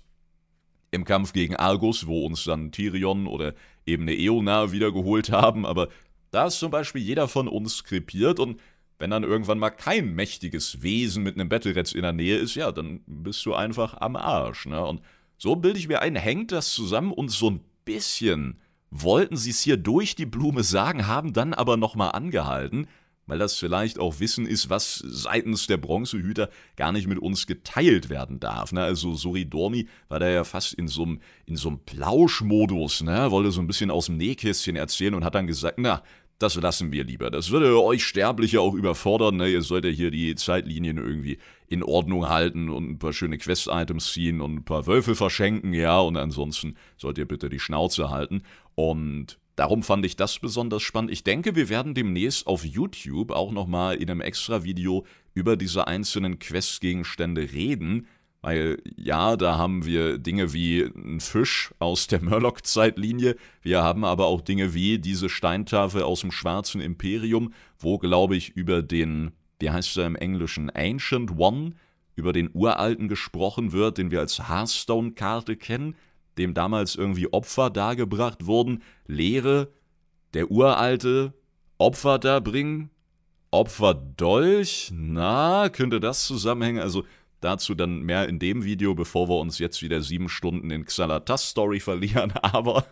im 0.91 1.05
Kampf 1.05 1.33
gegen 1.33 1.55
Argus, 1.55 2.07
wo 2.07 2.25
uns 2.25 2.43
dann 2.43 2.71
Tyrion 2.71 3.27
oder 3.27 3.53
eben 3.85 4.03
eine 4.03 4.17
Eona 4.17 4.71
wiedergeholt 4.71 5.31
haben, 5.31 5.65
aber 5.65 5.89
da 6.31 6.47
ist 6.47 6.59
zum 6.59 6.71
Beispiel 6.71 7.01
jeder 7.01 7.27
von 7.27 7.47
uns 7.47 7.83
krepiert 7.83 8.39
und 8.39 8.59
wenn 8.99 9.11
dann 9.11 9.23
irgendwann 9.23 9.59
mal 9.59 9.69
kein 9.69 10.13
mächtiges 10.13 10.81
Wesen 10.81 11.23
mit 11.23 11.35
einem 11.35 11.49
Battleretz 11.49 11.93
in 11.93 12.01
der 12.01 12.11
Nähe 12.11 12.37
ist, 12.37 12.55
ja, 12.55 12.71
dann 12.71 12.99
bist 13.07 13.45
du 13.45 13.53
einfach 13.55 13.95
am 14.01 14.17
Arsch. 14.17 14.65
Ne? 14.65 14.85
Und 14.85 15.01
so 15.37 15.55
bilde 15.55 15.79
ich 15.79 15.87
mir 15.87 16.01
ein, 16.01 16.17
hängt 16.17 16.51
das 16.51 16.73
zusammen 16.73 17.13
und 17.13 17.29
so 17.29 17.49
ein 17.49 17.61
bisschen 17.85 18.59
wollten 18.91 19.37
sie 19.37 19.51
es 19.51 19.61
hier 19.61 19.77
durch 19.77 20.15
die 20.15 20.25
Blume 20.25 20.63
sagen, 20.63 21.07
haben 21.07 21.31
dann 21.31 21.53
aber 21.53 21.77
nochmal 21.77 22.11
angehalten, 22.11 22.87
weil 23.29 23.39
das 23.39 23.55
vielleicht 23.55 23.99
auch 23.99 24.19
Wissen 24.19 24.45
ist, 24.45 24.69
was 24.69 24.95
seitens 25.05 25.67
der 25.67 25.77
Bronzehüter 25.77 26.49
gar 26.75 26.91
nicht 26.91 27.07
mit 27.07 27.19
uns 27.19 27.47
geteilt 27.47 28.09
werden 28.09 28.39
darf. 28.39 28.71
Ne? 28.71 28.81
Also 28.81 29.13
Soridormi 29.13 29.87
war 30.07 30.19
da 30.19 30.29
ja 30.29 30.43
fast 30.43 30.73
in 30.73 30.87
so 30.87 31.03
einem 31.03 31.79
Plauschmodus, 31.85 33.03
ne? 33.03 33.31
wollte 33.31 33.51
so 33.51 33.61
ein 33.61 33.67
bisschen 33.67 33.91
aus 33.91 34.07
dem 34.07 34.17
Nähkästchen 34.17 34.75
erzählen 34.75 35.13
und 35.13 35.23
hat 35.23 35.35
dann 35.35 35.47
gesagt, 35.47 35.77
na, 35.79 36.03
das 36.39 36.55
lassen 36.55 36.91
wir 36.93 37.03
lieber. 37.03 37.29
Das 37.29 37.51
würde 37.51 37.81
euch 37.83 38.03
Sterbliche 38.05 38.61
auch 38.61 38.73
überfordern. 38.73 39.35
Ne? 39.35 39.49
Ihr 39.49 39.61
solltet 39.61 39.95
hier 39.95 40.09
die 40.09 40.35
Zeitlinien 40.35 40.97
irgendwie 40.97 41.37
in 41.67 41.83
Ordnung 41.83 42.29
halten 42.29 42.69
und 42.69 42.89
ein 42.89 42.97
paar 42.97 43.13
schöne 43.13 43.37
Quest-Items 43.37 44.13
ziehen 44.13 44.41
und 44.41 44.55
ein 44.55 44.63
paar 44.63 44.87
Wölfe 44.87 45.15
verschenken, 45.15 45.73
ja, 45.73 45.99
und 45.99 46.17
ansonsten 46.17 46.75
sollt 46.97 47.17
ihr 47.17 47.27
bitte 47.27 47.49
die 47.49 47.59
Schnauze 47.59 48.09
halten. 48.09 48.41
Und 48.73 49.37
darum 49.59 49.83
fand 49.83 50.05
ich 50.05 50.15
das 50.15 50.39
besonders 50.39 50.81
spannend. 50.81 51.11
Ich 51.11 51.25
denke, 51.25 51.53
wir 51.53 51.67
werden 51.67 51.93
demnächst 51.93 52.47
auf 52.47 52.63
YouTube 52.63 53.31
auch 53.31 53.51
nochmal 53.51 53.97
in 53.97 54.09
einem 54.09 54.21
extra 54.21 54.63
Video 54.63 55.05
über 55.33 55.57
diese 55.57 55.85
einzelnen 55.85 56.39
Quest-Gegenstände 56.39 57.51
reden. 57.51 58.07
Weil 58.41 58.81
ja, 58.95 59.35
da 59.35 59.57
haben 59.57 59.85
wir 59.85 60.17
Dinge 60.17 60.53
wie 60.53 60.83
ein 60.83 61.19
Fisch 61.19 61.73
aus 61.79 62.07
der 62.07 62.21
Murloc-Zeitlinie, 62.23 63.35
wir 63.61 63.83
haben 63.83 64.05
aber 64.05 64.27
auch 64.27 64.39
Dinge 64.39 64.73
wie 64.73 64.97
diese 64.97 65.27
Steintafel 65.27 66.03
aus 66.03 66.21
dem 66.21 66.31
Schwarzen 66.31 66.79
Imperium, 66.79 67.53
wo, 67.77 67.97
glaube 67.97 68.37
ich, 68.37 68.51
über 68.51 68.81
den, 68.81 69.31
wie 69.59 69.71
heißt 69.71 69.97
er 69.97 70.05
im 70.05 70.15
Englischen, 70.15 70.69
Ancient 70.69 71.37
One, 71.37 71.73
über 72.15 72.31
den 72.31 72.49
Uralten 72.53 73.09
gesprochen 73.09 73.73
wird, 73.73 73.97
den 73.97 74.09
wir 74.09 74.21
als 74.21 74.47
Hearthstone-Karte 74.47 75.57
kennen, 75.57 75.95
dem 76.39 76.55
damals 76.55 76.95
irgendwie 76.95 77.31
Opfer 77.31 77.69
dargebracht 77.69 78.47
wurden. 78.47 78.81
Lehre, 79.05 79.71
der 80.33 80.49
Uralte, 80.49 81.33
Opfer 81.77 82.17
darbringen, 82.17 82.89
Opferdolch, 83.51 84.91
na, 84.93 85.69
könnte 85.69 85.99
das 85.99 86.25
zusammenhängen? 86.25 86.81
Also 86.81 87.03
Dazu 87.41 87.73
dann 87.73 88.01
mehr 88.01 88.27
in 88.27 88.37
dem 88.37 88.65
Video, 88.65 88.93
bevor 88.93 89.29
wir 89.29 89.37
uns 89.37 89.59
jetzt 89.59 89.81
wieder 89.81 90.01
sieben 90.01 90.27
Stunden 90.27 90.71
in 90.71 90.85
Xalatas 90.85 91.49
Story 91.49 91.79
verlieren. 91.79 92.33
Aber 92.41 92.85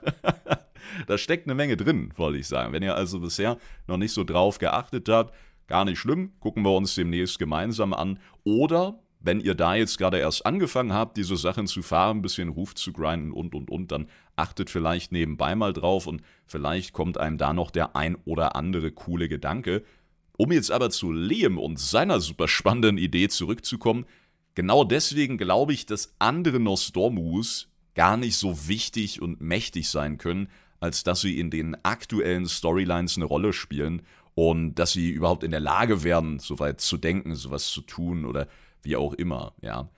da 1.08 1.18
steckt 1.18 1.48
eine 1.48 1.56
Menge 1.56 1.76
drin, 1.76 2.14
wollte 2.16 2.40
ich 2.40 2.48
sagen. 2.48 2.72
Wenn 2.72 2.84
ihr 2.84 2.96
also 2.96 3.20
bisher 3.20 3.58
noch 3.88 3.98
nicht 3.98 4.14
so 4.14 4.24
drauf 4.24 4.58
geachtet 4.58 5.10
habt, 5.10 5.36
gar 5.68 5.84
nicht 5.84 6.00
schlimm, 6.00 6.32
gucken 6.40 6.64
wir 6.64 6.72
uns 6.72 6.96
demnächst 6.96 7.40
gemeinsam 7.40 7.94
an. 7.94 8.20
Oder 8.46 8.98
wenn 9.20 9.40
ihr 9.40 9.56
da 9.56 9.76
jetzt 9.76 9.98
gerade 9.98 10.20
erst 10.20 10.46
angefangen 10.46 10.94
habt, 10.94 11.18
diese 11.18 11.38
Sachen 11.38 11.68
zu 11.68 11.82
fahren, 11.82 12.18
ein 12.18 12.22
bisschen 12.22 12.50
Ruf 12.50 12.76
zu 12.76 12.94
grinden 12.94 13.32
und 13.32 13.56
und 13.56 13.70
und, 13.70 13.92
dann 13.92 14.08
achtet 14.36 14.70
vielleicht 14.70 15.12
nebenbei 15.12 15.56
mal 15.56 15.74
drauf 15.74 16.08
und 16.08 16.22
vielleicht 16.46 16.94
kommt 16.94 17.18
einem 17.18 17.38
da 17.38 17.54
noch 17.54 17.72
der 17.72 17.96
ein 17.96 18.16
oder 18.26 18.56
andere 18.56 18.92
coole 18.92 19.28
Gedanke. 19.28 19.84
Um 20.38 20.52
jetzt 20.52 20.72
aber 20.72 20.92
zu 20.92 21.12
Liam 21.12 21.58
und 21.58 21.80
seiner 21.80 22.20
super 22.20 22.48
spannenden 22.48 23.00
Idee 23.00 23.28
zurückzukommen, 23.28 24.06
Genau 24.58 24.84
deswegen 24.84 25.38
glaube 25.38 25.72
ich, 25.72 25.86
dass 25.86 26.16
andere 26.18 26.60
Nostormus 26.60 27.70
gar 27.94 28.18
nicht 28.18 28.38
so 28.38 28.68
wichtig 28.68 29.22
und 29.22 29.40
mächtig 29.40 29.88
sein 29.88 30.18
können, 30.18 30.50
als 30.80 31.04
dass 31.04 31.22
sie 31.22 31.40
in 31.40 31.52
den 31.52 31.78
aktuellen 31.86 32.48
Storylines 32.48 33.18
eine 33.18 33.26
Rolle 33.26 33.54
spielen 33.54 34.02
und 34.34 34.74
dass 34.74 34.94
sie 34.94 35.12
überhaupt 35.12 35.44
in 35.44 35.52
der 35.52 35.60
Lage 35.60 36.02
wären, 36.02 36.40
so 36.40 36.58
weit 36.58 36.82
zu 36.82 36.98
denken, 36.98 37.36
sowas 37.36 37.68
zu 37.68 37.82
tun 37.82 38.26
oder 38.26 38.48
wie 38.84 38.96
auch 38.96 39.14
immer, 39.14 39.54
ja. 39.62 39.90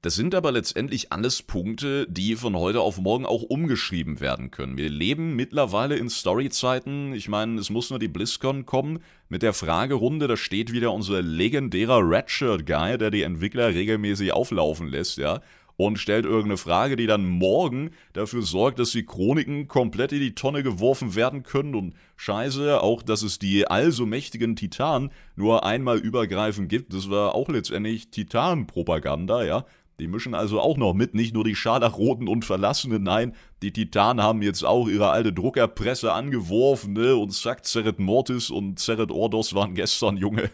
Das 0.00 0.14
sind 0.14 0.36
aber 0.36 0.52
letztendlich 0.52 1.12
alles 1.12 1.42
Punkte, 1.42 2.06
die 2.08 2.36
von 2.36 2.54
heute 2.54 2.80
auf 2.80 2.98
morgen 2.98 3.26
auch 3.26 3.42
umgeschrieben 3.42 4.20
werden 4.20 4.52
können. 4.52 4.78
Wir 4.78 4.88
leben 4.88 5.34
mittlerweile 5.34 5.96
in 5.96 6.08
Storyzeiten. 6.08 7.12
Ich 7.14 7.28
meine, 7.28 7.58
es 7.58 7.68
muss 7.68 7.90
nur 7.90 7.98
die 7.98 8.06
BlizzCon 8.06 8.64
kommen 8.64 9.00
mit 9.28 9.42
der 9.42 9.52
Fragerunde. 9.52 10.28
Da 10.28 10.36
steht 10.36 10.72
wieder 10.72 10.92
unser 10.92 11.20
legendärer 11.20 11.98
Redshirt-Guy, 11.98 12.96
der 12.96 13.10
die 13.10 13.22
Entwickler 13.22 13.74
regelmäßig 13.74 14.32
auflaufen 14.32 14.86
lässt, 14.86 15.18
ja. 15.18 15.40
Und 15.80 16.00
stellt 16.00 16.24
irgendeine 16.24 16.56
Frage, 16.56 16.96
die 16.96 17.06
dann 17.06 17.28
morgen 17.28 17.92
dafür 18.12 18.42
sorgt, 18.42 18.80
dass 18.80 18.90
die 18.90 19.06
Chroniken 19.06 19.68
komplett 19.68 20.10
in 20.10 20.18
die 20.18 20.34
Tonne 20.34 20.64
geworfen 20.64 21.14
werden 21.14 21.44
können. 21.44 21.76
Und 21.76 21.94
scheiße, 22.16 22.82
auch 22.82 23.00
dass 23.00 23.22
es 23.22 23.38
die 23.38 23.64
also 23.68 24.04
mächtigen 24.04 24.56
Titanen 24.56 25.12
nur 25.36 25.64
einmal 25.64 25.98
übergreifend 25.98 26.68
gibt. 26.68 26.94
Das 26.94 27.10
war 27.10 27.36
auch 27.36 27.48
letztendlich 27.48 28.10
Titan-Propaganda, 28.10 29.44
ja. 29.44 29.66
Die 30.00 30.08
mischen 30.08 30.34
also 30.34 30.60
auch 30.60 30.76
noch 30.76 30.94
mit, 30.94 31.14
nicht 31.14 31.32
nur 31.32 31.44
die 31.44 31.54
Scharlachroten 31.54 32.26
und 32.26 32.44
Verlassenen, 32.44 33.04
nein, 33.04 33.36
die 33.62 33.72
Titanen 33.72 34.20
haben 34.20 34.42
jetzt 34.42 34.64
auch 34.64 34.88
ihre 34.88 35.10
alte 35.10 35.32
Druckerpresse 35.32 36.12
angeworfen, 36.12 36.94
ne? 36.94 37.14
Und 37.14 37.30
zack, 37.30 37.64
Zeret 37.64 38.00
Mortis 38.00 38.50
und 38.50 38.80
Zeret 38.80 39.12
Ordos 39.12 39.54
waren 39.54 39.76
gestern, 39.76 40.16
Junge. 40.16 40.50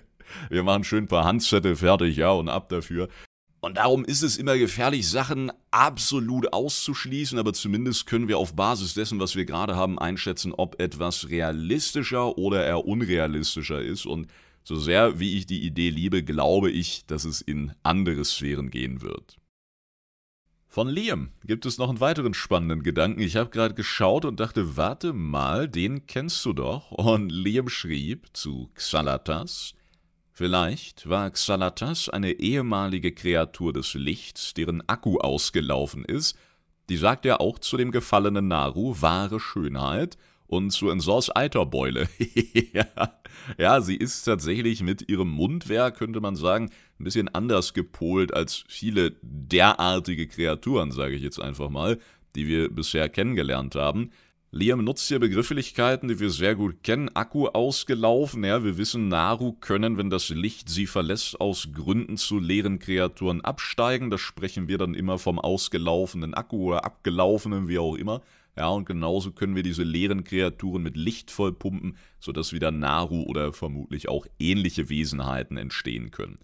Wir 0.51 0.63
machen 0.65 0.85
schön 0.85 1.05
ein 1.05 1.09
paar 1.09 1.25
Handzettel 1.25 1.77
fertig, 1.77 2.19
ja, 2.19 2.33
und 2.33 2.51
ab 2.51 2.69
dafür. 2.69 3.09
Und 3.65 3.79
darum 3.79 4.05
ist 4.05 4.21
es 4.21 4.37
immer 4.37 4.59
gefährlich, 4.59 5.09
Sachen 5.09 5.51
absolut 5.71 6.53
auszuschließen, 6.53 7.39
aber 7.39 7.55
zumindest 7.55 8.05
können 8.05 8.29
wir 8.29 8.37
auf 8.37 8.55
Basis 8.55 8.93
dessen, 8.93 9.19
was 9.21 9.37
wir 9.37 9.47
gerade 9.47 9.75
haben, 9.75 9.99
einschätzen, 9.99 10.53
ob 10.53 10.79
etwas 10.83 11.31
realistischer 11.31 12.37
oder 12.37 12.63
eher 12.67 12.85
unrealistischer 12.85 13.81
ist. 13.81 14.05
Und 14.05 14.27
so 14.65 14.77
sehr 14.77 15.19
wie 15.19 15.39
ich 15.39 15.47
die 15.47 15.65
Idee 15.65 15.89
liebe, 15.89 16.23
glaube 16.23 16.71
ich, 16.71 17.07
dass 17.07 17.25
es 17.25 17.41
in 17.41 17.73
andere 17.83 18.27
Sphären 18.27 18.69
gehen 18.69 19.01
wird. 19.01 19.39
Von 20.69 20.91
Liam 20.91 21.31
gibt 21.43 21.65
es 21.65 21.79
noch 21.79 21.89
einen 21.89 22.01
weiteren 22.01 22.35
spannenden 22.35 22.83
Gedanken. 22.83 23.23
Ich 23.23 23.37
habe 23.37 23.49
gerade 23.49 23.73
geschaut 23.73 24.27
und 24.27 24.41
dachte, 24.41 24.77
warte 24.77 25.15
mal, 25.15 25.71
den 25.71 26.07
kennst 26.07 26.45
du 26.45 26.53
doch. 26.53 26.91
Und 26.91 27.31
Liam 27.31 27.71
schrieb 27.71 28.27
zu 28.35 28.69
Xalatas, 28.75 29.73
Vielleicht 30.37 31.09
war 31.09 31.31
Xalatas 31.31 32.09
eine 32.09 32.33
ehemalige 32.33 33.13
Kreatur 33.13 33.73
des 33.73 33.95
Lichts, 33.95 34.53
deren 34.53 34.83
Akku 34.89 35.19
ausgelaufen 35.19 36.05
ist. 36.05 36.37
Die 36.89 36.97
sagt 36.97 37.25
ja 37.25 37.39
auch 37.39 37.61
zu 37.61 37.77
dem 37.77 37.93
gefallenen 37.93 38.49
Naru 38.49 38.97
wahre 38.99 39.39
Schönheit 39.39 40.19
und 40.49 40.73
zu 40.73 40.91
Ensors 40.91 41.35
Eiterbeule. 41.35 42.09
ja, 43.59 43.81
sie 43.81 43.95
ist 43.95 44.25
tatsächlich 44.25 44.83
mit 44.83 45.09
ihrem 45.09 45.31
Mundwerk, 45.31 45.99
könnte 45.99 46.21
man 46.21 46.35
sagen, 46.35 46.69
ein 46.99 47.05
bisschen 47.05 47.29
anders 47.29 47.73
gepolt 47.73 48.35
als 48.35 48.65
viele 48.67 49.13
derartige 49.23 50.27
Kreaturen, 50.27 50.91
sage 50.91 51.15
ich 51.15 51.23
jetzt 51.23 51.41
einfach 51.41 51.71
mal, 51.71 52.01
die 52.35 52.49
wir 52.49 52.75
bisher 52.75 53.09
kennengelernt 53.09 53.77
haben. 53.77 54.11
Liam 54.57 54.85
nutzt 54.85 55.09
hier 55.09 55.19
Begrifflichkeiten, 55.19 56.09
die 56.09 56.21
wir 56.21 56.31
sehr 56.31 56.55
gut 56.55 56.85
kennen. 56.85 57.09
Akku 57.17 57.49
ausgelaufen, 57.49 58.45
ja, 58.45 58.63
wir 58.63 58.79
wissen, 58.79 59.09
Naru 59.09 59.55
können, 59.55 59.99
wenn 59.99 60.11
das 60.11 60.29
Licht 60.29 60.69
sie 60.69 60.87
verlässt, 60.87 61.41
aus 61.41 61.71
Gründen 61.73 62.17
zu 62.17 62.39
leeren 62.39 62.79
Kreaturen 62.79 63.41
absteigen. 63.41 64.11
Da 64.11 64.19
sprechen 64.19 64.69
wir 64.69 64.79
dann 64.79 64.95
immer 64.95 65.19
vom 65.19 65.41
ausgelaufenen 65.41 66.35
Akku 66.35 66.69
oder 66.69 66.85
abgelaufenen, 66.85 67.67
wie 67.67 67.81
auch 67.81 67.97
immer. 67.97 68.23
Ja, 68.57 68.69
und 68.69 68.87
genauso 68.87 69.33
können 69.33 69.57
wir 69.57 69.65
diese 69.65 69.83
leeren 69.83 70.23
Kreaturen 70.23 70.85
mit 70.85 70.97
Licht 70.97 71.33
vollpumpen, 71.33 71.97
sodass 72.21 72.53
wieder 72.53 72.71
Naru 72.71 73.25
oder 73.25 73.53
vermutlich 73.53 74.09
auch 74.09 74.25
ähnliche 74.39 74.89
Wesenheiten 74.89 75.57
entstehen 75.57 76.13
können. 76.13 76.39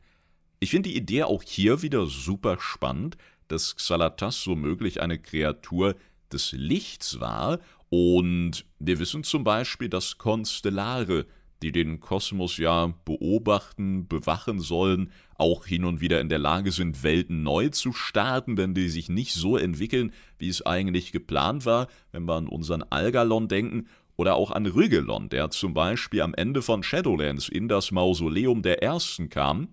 Ich 0.59 0.71
finde 0.71 0.89
die 0.89 0.97
Idee 0.97 1.23
auch 1.23 1.45
hier 1.45 1.83
wieder 1.83 2.07
super 2.07 2.57
spannend, 2.59 3.17
dass 3.47 3.77
Xalatas 3.77 4.43
so 4.43 4.57
möglich 4.57 5.01
eine 5.01 5.21
Kreatur 5.21 5.95
des 6.33 6.53
Lichts 6.53 7.21
war 7.21 7.61
und 7.91 8.65
wir 8.79 8.99
wissen 8.99 9.25
zum 9.25 9.45
Beispiel, 9.45 9.89
dass 9.89 10.17
Konstellare 10.17 11.27
die 11.63 11.73
den 11.73 12.01
Kosmos 12.01 12.57
ja 12.57 12.95
beobachten, 13.05 14.09
bewachen 14.09 14.61
sollen, 14.61 15.13
auch 15.37 15.67
hin 15.67 15.85
und 15.85 16.01
wieder 16.01 16.21
in 16.21 16.29
der 16.29 16.39
Lage 16.39 16.73
sind, 16.73 17.03
Welten 17.03 17.43
neu 17.43 17.69
zu 17.69 17.93
starten, 17.93 18.57
wenn 18.57 18.75
die 18.75 18.89
sich 18.89 19.09
nicht 19.09 19.35
so 19.35 19.57
entwickeln, 19.57 20.13
wie 20.39 20.49
es 20.49 20.65
eigentlich 20.65 21.13
geplant 21.13 21.67
war, 21.67 21.89
wenn 22.13 22.25
wir 22.25 22.35
an 22.35 22.49
unseren 22.49 22.83
Algalon 22.83 23.49
denken, 23.49 23.89
oder 24.17 24.35
auch 24.35 24.51
an 24.51 24.67
Rügelon, 24.67 25.31
der 25.31 25.51
zum 25.51 25.73
Beispiel 25.73 26.21
am 26.21 26.35
Ende 26.35 26.61
von 26.61 26.83
Shadowlands 26.83 27.49
in 27.49 27.69
das 27.69 27.91
Mausoleum 27.91 28.61
der 28.61 28.83
Ersten 28.83 29.31
kam 29.31 29.69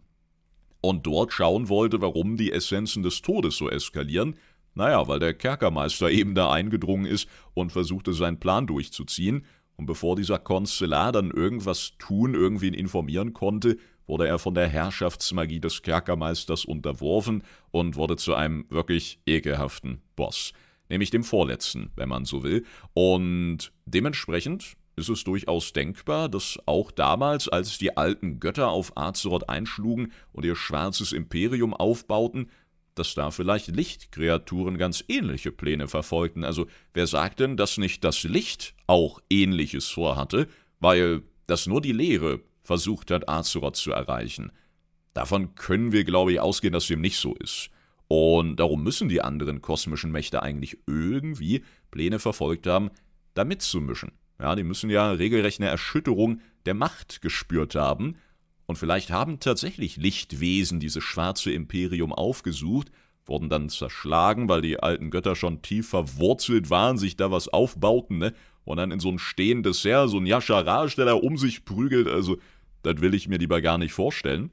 und 0.79 1.05
dort 1.05 1.33
schauen 1.33 1.67
wollte, 1.67 1.99
warum 1.99 2.37
die 2.37 2.53
Essenzen 2.53 3.03
des 3.03 3.21
Todes 3.21 3.57
so 3.57 3.69
eskalieren. 3.69 4.35
Naja, 4.77 5.07
weil 5.07 5.17
der 5.17 5.33
Kerkermeister 5.33 6.11
eben 6.11 6.35
da 6.35 6.51
eingedrungen 6.51 7.05
ist 7.05 7.27
und 7.55 7.71
versuchte 7.71 8.13
seinen 8.13 8.39
Plan 8.39 8.67
durchzuziehen, 8.67 9.43
und 9.75 9.85
bevor 9.85 10.15
dieser 10.15 10.39
Konstellar 10.39 11.11
dann 11.11 11.29
irgendwas 11.29 11.93
tun, 11.99 12.33
irgendwen 12.33 12.73
informieren 12.73 13.33
konnte, 13.33 13.77
wurde 14.07 14.27
er 14.27 14.39
von 14.39 14.55
der 14.55 14.67
Herrschaftsmagie 14.67 15.59
des 15.59 15.83
Kerkermeisters 15.83 16.65
unterworfen 16.65 17.43
und 17.69 17.95
wurde 17.95 18.15
zu 18.17 18.33
einem 18.33 18.65
wirklich 18.69 19.19
ekelhaften 19.27 20.01
Boss. 20.15 20.53
nämlich 20.89 21.09
dem 21.09 21.23
vorletzten, 21.25 21.91
wenn 21.95 22.07
man 22.07 22.23
so 22.23 22.43
will. 22.43 22.63
Und 22.93 23.73
dementsprechend 23.85 24.77
ist 24.95 25.09
es 25.09 25.23
durchaus 25.25 25.73
denkbar, 25.73 26.29
dass 26.29 26.57
auch 26.65 26.91
damals, 26.91 27.49
als 27.49 27.77
die 27.77 27.97
alten 27.97 28.39
Götter 28.39 28.69
auf 28.69 28.95
Azeroth 28.95 29.49
einschlugen 29.49 30.13
und 30.31 30.45
ihr 30.45 30.55
schwarzes 30.55 31.11
Imperium 31.11 31.73
aufbauten, 31.73 32.49
dass 32.99 33.13
da 33.15 33.31
vielleicht 33.31 33.67
Lichtkreaturen 33.67 34.77
ganz 34.77 35.03
ähnliche 35.07 35.51
Pläne 35.51 35.87
verfolgten. 35.87 36.43
Also 36.43 36.67
wer 36.93 37.07
sagt 37.07 37.39
denn, 37.39 37.57
dass 37.57 37.77
nicht 37.77 38.03
das 38.03 38.23
Licht 38.23 38.73
auch 38.87 39.21
ähnliches 39.29 39.87
vorhatte, 39.87 40.47
weil 40.79 41.21
das 41.47 41.67
nur 41.67 41.81
die 41.81 41.91
Leere 41.91 42.41
versucht 42.63 43.11
hat, 43.11 43.29
Azeroth 43.29 43.75
zu 43.75 43.91
erreichen? 43.91 44.51
Davon 45.13 45.55
können 45.55 45.91
wir, 45.91 46.03
glaube 46.03 46.33
ich, 46.33 46.39
ausgehen, 46.39 46.73
dass 46.73 46.87
dem 46.87 47.01
nicht 47.01 47.17
so 47.17 47.33
ist. 47.35 47.69
Und 48.07 48.57
darum 48.57 48.83
müssen 48.83 49.09
die 49.09 49.21
anderen 49.21 49.61
kosmischen 49.61 50.11
Mächte 50.11 50.43
eigentlich 50.43 50.77
irgendwie 50.87 51.63
Pläne 51.91 52.19
verfolgt 52.19 52.67
haben, 52.67 52.91
da 53.33 53.43
mitzumischen. 53.43 54.11
Ja, 54.39 54.55
die 54.55 54.63
müssen 54.63 54.89
ja 54.89 55.11
regelrecht 55.11 55.59
eine 55.59 55.69
Erschütterung 55.69 56.41
der 56.65 56.73
Macht 56.73 57.21
gespürt 57.21 57.75
haben. 57.75 58.17
Und 58.67 58.77
vielleicht 58.77 59.09
haben 59.09 59.39
tatsächlich 59.39 59.97
Lichtwesen 59.97 60.79
dieses 60.79 61.03
schwarze 61.03 61.51
Imperium 61.51 62.13
aufgesucht, 62.13 62.91
wurden 63.25 63.49
dann 63.49 63.69
zerschlagen, 63.69 64.47
weil 64.49 64.61
die 64.61 64.79
alten 64.79 65.09
Götter 65.09 65.35
schon 65.35 65.61
tief 65.61 65.89
verwurzelt 65.89 66.69
waren, 66.69 66.97
sich 66.97 67.15
da 67.15 67.31
was 67.31 67.47
aufbauten, 67.47 68.19
ne? 68.19 68.33
Und 68.65 68.77
dann 68.77 68.91
in 68.91 68.99
so 68.99 69.09
ein 69.09 69.19
stehendes 69.19 69.83
Heer, 69.85 70.09
so 70.09 70.17
ein 70.17 70.25
Yasharal, 70.25 70.89
der 70.89 71.05
da 71.05 71.13
um 71.13 71.37
sich 71.37 71.63
prügelt, 71.63 72.07
also, 72.09 72.37
das 72.83 72.99
will 72.99 73.13
ich 73.13 73.29
mir 73.29 73.37
lieber 73.37 73.61
gar 73.61 73.77
nicht 73.77 73.93
vorstellen. 73.93 74.51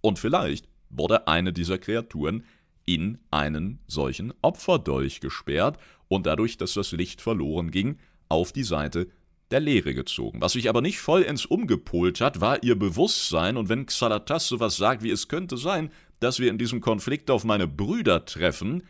Und 0.00 0.18
vielleicht 0.18 0.68
wurde 0.88 1.28
eine 1.28 1.52
dieser 1.52 1.78
Kreaturen 1.78 2.44
in 2.86 3.18
einen 3.30 3.78
solchen 3.86 4.34
Opferdolch 4.42 5.20
gesperrt 5.20 5.78
und 6.08 6.26
dadurch, 6.26 6.56
dass 6.56 6.74
das 6.74 6.90
Licht 6.90 7.20
verloren 7.20 7.70
ging, 7.70 7.98
auf 8.28 8.52
die 8.52 8.64
Seite 8.64 9.08
der 9.50 9.60
Leere 9.60 9.94
gezogen. 9.94 10.40
Was 10.40 10.52
sich 10.52 10.68
aber 10.68 10.80
nicht 10.80 10.98
vollends 10.98 11.46
umgepolt 11.46 12.20
hat, 12.20 12.40
war 12.40 12.62
ihr 12.62 12.78
Bewusstsein, 12.78 13.56
und 13.56 13.68
wenn 13.68 13.86
Xalatas 13.86 14.48
sowas 14.48 14.76
sagt, 14.76 15.02
wie 15.02 15.10
es 15.10 15.28
könnte 15.28 15.56
sein, 15.56 15.90
dass 16.20 16.38
wir 16.38 16.50
in 16.50 16.58
diesem 16.58 16.80
Konflikt 16.80 17.30
auf 17.30 17.44
meine 17.44 17.66
Brüder 17.66 18.24
treffen, 18.24 18.82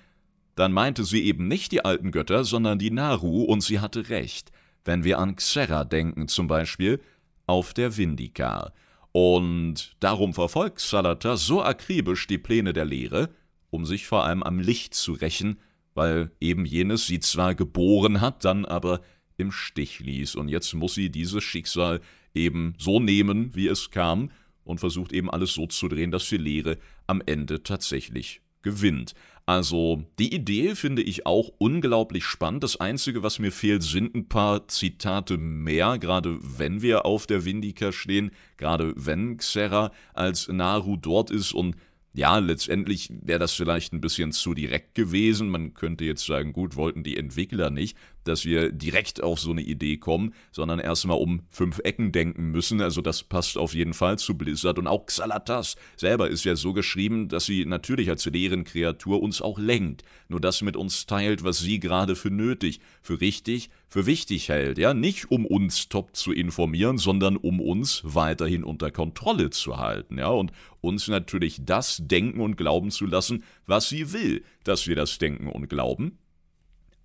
dann 0.56 0.72
meinte 0.72 1.04
sie 1.04 1.24
eben 1.24 1.48
nicht 1.48 1.72
die 1.72 1.84
alten 1.84 2.10
Götter, 2.10 2.44
sondern 2.44 2.78
die 2.78 2.90
Naru, 2.90 3.44
und 3.44 3.62
sie 3.62 3.80
hatte 3.80 4.08
recht. 4.08 4.52
Wenn 4.84 5.04
wir 5.04 5.18
an 5.18 5.36
Xerra 5.36 5.84
denken 5.84 6.28
zum 6.28 6.46
Beispiel, 6.48 7.00
auf 7.46 7.74
der 7.74 7.96
Vindikar. 7.96 8.72
Und 9.12 9.96
darum 9.98 10.34
verfolgt 10.34 10.76
Xalatas 10.76 11.46
so 11.46 11.62
akribisch 11.62 12.26
die 12.26 12.38
Pläne 12.38 12.72
der 12.72 12.84
Lehre, 12.84 13.30
um 13.70 13.84
sich 13.84 14.06
vor 14.06 14.24
allem 14.24 14.42
am 14.42 14.60
Licht 14.60 14.94
zu 14.94 15.12
rächen, 15.12 15.58
weil 15.94 16.30
eben 16.40 16.64
jenes 16.64 17.06
sie 17.06 17.18
zwar 17.18 17.54
geboren 17.54 18.20
hat, 18.20 18.44
dann 18.44 18.64
aber 18.64 19.00
im 19.40 19.52
Stich 19.52 20.00
ließ. 20.00 20.34
Und 20.36 20.48
jetzt 20.48 20.72
muss 20.74 20.94
sie 20.94 21.10
dieses 21.10 21.42
Schicksal 21.42 22.00
eben 22.34 22.74
so 22.78 23.00
nehmen, 23.00 23.54
wie 23.54 23.68
es 23.68 23.90
kam, 23.90 24.30
und 24.62 24.78
versucht 24.78 25.12
eben 25.12 25.30
alles 25.30 25.54
so 25.54 25.66
zu 25.66 25.88
drehen, 25.88 26.10
dass 26.10 26.28
die 26.28 26.36
Lehre 26.36 26.78
am 27.06 27.22
Ende 27.26 27.62
tatsächlich 27.62 28.40
gewinnt. 28.62 29.14
Also 29.46 30.04
die 30.18 30.32
Idee 30.32 30.76
finde 30.76 31.02
ich 31.02 31.26
auch 31.26 31.50
unglaublich 31.58 32.24
spannend. 32.24 32.62
Das 32.62 32.78
Einzige, 32.78 33.22
was 33.22 33.40
mir 33.40 33.50
fehlt, 33.50 33.82
sind 33.82 34.14
ein 34.14 34.28
paar 34.28 34.68
Zitate 34.68 35.38
mehr, 35.38 35.98
gerade 35.98 36.38
wenn 36.40 36.82
wir 36.82 37.04
auf 37.04 37.26
der 37.26 37.44
Vindika 37.44 37.90
stehen, 37.90 38.30
gerade 38.58 38.92
wenn 38.96 39.38
Xerra 39.38 39.90
als 40.14 40.46
Naru 40.48 40.96
dort 40.96 41.30
ist 41.30 41.52
und 41.52 41.74
ja, 42.12 42.38
letztendlich 42.38 43.08
wäre 43.22 43.38
das 43.38 43.52
vielleicht 43.52 43.92
ein 43.92 44.00
bisschen 44.00 44.32
zu 44.32 44.52
direkt 44.52 44.96
gewesen. 44.96 45.48
Man 45.48 45.74
könnte 45.74 46.04
jetzt 46.04 46.26
sagen, 46.26 46.52
gut, 46.52 46.74
wollten 46.74 47.04
die 47.04 47.16
Entwickler 47.16 47.70
nicht, 47.70 47.96
dass 48.24 48.44
wir 48.44 48.72
direkt 48.72 49.22
auf 49.22 49.40
so 49.40 49.50
eine 49.50 49.62
Idee 49.62 49.96
kommen, 49.96 50.34
sondern 50.52 50.78
erstmal 50.78 51.18
um 51.18 51.42
fünf 51.50 51.80
Ecken 51.84 52.12
denken 52.12 52.50
müssen. 52.50 52.80
Also 52.80 53.00
das 53.00 53.22
passt 53.22 53.58
auf 53.58 53.74
jeden 53.74 53.94
Fall 53.94 54.18
zu 54.18 54.36
Blizzard. 54.36 54.78
Und 54.78 54.86
auch 54.86 55.06
Xalatas 55.06 55.76
selber 55.96 56.28
ist 56.28 56.44
ja 56.44 56.56
so 56.56 56.72
geschrieben, 56.72 57.28
dass 57.28 57.46
sie 57.46 57.64
natürlich 57.64 58.08
als 58.08 58.28
Kreatur 58.64 59.22
uns 59.22 59.42
auch 59.42 59.58
lenkt. 59.58 60.04
Nur 60.28 60.40
das 60.40 60.62
mit 60.62 60.76
uns 60.76 61.06
teilt, 61.06 61.44
was 61.44 61.58
sie 61.58 61.80
gerade 61.80 62.16
für 62.16 62.30
nötig, 62.30 62.80
für 63.02 63.20
richtig, 63.20 63.70
für 63.88 64.06
wichtig 64.06 64.48
hält. 64.48 64.78
Ja, 64.78 64.94
nicht 64.94 65.30
um 65.30 65.44
uns 65.44 65.88
top 65.88 66.14
zu 66.14 66.32
informieren, 66.32 66.98
sondern 66.98 67.36
um 67.36 67.60
uns 67.60 68.02
weiterhin 68.04 68.62
unter 68.62 68.90
Kontrolle 68.90 69.50
zu 69.50 69.78
halten. 69.78 70.18
Ja, 70.18 70.28
und 70.28 70.52
uns 70.80 71.08
natürlich 71.08 71.60
das 71.64 72.00
denken 72.02 72.40
und 72.40 72.56
glauben 72.56 72.90
zu 72.90 73.06
lassen, 73.06 73.44
was 73.66 73.88
sie 73.88 74.12
will, 74.12 74.44
dass 74.64 74.86
wir 74.86 74.96
das 74.96 75.18
denken 75.18 75.48
und 75.48 75.68
glauben. 75.68 76.19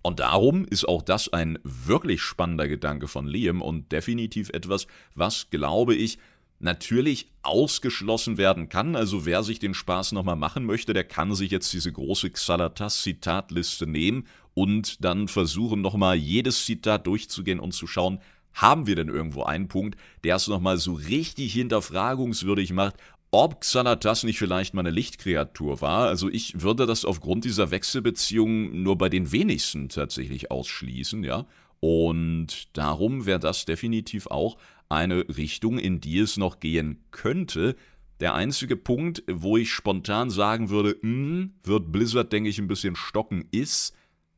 Und 0.06 0.20
darum 0.20 0.64
ist 0.66 0.86
auch 0.86 1.02
das 1.02 1.32
ein 1.32 1.58
wirklich 1.64 2.22
spannender 2.22 2.68
Gedanke 2.68 3.08
von 3.08 3.26
Liam 3.26 3.60
und 3.60 3.90
definitiv 3.90 4.50
etwas, 4.50 4.86
was, 5.16 5.50
glaube 5.50 5.96
ich, 5.96 6.18
natürlich 6.60 7.32
ausgeschlossen 7.42 8.38
werden 8.38 8.68
kann. 8.68 8.94
Also 8.94 9.26
wer 9.26 9.42
sich 9.42 9.58
den 9.58 9.74
Spaß 9.74 10.12
nochmal 10.12 10.36
machen 10.36 10.64
möchte, 10.64 10.92
der 10.92 11.02
kann 11.02 11.34
sich 11.34 11.50
jetzt 11.50 11.72
diese 11.72 11.90
große 11.90 12.30
Xalatas-Zitatliste 12.30 13.88
nehmen 13.88 14.28
und 14.54 15.04
dann 15.04 15.26
versuchen 15.26 15.80
nochmal 15.80 16.14
jedes 16.14 16.64
Zitat 16.64 17.08
durchzugehen 17.08 17.58
und 17.58 17.72
zu 17.72 17.88
schauen, 17.88 18.20
haben 18.52 18.86
wir 18.86 18.94
denn 18.94 19.08
irgendwo 19.08 19.42
einen 19.42 19.66
Punkt, 19.66 19.98
der 20.22 20.36
es 20.36 20.46
nochmal 20.46 20.78
so 20.78 20.92
richtig 20.92 21.52
hinterfragungswürdig 21.52 22.72
macht, 22.72 22.94
ob 23.36 23.60
Xanatas 23.60 24.22
nicht 24.22 24.38
vielleicht 24.38 24.72
mal 24.72 24.80
eine 24.80 24.90
Lichtkreatur 24.90 25.82
war. 25.82 26.08
Also 26.08 26.30
ich 26.30 26.62
würde 26.62 26.86
das 26.86 27.04
aufgrund 27.04 27.44
dieser 27.44 27.70
Wechselbeziehung 27.70 28.82
nur 28.82 28.96
bei 28.96 29.10
den 29.10 29.30
wenigsten 29.30 29.90
tatsächlich 29.90 30.50
ausschließen, 30.50 31.22
ja. 31.22 31.46
Und 31.80 32.74
darum 32.74 33.26
wäre 33.26 33.38
das 33.38 33.66
definitiv 33.66 34.28
auch 34.28 34.56
eine 34.88 35.26
Richtung, 35.36 35.78
in 35.78 36.00
die 36.00 36.18
es 36.18 36.38
noch 36.38 36.60
gehen 36.60 37.04
könnte. 37.10 37.76
Der 38.20 38.34
einzige 38.34 38.74
Punkt, 38.74 39.22
wo 39.30 39.58
ich 39.58 39.70
spontan 39.70 40.30
sagen 40.30 40.70
würde, 40.70 40.96
mh, 41.02 41.02
hm, 41.02 41.54
wird 41.62 41.92
Blizzard, 41.92 42.32
denke 42.32 42.48
ich, 42.48 42.58
ein 42.58 42.68
bisschen 42.68 42.96
stocken, 42.96 43.46
ist, 43.50 43.94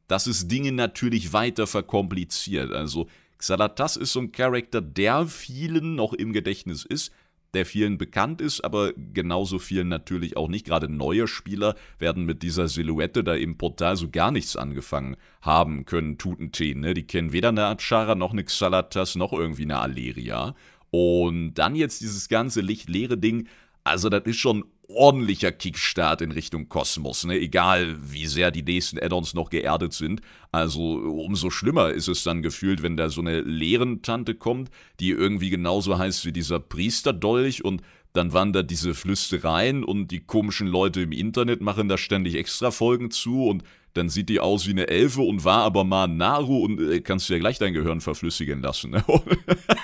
dass 0.08 0.26
es 0.26 0.48
Dinge 0.48 0.72
natürlich 0.72 1.32
weiter 1.32 1.68
verkompliziert. 1.68 2.72
Also 2.72 3.06
Xalatas 3.38 3.96
ist 3.96 4.12
so 4.12 4.18
ein 4.18 4.32
Charakter, 4.32 4.80
der 4.80 5.28
vielen 5.28 5.94
noch 5.94 6.14
im 6.14 6.32
Gedächtnis 6.32 6.84
ist, 6.84 7.12
der 7.54 7.64
vielen 7.64 7.98
bekannt 7.98 8.40
ist, 8.40 8.62
aber 8.62 8.92
genauso 8.94 9.58
vielen 9.58 9.88
natürlich 9.88 10.36
auch 10.36 10.48
nicht. 10.48 10.66
Gerade 10.66 10.88
neue 10.88 11.26
Spieler 11.26 11.74
werden 11.98 12.24
mit 12.24 12.42
dieser 12.42 12.68
Silhouette 12.68 13.24
da 13.24 13.34
im 13.34 13.56
Portal 13.56 13.96
so 13.96 14.10
gar 14.10 14.30
nichts 14.30 14.56
angefangen 14.56 15.16
haben 15.40 15.84
können, 15.86 16.18
Tutentee. 16.18 16.74
Ne? 16.74 16.94
Die 16.94 17.06
kennen 17.06 17.32
weder 17.32 17.48
eine 17.48 17.66
Achara 17.66 18.14
noch 18.14 18.32
eine 18.32 18.44
Xalatas 18.44 19.14
noch 19.16 19.32
irgendwie 19.32 19.62
eine 19.62 19.78
Aleria. 19.78 20.54
Und 20.90 21.54
dann 21.54 21.74
jetzt 21.74 22.00
dieses 22.00 22.28
ganze 22.28 22.60
lichtleere 22.60 23.18
Ding, 23.18 23.48
also 23.84 24.08
das 24.08 24.24
ist 24.24 24.36
schon 24.36 24.64
ordentlicher 24.88 25.52
Kickstart 25.52 26.22
in 26.22 26.32
Richtung 26.32 26.68
Kosmos, 26.68 27.24
ne? 27.24 27.38
egal 27.38 27.96
wie 28.00 28.26
sehr 28.26 28.50
die 28.50 28.62
nächsten 28.62 28.98
Add-ons 28.98 29.34
noch 29.34 29.50
geerdet 29.50 29.92
sind. 29.92 30.22
Also 30.50 30.80
umso 30.80 31.50
schlimmer 31.50 31.90
ist 31.90 32.08
es 32.08 32.22
dann 32.24 32.42
gefühlt, 32.42 32.82
wenn 32.82 32.96
da 32.96 33.10
so 33.10 33.20
eine 33.20 33.40
Lehrentante 33.42 34.34
kommt, 34.34 34.70
die 34.98 35.10
irgendwie 35.10 35.50
genauso 35.50 35.98
heißt 35.98 36.24
wie 36.24 36.32
dieser 36.32 36.58
Priesterdolch 36.58 37.64
und 37.64 37.82
dann 38.14 38.32
wandert 38.32 38.70
diese 38.70 38.94
Flüstereien 38.94 39.84
und 39.84 40.08
die 40.08 40.20
komischen 40.20 40.66
Leute 40.66 41.02
im 41.02 41.12
Internet 41.12 41.60
machen 41.60 41.88
da 41.88 41.98
ständig 41.98 42.34
extra 42.34 42.70
Folgen 42.70 43.10
zu 43.10 43.46
und 43.46 43.62
dann 43.92 44.08
sieht 44.08 44.30
die 44.30 44.40
aus 44.40 44.66
wie 44.66 44.70
eine 44.70 44.88
Elfe 44.88 45.20
und 45.20 45.44
war 45.44 45.64
aber 45.64 45.84
mal 45.84 46.08
Naru 46.08 46.64
und 46.64 46.80
äh, 46.80 47.00
kannst 47.00 47.28
du 47.28 47.34
ja 47.34 47.38
gleich 47.38 47.58
dein 47.58 47.74
Gehirn 47.74 48.00
verflüssigen 48.00 48.62
lassen. 48.62 48.92
Ne? 48.92 49.04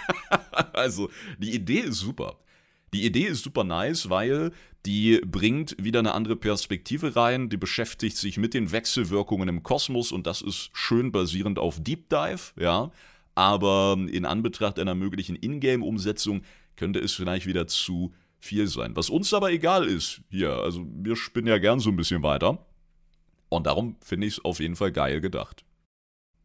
also 0.73 1.11
die 1.39 1.55
Idee 1.55 1.81
ist 1.81 1.99
super. 1.99 2.39
Die 2.95 3.05
Idee 3.05 3.27
ist 3.27 3.43
super 3.43 3.65
nice, 3.65 4.09
weil 4.09 4.53
die 4.87 5.21
bringt 5.27 5.75
wieder 5.83 5.99
eine 5.99 6.15
andere 6.15 6.37
Perspektive 6.37 7.17
rein, 7.17 7.49
die 7.49 7.57
beschäftigt 7.57 8.17
sich 8.17 8.37
mit 8.37 8.55
den 8.55 8.71
Wechselwirkungen 8.71 9.49
im 9.49 9.65
Kosmos 9.65 10.13
und 10.13 10.29
das 10.29 10.43
ist 10.43 10.71
schön 10.73 11.11
basierend 11.11 11.59
auf 11.59 11.83
Deep 11.83 12.09
Dive, 12.09 12.53
ja. 12.57 12.93
Aber 13.35 13.99
in 13.99 14.25
Anbetracht 14.25 14.79
einer 14.79 14.95
möglichen 14.95 15.35
Ingame-Umsetzung 15.35 16.43
könnte 16.77 17.01
es 17.01 17.15
vielleicht 17.15 17.47
wieder 17.47 17.67
zu 17.67 18.15
viel 18.39 18.69
sein. 18.69 18.95
Was 18.95 19.11
uns 19.11 19.35
aber 19.35 19.51
egal 19.51 19.89
ist, 19.89 20.21
hier, 20.31 20.53
also 20.53 20.87
wir 20.89 21.17
spinnen 21.17 21.49
ja 21.49 21.59
gern 21.59 21.81
so 21.81 21.91
ein 21.91 21.97
bisschen 21.97 22.23
weiter. 22.23 22.65
Und 23.49 23.67
darum 23.67 23.97
finde 24.05 24.29
ich 24.29 24.35
es 24.35 24.45
auf 24.45 24.61
jeden 24.61 24.77
Fall 24.77 24.93
geil 24.93 25.21
gedacht. 25.21 25.65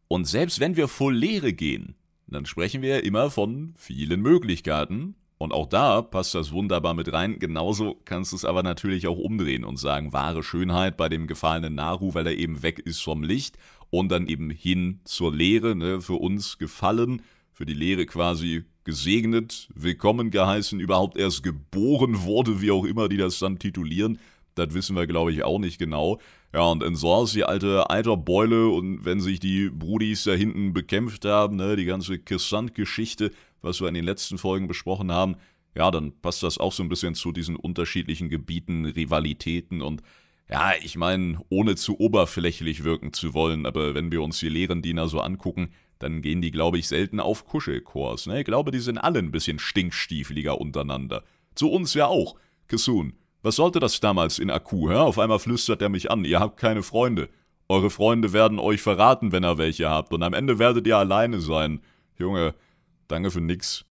Und 0.08 0.26
selbst 0.26 0.58
wenn 0.58 0.74
wir 0.74 0.88
voll 0.88 1.14
Leere 1.14 1.52
gehen, 1.52 1.94
dann 2.26 2.44
sprechen 2.44 2.82
wir 2.82 2.96
ja 2.96 3.02
immer 3.02 3.30
von 3.30 3.72
vielen 3.76 4.20
Möglichkeiten 4.20 5.14
und 5.40 5.54
auch 5.54 5.66
da 5.66 6.02
passt 6.02 6.34
das 6.34 6.52
wunderbar 6.52 6.92
mit 6.92 7.10
rein. 7.14 7.38
Genauso 7.38 7.96
kannst 8.04 8.32
du 8.32 8.36
es 8.36 8.44
aber 8.44 8.62
natürlich 8.62 9.06
auch 9.06 9.16
umdrehen 9.16 9.64
und 9.64 9.78
sagen, 9.78 10.12
wahre 10.12 10.42
Schönheit 10.42 10.98
bei 10.98 11.08
dem 11.08 11.26
gefallenen 11.26 11.74
Naru, 11.74 12.12
weil 12.12 12.26
er 12.26 12.36
eben 12.36 12.62
weg 12.62 12.78
ist 12.78 13.00
vom 13.00 13.22
Licht 13.22 13.56
und 13.88 14.10
dann 14.10 14.26
eben 14.26 14.50
hin 14.50 15.00
zur 15.04 15.34
Leere, 15.34 15.74
ne, 15.74 16.02
für 16.02 16.20
uns 16.20 16.58
gefallen, 16.58 17.22
für 17.54 17.64
die 17.64 17.72
Leere 17.72 18.04
quasi 18.04 18.64
gesegnet, 18.84 19.70
willkommen 19.74 20.30
geheißen, 20.30 20.78
überhaupt 20.78 21.16
erst 21.16 21.42
geboren 21.42 22.22
wurde, 22.22 22.60
wie 22.60 22.70
auch 22.70 22.84
immer 22.84 23.08
die 23.08 23.16
das 23.16 23.38
dann 23.38 23.58
titulieren. 23.58 24.18
das 24.56 24.74
wissen 24.74 24.94
wir, 24.94 25.06
glaube 25.06 25.32
ich, 25.32 25.42
auch 25.42 25.58
nicht 25.58 25.78
genau. 25.78 26.20
Ja, 26.52 26.64
und 26.64 26.82
in 26.82 26.94
ist 26.94 27.34
die 27.34 27.44
alte 27.44 27.88
Eiterbeule 27.88 28.68
und 28.68 29.06
wenn 29.06 29.20
sich 29.20 29.40
die 29.40 29.70
Brudis 29.70 30.24
da 30.24 30.32
hinten 30.32 30.74
bekämpft 30.74 31.24
haben, 31.24 31.56
ne, 31.56 31.76
die 31.76 31.86
ganze 31.86 32.18
Kissant-Geschichte, 32.18 33.30
was 33.62 33.80
wir 33.80 33.88
in 33.88 33.94
den 33.94 34.04
letzten 34.04 34.38
Folgen 34.38 34.68
besprochen 34.68 35.12
haben, 35.12 35.36
ja, 35.74 35.90
dann 35.90 36.12
passt 36.20 36.42
das 36.42 36.58
auch 36.58 36.72
so 36.72 36.82
ein 36.82 36.88
bisschen 36.88 37.14
zu 37.14 37.32
diesen 37.32 37.56
unterschiedlichen 37.56 38.28
Gebieten, 38.28 38.86
Rivalitäten 38.86 39.82
und 39.82 40.02
ja, 40.48 40.72
ich 40.82 40.96
meine, 40.96 41.40
ohne 41.48 41.76
zu 41.76 42.00
oberflächlich 42.00 42.82
wirken 42.82 43.12
zu 43.12 43.34
wollen, 43.34 43.66
aber 43.66 43.94
wenn 43.94 44.10
wir 44.10 44.20
uns 44.20 44.40
die 44.40 44.48
Lehrendiener 44.48 45.06
so 45.06 45.20
angucken, 45.20 45.70
dann 46.00 46.22
gehen 46.22 46.42
die, 46.42 46.50
glaube 46.50 46.78
ich, 46.78 46.88
selten 46.88 47.20
auf 47.20 47.46
Kuschelkurs. 47.46 48.26
Ne? 48.26 48.40
Ich 48.40 48.46
glaube, 48.46 48.72
die 48.72 48.80
sind 48.80 48.98
alle 48.98 49.20
ein 49.20 49.30
bisschen 49.30 49.60
stinkstiefeliger 49.60 50.60
untereinander. 50.60 51.22
Zu 51.54 51.70
uns 51.70 51.94
ja 51.94 52.06
auch. 52.06 52.34
Kissun, 52.66 53.12
was 53.42 53.56
sollte 53.56 53.78
das 53.78 54.00
damals 54.00 54.38
in 54.38 54.50
Akku, 54.50 54.90
hä? 54.90 54.96
Auf 54.96 55.18
einmal 55.18 55.38
flüstert 55.38 55.82
er 55.82 55.88
mich 55.88 56.10
an, 56.10 56.24
ihr 56.24 56.40
habt 56.40 56.58
keine 56.58 56.82
Freunde. 56.82 57.28
Eure 57.68 57.90
Freunde 57.90 58.32
werden 58.32 58.58
euch 58.58 58.82
verraten, 58.82 59.30
wenn 59.30 59.44
ihr 59.44 59.56
welche 59.56 59.88
habt, 59.88 60.12
und 60.12 60.22
am 60.24 60.34
Ende 60.34 60.58
werdet 60.58 60.86
ihr 60.86 60.96
alleine 60.96 61.40
sein. 61.40 61.80
Junge, 62.18 62.54
danke 63.10 63.30
für 63.30 63.40
nix. 63.40 63.84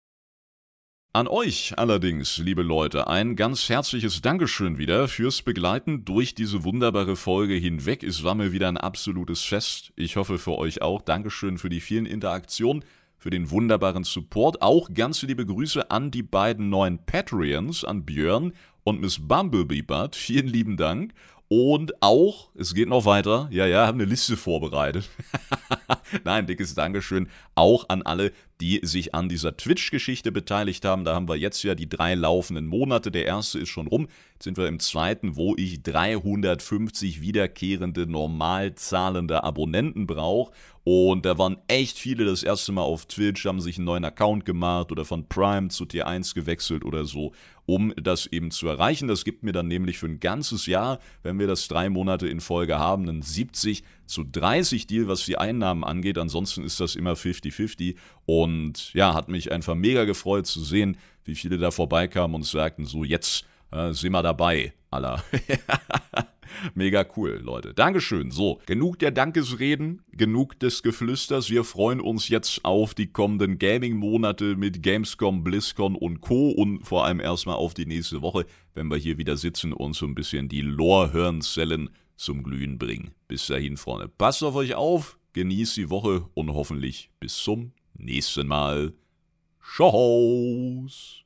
An 1.11 1.27
euch 1.27 1.73
allerdings, 1.75 2.37
liebe 2.37 2.61
Leute, 2.61 3.07
ein 3.07 3.35
ganz 3.35 3.67
herzliches 3.67 4.21
Dankeschön 4.21 4.77
wieder 4.77 5.07
fürs 5.07 5.41
Begleiten 5.41 6.05
durch 6.05 6.35
diese 6.35 6.63
wunderbare 6.63 7.15
Folge 7.15 7.55
hinweg. 7.55 8.03
Es 8.03 8.23
war 8.23 8.35
mir 8.35 8.51
wieder 8.51 8.67
ein 8.67 8.77
absolutes 8.77 9.41
Fest. 9.41 9.91
Ich 9.95 10.17
hoffe 10.17 10.37
für 10.37 10.57
euch 10.59 10.83
auch. 10.83 11.01
Dankeschön 11.01 11.57
für 11.57 11.69
die 11.69 11.81
vielen 11.81 12.05
Interaktionen, 12.05 12.85
für 13.17 13.31
den 13.31 13.49
wunderbaren 13.49 14.03
Support. 14.03 14.61
Auch 14.61 14.93
ganz 14.93 15.23
liebe 15.23 15.47
Grüße 15.47 15.89
an 15.89 16.11
die 16.11 16.23
beiden 16.23 16.69
neuen 16.69 17.03
Patreons, 17.05 17.83
an 17.83 18.05
Björn 18.05 18.53
und 18.83 19.01
Miss 19.01 19.17
Bumblebee 19.27 19.81
Bud. 19.81 20.15
Vielen 20.15 20.47
lieben 20.47 20.77
Dank. 20.77 21.13
Und 21.47 22.03
auch, 22.03 22.51
es 22.53 22.75
geht 22.75 22.87
noch 22.87 23.05
weiter, 23.05 23.49
ja, 23.51 23.65
ja, 23.65 23.87
haben 23.87 23.99
eine 23.99 24.07
Liste 24.07 24.37
vorbereitet. 24.37 25.09
Nein, 26.23 26.47
dickes 26.47 26.75
Dankeschön 26.75 27.27
auch 27.55 27.89
an 27.89 28.01
alle, 28.01 28.31
die 28.61 28.81
sich 28.83 29.15
an 29.15 29.29
dieser 29.29 29.55
Twitch-Geschichte 29.55 30.31
beteiligt 30.31 30.83
haben. 30.83 31.05
Da 31.05 31.15
haben 31.15 31.29
wir 31.29 31.35
jetzt 31.35 31.63
ja 31.63 31.75
die 31.75 31.87
drei 31.87 32.15
laufenden 32.15 32.67
Monate. 32.67 33.09
Der 33.09 33.25
erste 33.25 33.59
ist 33.59 33.69
schon 33.69 33.87
rum. 33.87 34.07
Jetzt 34.33 34.43
sind 34.43 34.57
wir 34.57 34.67
im 34.67 34.79
zweiten, 34.79 35.35
wo 35.35 35.55
ich 35.55 35.81
350 35.81 37.21
wiederkehrende, 37.21 38.05
normal 38.05 38.75
zahlende 38.75 39.43
Abonnenten 39.43 40.07
brauche. 40.07 40.51
Und 40.83 41.25
da 41.25 41.37
waren 41.37 41.57
echt 41.67 41.97
viele 41.97 42.25
das 42.25 42.43
erste 42.43 42.71
Mal 42.71 42.81
auf 42.81 43.05
Twitch, 43.05 43.45
haben 43.45 43.61
sich 43.61 43.77
einen 43.77 43.85
neuen 43.85 44.05
Account 44.05 44.45
gemacht 44.45 44.91
oder 44.91 45.05
von 45.05 45.27
Prime 45.27 45.69
zu 45.69 45.85
Tier 45.85 46.07
1 46.07 46.33
gewechselt 46.33 46.83
oder 46.83 47.05
so 47.05 47.31
um 47.69 47.93
das 47.95 48.25
eben 48.25 48.49
zu 48.49 48.67
erreichen. 48.67 49.07
Das 49.07 49.23
gibt 49.23 49.43
mir 49.43 49.51
dann 49.51 49.67
nämlich 49.67 49.99
für 49.99 50.07
ein 50.07 50.19
ganzes 50.19 50.65
Jahr, 50.65 50.97
wenn 51.21 51.37
wir 51.37 51.45
das 51.45 51.67
drei 51.67 51.87
Monate 51.87 52.27
in 52.27 52.41
Folge 52.41 52.79
haben, 52.79 53.07
einen 53.07 53.21
70 53.21 53.83
zu 54.09 54.23
30 54.23 54.87
Deal, 54.87 55.07
was 55.07 55.25
die 55.25 55.37
Einnahmen 55.37 55.83
angeht. 55.83 56.17
Ansonsten 56.17 56.63
ist 56.63 56.79
das 56.79 56.95
immer 56.95 57.13
50-50 57.13 57.95
und 58.25 58.93
ja, 58.93 59.13
hat 59.13 59.29
mich 59.29 59.51
einfach 59.51 59.75
mega 59.75 60.05
gefreut 60.05 60.47
zu 60.47 60.61
sehen, 60.61 60.97
wie 61.23 61.35
viele 61.35 61.57
da 61.57 61.71
vorbeikamen 61.71 62.35
und 62.35 62.45
sagten 62.45 62.85
so, 62.85 63.03
jetzt 63.03 63.45
äh, 63.71 63.93
sind 63.93 64.11
wir 64.11 64.23
dabei, 64.23 64.73
aller. 64.91 65.23
Mega 66.73 67.05
cool, 67.15 67.39
Leute. 67.43 67.73
Dankeschön. 67.73 68.31
So, 68.31 68.59
genug 68.65 68.99
der 68.99 69.11
Dankesreden, 69.11 70.01
genug 70.11 70.59
des 70.59 70.83
Geflüsters. 70.83 71.49
Wir 71.49 71.63
freuen 71.63 72.01
uns 72.01 72.27
jetzt 72.27 72.65
auf 72.65 72.93
die 72.93 73.07
kommenden 73.07 73.59
Gaming-Monate 73.59 74.55
mit 74.55 74.83
Gamescom, 74.83 75.43
BlizzCon 75.43 75.95
und 75.95 76.21
Co. 76.21 76.49
Und 76.49 76.85
vor 76.85 77.05
allem 77.05 77.19
erstmal 77.19 77.55
auf 77.55 77.73
die 77.73 77.85
nächste 77.85 78.21
Woche, 78.21 78.45
wenn 78.73 78.87
wir 78.87 78.97
hier 78.97 79.17
wieder 79.17 79.37
sitzen 79.37 79.73
und 79.73 79.95
so 79.95 80.05
ein 80.05 80.15
bisschen 80.15 80.49
die 80.49 80.61
Lore-Hirnzellen 80.61 81.89
zum 82.19 82.43
Glühen 82.43 82.77
bringen. 82.77 83.11
Bis 83.27 83.47
dahin, 83.47 83.77
Freunde. 83.77 84.07
Passt 84.07 84.43
auf 84.43 84.55
euch 84.55 84.75
auf, 84.75 85.17
genießt 85.33 85.77
die 85.77 85.89
Woche 85.89 86.27
und 86.33 86.53
hoffentlich 86.53 87.09
bis 87.19 87.37
zum 87.37 87.71
nächsten 87.93 88.47
Mal. 88.47 88.93
Tschüss. 89.61 91.23